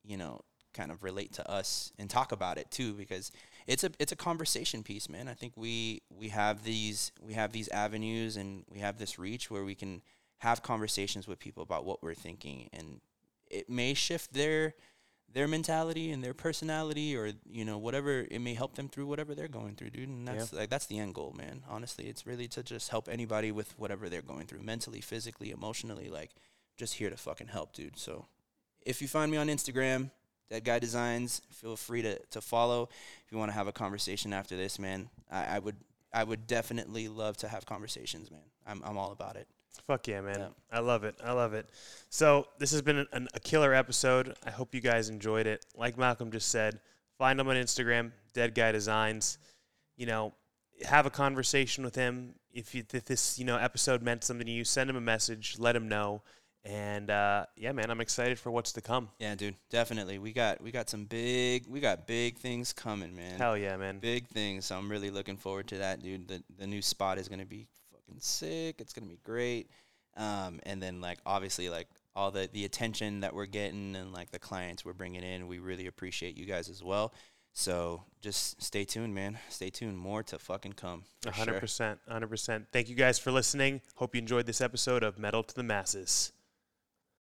you 0.06 0.16
know 0.16 0.40
kind 0.76 0.90
of 0.90 1.02
relate 1.02 1.32
to 1.32 1.50
us 1.50 1.90
and 1.98 2.10
talk 2.10 2.32
about 2.32 2.58
it 2.58 2.70
too 2.70 2.92
because 2.92 3.32
it's 3.66 3.82
a 3.82 3.90
it's 3.98 4.12
a 4.12 4.16
conversation 4.16 4.82
piece 4.82 5.08
man. 5.08 5.26
I 5.26 5.34
think 5.34 5.54
we 5.56 6.02
we 6.10 6.28
have 6.28 6.62
these 6.62 7.12
we 7.20 7.32
have 7.32 7.52
these 7.52 7.68
avenues 7.68 8.36
and 8.36 8.64
we 8.70 8.78
have 8.80 8.98
this 8.98 9.18
reach 9.18 9.50
where 9.50 9.64
we 9.64 9.74
can 9.74 10.02
have 10.38 10.62
conversations 10.62 11.26
with 11.26 11.38
people 11.38 11.62
about 11.62 11.84
what 11.84 12.02
we're 12.02 12.14
thinking. 12.14 12.68
And 12.72 13.00
it 13.50 13.70
may 13.70 13.94
shift 13.94 14.34
their 14.34 14.74
their 15.32 15.48
mentality 15.48 16.12
and 16.12 16.22
their 16.22 16.34
personality 16.34 17.16
or 17.16 17.32
you 17.50 17.64
know 17.64 17.78
whatever 17.78 18.26
it 18.30 18.38
may 18.40 18.54
help 18.54 18.76
them 18.76 18.88
through 18.88 19.06
whatever 19.06 19.34
they're 19.34 19.48
going 19.48 19.74
through 19.74 19.90
dude. 19.90 20.08
And 20.08 20.28
that's 20.28 20.52
like 20.52 20.70
that's 20.70 20.86
the 20.86 20.98
end 20.98 21.14
goal 21.14 21.34
man. 21.36 21.62
Honestly 21.68 22.06
it's 22.06 22.26
really 22.26 22.48
to 22.48 22.62
just 22.62 22.90
help 22.90 23.08
anybody 23.08 23.50
with 23.50 23.76
whatever 23.78 24.08
they're 24.08 24.22
going 24.22 24.46
through 24.46 24.62
mentally 24.62 25.00
physically 25.00 25.50
emotionally 25.50 26.08
like 26.08 26.30
just 26.76 26.94
here 26.94 27.10
to 27.10 27.16
fucking 27.16 27.48
help 27.48 27.72
dude. 27.72 27.98
So 27.98 28.26
if 28.86 29.02
you 29.02 29.08
find 29.08 29.30
me 29.30 29.36
on 29.36 29.48
instagram 29.48 30.10
dead 30.48 30.64
guy 30.64 30.78
designs 30.78 31.42
feel 31.50 31.76
free 31.76 32.02
to, 32.02 32.18
to 32.30 32.40
follow 32.40 32.88
if 33.24 33.32
you 33.32 33.38
want 33.38 33.50
to 33.50 33.54
have 33.54 33.66
a 33.66 33.72
conversation 33.72 34.32
after 34.32 34.56
this 34.56 34.78
man 34.78 35.08
I, 35.30 35.56
I 35.56 35.58
would 35.58 35.76
i 36.12 36.24
would 36.24 36.46
definitely 36.46 37.08
love 37.08 37.36
to 37.38 37.48
have 37.48 37.66
conversations 37.66 38.30
man 38.30 38.44
i'm, 38.66 38.82
I'm 38.84 38.96
all 38.96 39.12
about 39.12 39.36
it 39.36 39.48
Fuck 39.86 40.08
yeah, 40.08 40.20
man. 40.20 40.38
Yeah. 40.38 40.48
I 40.70 40.80
love 40.80 41.04
it. 41.04 41.16
I 41.22 41.32
love 41.32 41.54
it. 41.54 41.68
So, 42.08 42.48
this 42.58 42.70
has 42.72 42.82
been 42.82 43.06
an, 43.12 43.28
a 43.34 43.40
killer 43.40 43.74
episode. 43.74 44.34
I 44.44 44.50
hope 44.50 44.74
you 44.74 44.80
guys 44.80 45.08
enjoyed 45.08 45.46
it. 45.46 45.64
Like 45.74 45.98
Malcolm 45.98 46.30
just 46.30 46.48
said, 46.48 46.80
find 47.18 47.38
him 47.38 47.48
on 47.48 47.56
Instagram, 47.56 48.12
Dead 48.32 48.54
Guy 48.54 48.72
Designs. 48.72 49.38
You 49.96 50.06
know, 50.06 50.34
have 50.84 51.06
a 51.06 51.10
conversation 51.10 51.84
with 51.84 51.94
him. 51.94 52.34
If, 52.52 52.74
you, 52.74 52.84
if 52.92 53.04
this, 53.04 53.38
you 53.38 53.44
know, 53.44 53.56
episode 53.56 54.02
meant 54.02 54.24
something 54.24 54.46
to 54.46 54.52
you, 54.52 54.64
send 54.64 54.88
him 54.88 54.96
a 54.96 55.00
message, 55.00 55.56
let 55.58 55.76
him 55.76 55.88
know. 55.88 56.22
And 56.66 57.10
uh, 57.10 57.46
yeah, 57.56 57.70
man, 57.70 57.92
I'm 57.92 58.00
excited 58.00 58.40
for 58.40 58.50
what's 58.50 58.72
to 58.72 58.80
come. 58.80 59.08
Yeah, 59.20 59.36
dude, 59.36 59.54
definitely. 59.70 60.18
We 60.18 60.32
got 60.32 60.60
we 60.60 60.72
got 60.72 60.90
some 60.90 61.04
big 61.04 61.64
we 61.68 61.78
got 61.78 62.08
big 62.08 62.38
things 62.38 62.72
coming, 62.72 63.14
man. 63.14 63.38
Hell 63.38 63.56
yeah, 63.56 63.76
man. 63.76 64.00
Big 64.00 64.26
things. 64.26 64.66
So 64.66 64.76
I'm 64.76 64.90
really 64.90 65.10
looking 65.10 65.36
forward 65.36 65.68
to 65.68 65.78
that, 65.78 66.02
dude. 66.02 66.26
The 66.26 66.42
the 66.58 66.66
new 66.66 66.82
spot 66.82 67.18
is 67.18 67.28
gonna 67.28 67.46
be 67.46 67.68
fucking 67.92 68.20
sick. 68.20 68.80
It's 68.80 68.92
gonna 68.92 69.06
be 69.06 69.20
great. 69.22 69.70
Um, 70.16 70.58
and 70.64 70.82
then 70.82 71.00
like 71.00 71.18
obviously 71.24 71.68
like 71.68 71.86
all 72.16 72.32
the 72.32 72.50
the 72.52 72.64
attention 72.64 73.20
that 73.20 73.32
we're 73.32 73.46
getting 73.46 73.94
and 73.94 74.12
like 74.12 74.32
the 74.32 74.40
clients 74.40 74.84
we're 74.84 74.92
bringing 74.92 75.22
in, 75.22 75.46
we 75.46 75.60
really 75.60 75.86
appreciate 75.86 76.36
you 76.36 76.46
guys 76.46 76.68
as 76.68 76.82
well. 76.82 77.14
So 77.52 78.02
just 78.20 78.60
stay 78.60 78.84
tuned, 78.84 79.14
man. 79.14 79.38
Stay 79.50 79.70
tuned. 79.70 79.96
More 79.96 80.24
to 80.24 80.38
fucking 80.38 80.72
come. 80.72 81.04
for 81.22 81.30
hundred 81.30 81.60
percent, 81.60 82.00
hundred 82.08 82.28
percent. 82.28 82.66
Thank 82.72 82.88
you 82.88 82.96
guys 82.96 83.20
for 83.20 83.30
listening. 83.30 83.82
Hope 83.94 84.16
you 84.16 84.20
enjoyed 84.20 84.46
this 84.46 84.60
episode 84.60 85.04
of 85.04 85.16
Metal 85.16 85.44
to 85.44 85.54
the 85.54 85.62
Masses. 85.62 86.32